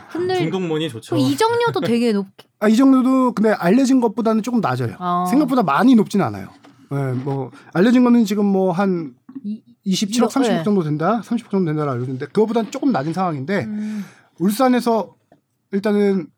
[0.09, 0.37] 흔들.
[0.39, 1.15] 중동 머니 좋죠.
[1.15, 2.27] 그 이적료도 되게 높.
[2.61, 4.95] 아, 이적료도 근데 알려진 것보다는 조금 낮아요.
[4.99, 5.27] 어.
[5.29, 6.49] 생각보다 많이 높진 않아요.
[6.91, 10.63] 네, 뭐 알려진 거는 지금 뭐한 이- 27억, 30억 네.
[10.63, 14.05] 정도 된다, 30억 정도 된다고 알려졌는데 그거보다는 조금 낮은 상황인데 음,
[14.39, 15.15] 울산에서
[15.73, 16.29] 일단은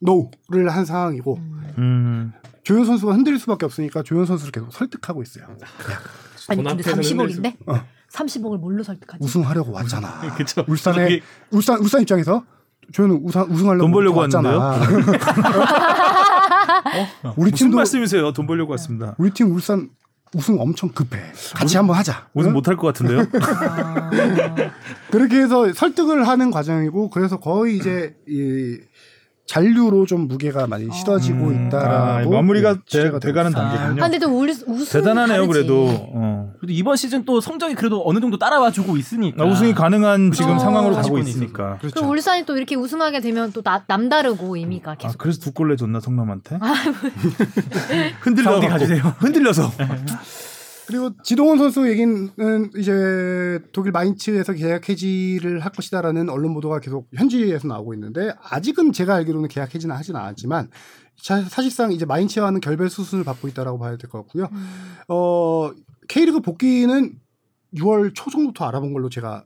[0.00, 1.72] 노를 한 상황이고 음.
[1.78, 2.32] 음.
[2.62, 5.46] 조현우 선수가 흔들릴 수밖에 없으니까 조현우 선수를 계속 설득하고 있어요.
[6.48, 7.02] 아니 돈 근데 앞에서는
[7.42, 7.56] 30억인데?
[7.66, 7.84] 어.
[8.10, 9.22] 30억을 뭘로 설득하지?
[9.24, 10.20] 우승하려고 왔잖아.
[10.36, 10.64] 그쵸.
[10.66, 12.44] 울산에 저기- 울산 울산 입장에서
[12.92, 14.78] 조현은 우승 우승하려고 돈 벌려고 왔잖아.
[17.36, 18.32] 우리 무슨 팀도 말씀이세요?
[18.32, 19.14] 돈 벌려고 왔습니다.
[19.18, 19.90] 우리 팀 울산
[20.34, 21.18] 우승 엄청 급해.
[21.54, 22.28] 같이 한번 하자.
[22.34, 22.54] 우승 응?
[22.54, 23.20] 못할 것 같은데요?
[23.40, 24.10] 아,
[25.10, 28.78] 그렇게 해서 설득을 하는 과정이고 그래서 거의 이제 이
[29.48, 33.78] 잔류로 좀 무게가 많이 실어지고 음, 있다라고 아, 마무리가 네, 취재가 돼, 가는 되고 있어요.
[33.78, 34.02] 단계군요.
[34.04, 34.66] 아, 근데 또 울, 우승
[35.00, 35.52] 대단하네요, 다르지.
[35.52, 35.86] 그래도.
[36.14, 36.52] 어.
[36.60, 40.52] 그래도 이번 시즌 또 성적이 그래도 어느 정도 따라와 주고 있으니까 아, 우승이 가능한 지금
[40.56, 40.58] 어.
[40.58, 41.78] 상황으로 가고 있으니까.
[41.78, 41.94] 그렇죠.
[41.94, 45.16] 그럼 울산이 또 이렇게 우승하게 되면 또 나, 남다르고 의미가 아, 계속.
[45.16, 46.58] 그래서 두 골 내줬나 성남한테?
[48.20, 49.02] 흔들려 사우디 가주세요.
[49.18, 49.72] 흔들려서.
[50.88, 52.30] 그리고 지동원 선수 얘기는
[52.78, 59.16] 이제 독일 마인츠에서 계약 해지를 할 것이다라는 언론 보도가 계속 현지에서 나오고 있는데 아직은 제가
[59.16, 60.70] 알기로는 계약 해지는 하진 않았지만
[61.20, 64.48] 자- 사실상 이제 마인츠와는 결별 수순을 받고 있다라고 봐야 될 것 같고요.
[64.50, 64.94] 음.
[65.08, 65.70] 어
[66.08, 67.18] K리그 복귀는
[67.74, 69.44] 6월 초 정도부터 알아본 걸로 제가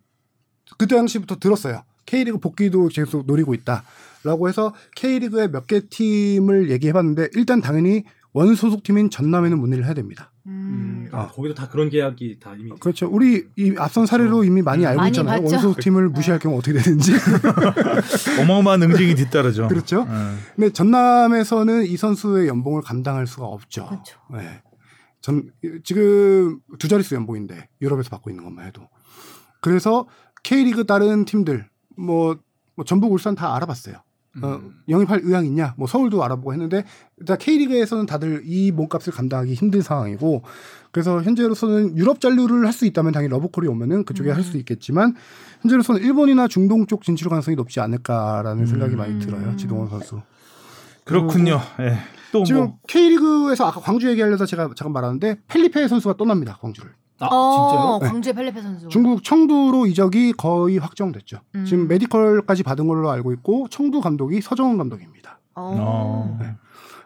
[0.79, 1.83] 그때 당시부터 들었어요.
[2.07, 8.05] K리그 복귀도 계속 노리고 있다라고 해서 K리그의 몇 개 팀을 얘기해봤는데 일단 당연히
[8.35, 10.33] 원 소속팀인 전남에는 문의를 해야 됩니다.
[10.47, 11.09] 음.
[11.13, 13.07] 아, 거기도 다 그런 계약이 다 이미 그렇죠.
[13.07, 15.43] 우리 이 앞선 사례로 이미 많이 알고 많이 있잖아요.
[15.43, 15.55] 봤죠.
[15.55, 17.13] 원소속 팀을 무시할 경우 어떻게 되는지.
[18.41, 19.69] 어마어마한 응징이 뒤따르죠.
[19.69, 20.07] 그렇죠.
[20.09, 20.55] 예.
[20.57, 23.87] 근데 전남에서는 이 선수의 연봉을 감당할 수가 없죠.
[23.87, 24.19] 그렇죠.
[24.33, 24.63] 네.
[25.21, 25.51] 전
[25.85, 28.89] 지금 두 자릿수 연봉인데 유럽에서 받고 있는 것만 해도.
[29.61, 30.09] 그래서
[30.43, 32.37] K리그 다른 팀들 뭐,
[32.75, 33.97] 뭐 전북 울산 다 알아봤어요.
[34.41, 34.75] 어, 음.
[34.89, 35.75] 영입할 의향 있냐?
[35.77, 36.85] 뭐 서울도 알아보고 했는데
[37.19, 40.43] 일단 K리그에서는 다들 이 몸값을 감당하기 힘든 상황이고
[40.91, 45.15] 그래서 현재로서는 유럽 잔류를 할 수 있다면 당연히 러브콜이 오면은 그쪽에 할수 있겠지만
[45.61, 49.55] 현재로서는 일본이나 중동 쪽 진출 가능성이 높지 않을까라는 생각이 많이 들어요.
[49.57, 50.23] 지동원 선수.
[51.05, 51.61] 그렇군요.
[51.81, 51.99] 예.
[52.33, 52.79] 또 지금 뭐.
[52.89, 56.57] K리그에서 아까 광주 얘기하려다 제가 잠깐 말하는데 펠리페 선수가 떠납니다.
[56.61, 56.93] 광주를.
[57.27, 57.99] 아 어, 진짜요?
[58.01, 58.09] 네.
[58.09, 58.89] 광주의 펠레페 선수.
[58.89, 61.41] 중국 청두로 이적이 거의 확정됐죠.
[61.55, 61.65] 음.
[61.65, 65.39] 지금 메디컬까지 받은 걸로 알고 있고 청두 감독이 서정훈 감독입니다.
[65.55, 65.77] 어.
[65.79, 66.39] 어.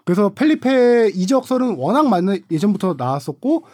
[0.05, 3.65] 그래서 펠리페 이적설은 워낙 많은 예전부터 나왔었고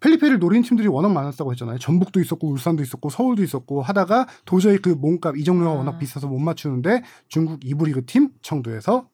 [0.00, 1.78] 펠리페를 노리는 팀들이 워낙 많았다고 했잖아요.
[1.78, 5.74] 전북도 있었고 울산도 있었고 서울도 있었고 하다가 도저히 그 몸값 이적료가 아.
[5.74, 9.08] 워낙 비싸서 못 맞추는데 중국 2부 리그 팀 청두에서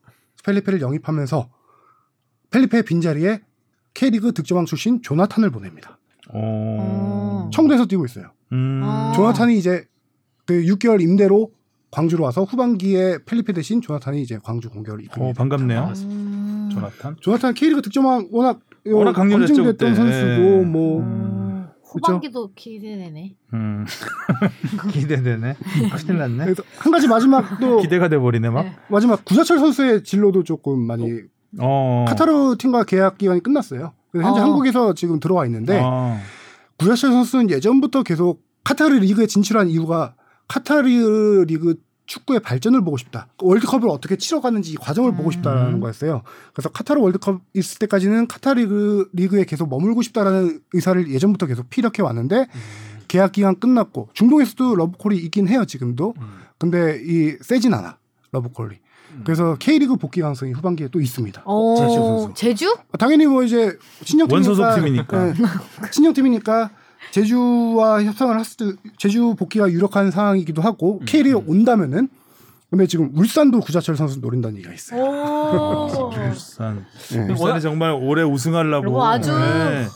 [0.45, 1.51] 펠리페를 영입하면서
[2.51, 3.41] 펠리페 빈자리에
[3.95, 5.99] K리그 득점왕 출신 조나탄을 보냅니다.
[6.33, 7.51] 어.
[7.53, 8.27] 청두에서 뛰고 있어요.
[8.53, 8.81] 음.
[8.85, 9.13] 어.
[9.15, 9.85] 조나탄이 이제
[10.45, 11.51] 그 6개월 임대로
[11.91, 15.93] 광주로 와서 후반기에 펠리페 대신 조나탄이 이제 광주 공격을 어, 이끌니다 반갑네요.
[16.05, 16.69] 음.
[16.73, 17.17] 조나탄.
[17.21, 19.95] 조나탄 K리그 득점왕 워낙 워낙 강렬했죠, 그때.
[19.95, 20.65] 선수고 예.
[20.65, 21.67] 뭐 음.
[21.83, 23.35] 후반기도 기대되네.
[23.55, 23.87] 음.
[24.93, 25.55] 기대되네.
[25.97, 26.45] 큰일 났네.
[26.45, 28.63] 그래서 한 가지 마지막 또 기대가 돼 버리네 막.
[28.65, 28.77] 네.
[28.89, 31.23] 마지막 구자철 선수의 진로도 조금 많이
[31.59, 32.05] 어.
[32.09, 33.95] 카타르 팀과 계약 기간이 끝났어요.
[34.17, 34.45] 그래서 현재 어.
[34.45, 36.19] 한국에서 지금 들어와 있는데 어.
[36.79, 40.15] 구자철 선수는 예전부터 계속 카타르 리그에 진출한 이유가
[40.49, 43.29] 카타르 리그 축구의 발전을 보고 싶다.
[43.43, 45.81] 월드컵을 어떻게 치러가는지 이 과정을 보고 싶다라는 음.
[45.81, 46.23] 거였어요.
[46.53, 51.69] 그래서 카타르 월드컵 있을 때까지는 카타르 리그, 리그 에 계속 머물고 싶다라는 의사를 예전부터 계속
[51.69, 52.47] 피력해 왔는데
[53.09, 56.15] 계약 기간 끝났고 중동에서도 러브콜이 있긴 해요 지금도.
[56.59, 57.99] 근데 이 세진 않아
[58.33, 58.77] 러브콜이.
[59.25, 61.43] 그래서 K리그 복귀 가능성이 후반기에 또 있습니다.
[61.43, 62.35] 구자철 어, 선수.
[62.35, 62.77] 제주?
[62.99, 65.35] 당연히 뭐 이제 친정 원소속 팀이니까.
[65.91, 66.71] 친정 팀이니까
[67.11, 72.09] 제주와 협상을 했을 때 제주 복귀가 유력한 상황이기도 하고 K리그 온다면은
[72.71, 75.01] 근데 지금 울산도 구자철 선수 노린다는 얘기가 있어요.
[75.01, 76.11] 오.
[76.13, 76.85] 울산.
[77.13, 77.33] 네.
[77.33, 79.03] 울산이 정말 올해 우승하려고.
[79.05, 79.87] 아주 네.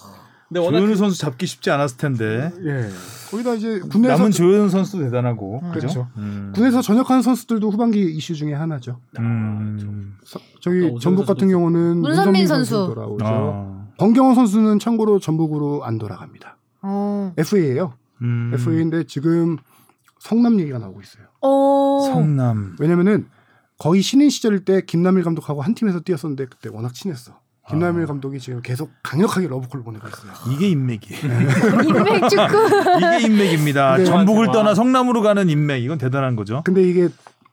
[0.50, 2.50] 근데 워낙 조현우 선수 잡기 쉽지 않았을 텐데.
[2.64, 2.88] 예.
[3.30, 5.60] 거기다 이제 군에서 남은 조현우 선수도 대단하고.
[5.60, 5.72] 그죠?
[5.72, 6.08] 그렇죠.
[6.16, 6.50] 음.
[6.56, 9.00] 군에서 전역한 선수들도 후반기 이슈 중에 하나죠.
[9.20, 10.16] 음.
[10.24, 12.70] 서- 저기 오세훈 전북 같은 경우는 문선민 문선민 선수.
[12.92, 13.24] 돌아오죠.
[13.24, 13.86] 아.
[13.98, 16.56] 권경원 선수는 참고로 전북으로 안 돌아갑니다.
[16.82, 17.32] 어.
[17.38, 17.94] FA예요.
[18.22, 18.50] 음.
[18.54, 19.56] FA인데 지금
[20.18, 21.26] 성남 얘기가 나오고 있어요.
[21.42, 22.00] 어.
[22.12, 22.74] 성남.
[22.80, 23.28] 왜냐면은
[23.78, 27.38] 거의 신인 시절일 때 김남일 감독하고 한 팀에서 뛰었었는데 그때 워낙 친했어.
[27.70, 28.06] 김남일 아.
[28.06, 30.32] 감독이 지금 계속 강력하게 러브콜을 보내고 있어요.
[30.52, 31.20] 이게 인맥이에요.
[31.86, 32.96] 인맥 축구.
[32.98, 33.96] 이게 인맥입니다.
[33.98, 34.04] 네.
[34.04, 34.52] 전북을 와.
[34.52, 35.82] 떠나 성남으로 가는 인맥.
[35.82, 36.62] 이건 대단한 거죠.
[36.64, 37.08] 근데 이게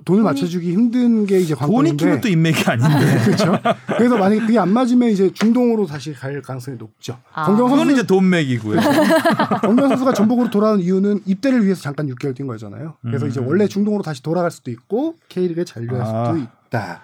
[0.05, 3.19] 돈을 맞춰주기 힘든 게 이제 돈이 관건인데 키면 또 인맥이 아닌데.
[3.25, 3.59] 그렇죠.
[3.97, 7.17] 그래서 만약에 그게 안 맞으면 이제 중동으로 다시 갈 가능성이 높죠.
[7.33, 7.45] 아.
[7.45, 8.79] 권경원 선수 이제 돈맥이고요.
[9.61, 12.95] 권경원 선수가 전북으로 돌아온 이유는 입대를 위해서 잠깐 6개월 뛴 거잖아요.
[13.01, 13.29] 그래서 음.
[13.29, 16.25] 이제 원래 중동으로 다시 돌아갈 수도 있고 K리그에 잔류할 아.
[16.25, 17.01] 수도 있다.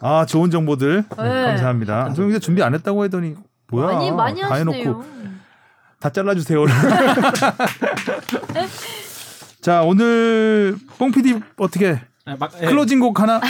[0.00, 1.44] 아, 좋은 정보들 네.
[1.46, 2.12] 감사합니다.
[2.14, 3.34] 좀 이제 준비 안 했다고 했더니
[3.70, 3.86] 뭐야?
[3.92, 4.74] 많이 많이 다 하시네요.
[4.80, 5.04] 해놓고
[6.00, 6.64] 다 잘라주세요.
[9.60, 12.66] 자, 오늘 뽕 PD 어떻게 아, 막, 예.
[12.66, 13.40] closing 곡 하나?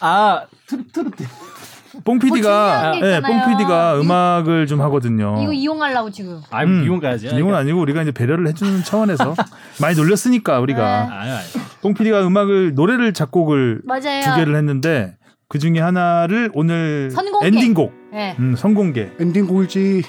[0.00, 1.10] 아 트루 트루
[1.92, 3.20] 때뽕 PD가 네.
[3.20, 5.36] 뽕 PD가 음악을 좀 하거든요.
[5.42, 6.40] 이거 이용하려고 지금.
[6.50, 6.82] 아, 음.
[6.84, 7.26] 이용 가야지.
[7.26, 9.34] 이건 아니고 우리가 이제 배려를 해주는 차원에서
[9.82, 11.38] 많이 놀렸으니까 우리가 네.
[11.82, 14.22] 뽕 PD가 음악을 노래를 작곡을 맞아요.
[14.22, 15.17] 두 개를 했는데
[15.50, 17.46] 그 중에 하나를 오늘 선공개.
[17.46, 18.36] 엔딩곡 네.
[18.38, 20.02] 음, 선공개 엔딩 곡일지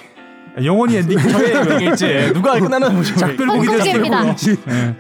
[0.66, 2.32] 영원히 엔딩곡 있지.
[2.34, 3.16] 누가 끝나는 거죠.
[3.16, 4.36] 작별곡이 선공개입니다.
[4.36, 4.56] 됐어요.
[4.66, 4.96] 네.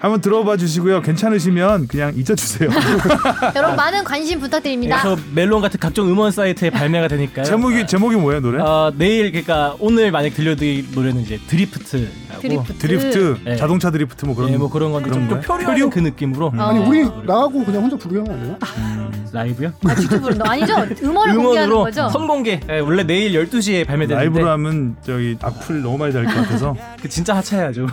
[0.00, 1.02] 한번 들어봐 주시고요.
[1.02, 2.68] 괜찮으시면 그냥 잊어 주세요.
[3.54, 5.00] 여러분 많은 관심 부탁드립니다.
[5.00, 7.44] 그래서 멜론 같은 각종 음원 사이트에 발매가 되니까요.
[7.44, 8.60] 제목이 제목이 뭐예요 노래?
[8.60, 12.78] 어, 내일 그러니까 오늘 만약 들려드릴 노래는 이제 drift라고 drift.
[12.78, 13.56] drift, 네.
[13.56, 15.40] 자동차 드리프트 뭐 그런 네, 뭐 그런 건데 좀, 좀?
[15.40, 16.62] 표류하는 그 느낌으로 어.
[16.62, 19.10] 아니 우리 나가고 그냥 혼자 부르게 하면 안 되나?
[19.32, 19.72] 라이브요?
[19.84, 20.22] 아, 직접.
[20.48, 20.74] 아니죠?
[21.02, 22.08] 음원을 공개하는 거죠?
[22.08, 22.60] 선공개.
[22.70, 27.08] 예, 원래 내일 12시에 발매되는데 라이브로 하면 저기 악플 너무 많이 달 것 같아서 그
[27.08, 27.86] 진짜 하차해야죠.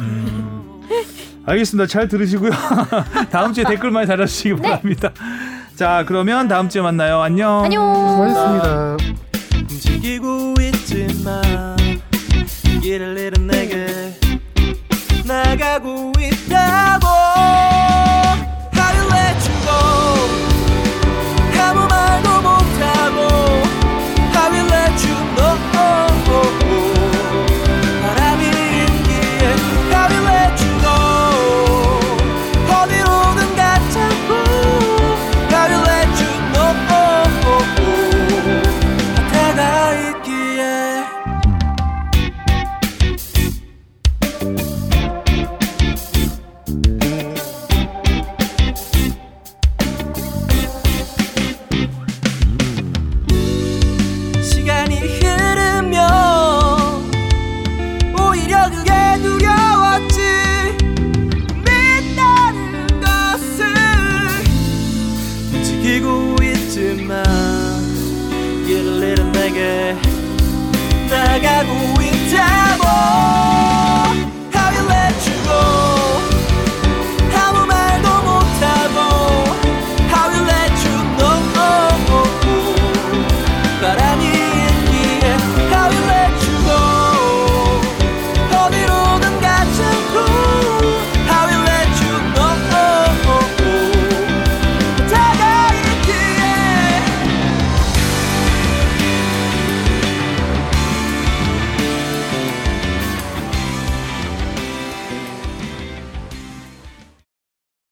[1.45, 1.87] 알겠습니다.
[1.87, 2.51] 잘 들으시고요.
[3.31, 5.09] 다음 주에 댓글 많이 달아주시기 바랍니다.
[5.75, 7.21] 자 그러면 다음 주에 만나요.
[7.21, 7.63] 안녕.
[7.63, 7.95] 안녕.
[8.09, 8.97] 수고하셨습니다.
[15.43, 17.07] 나가고 있다고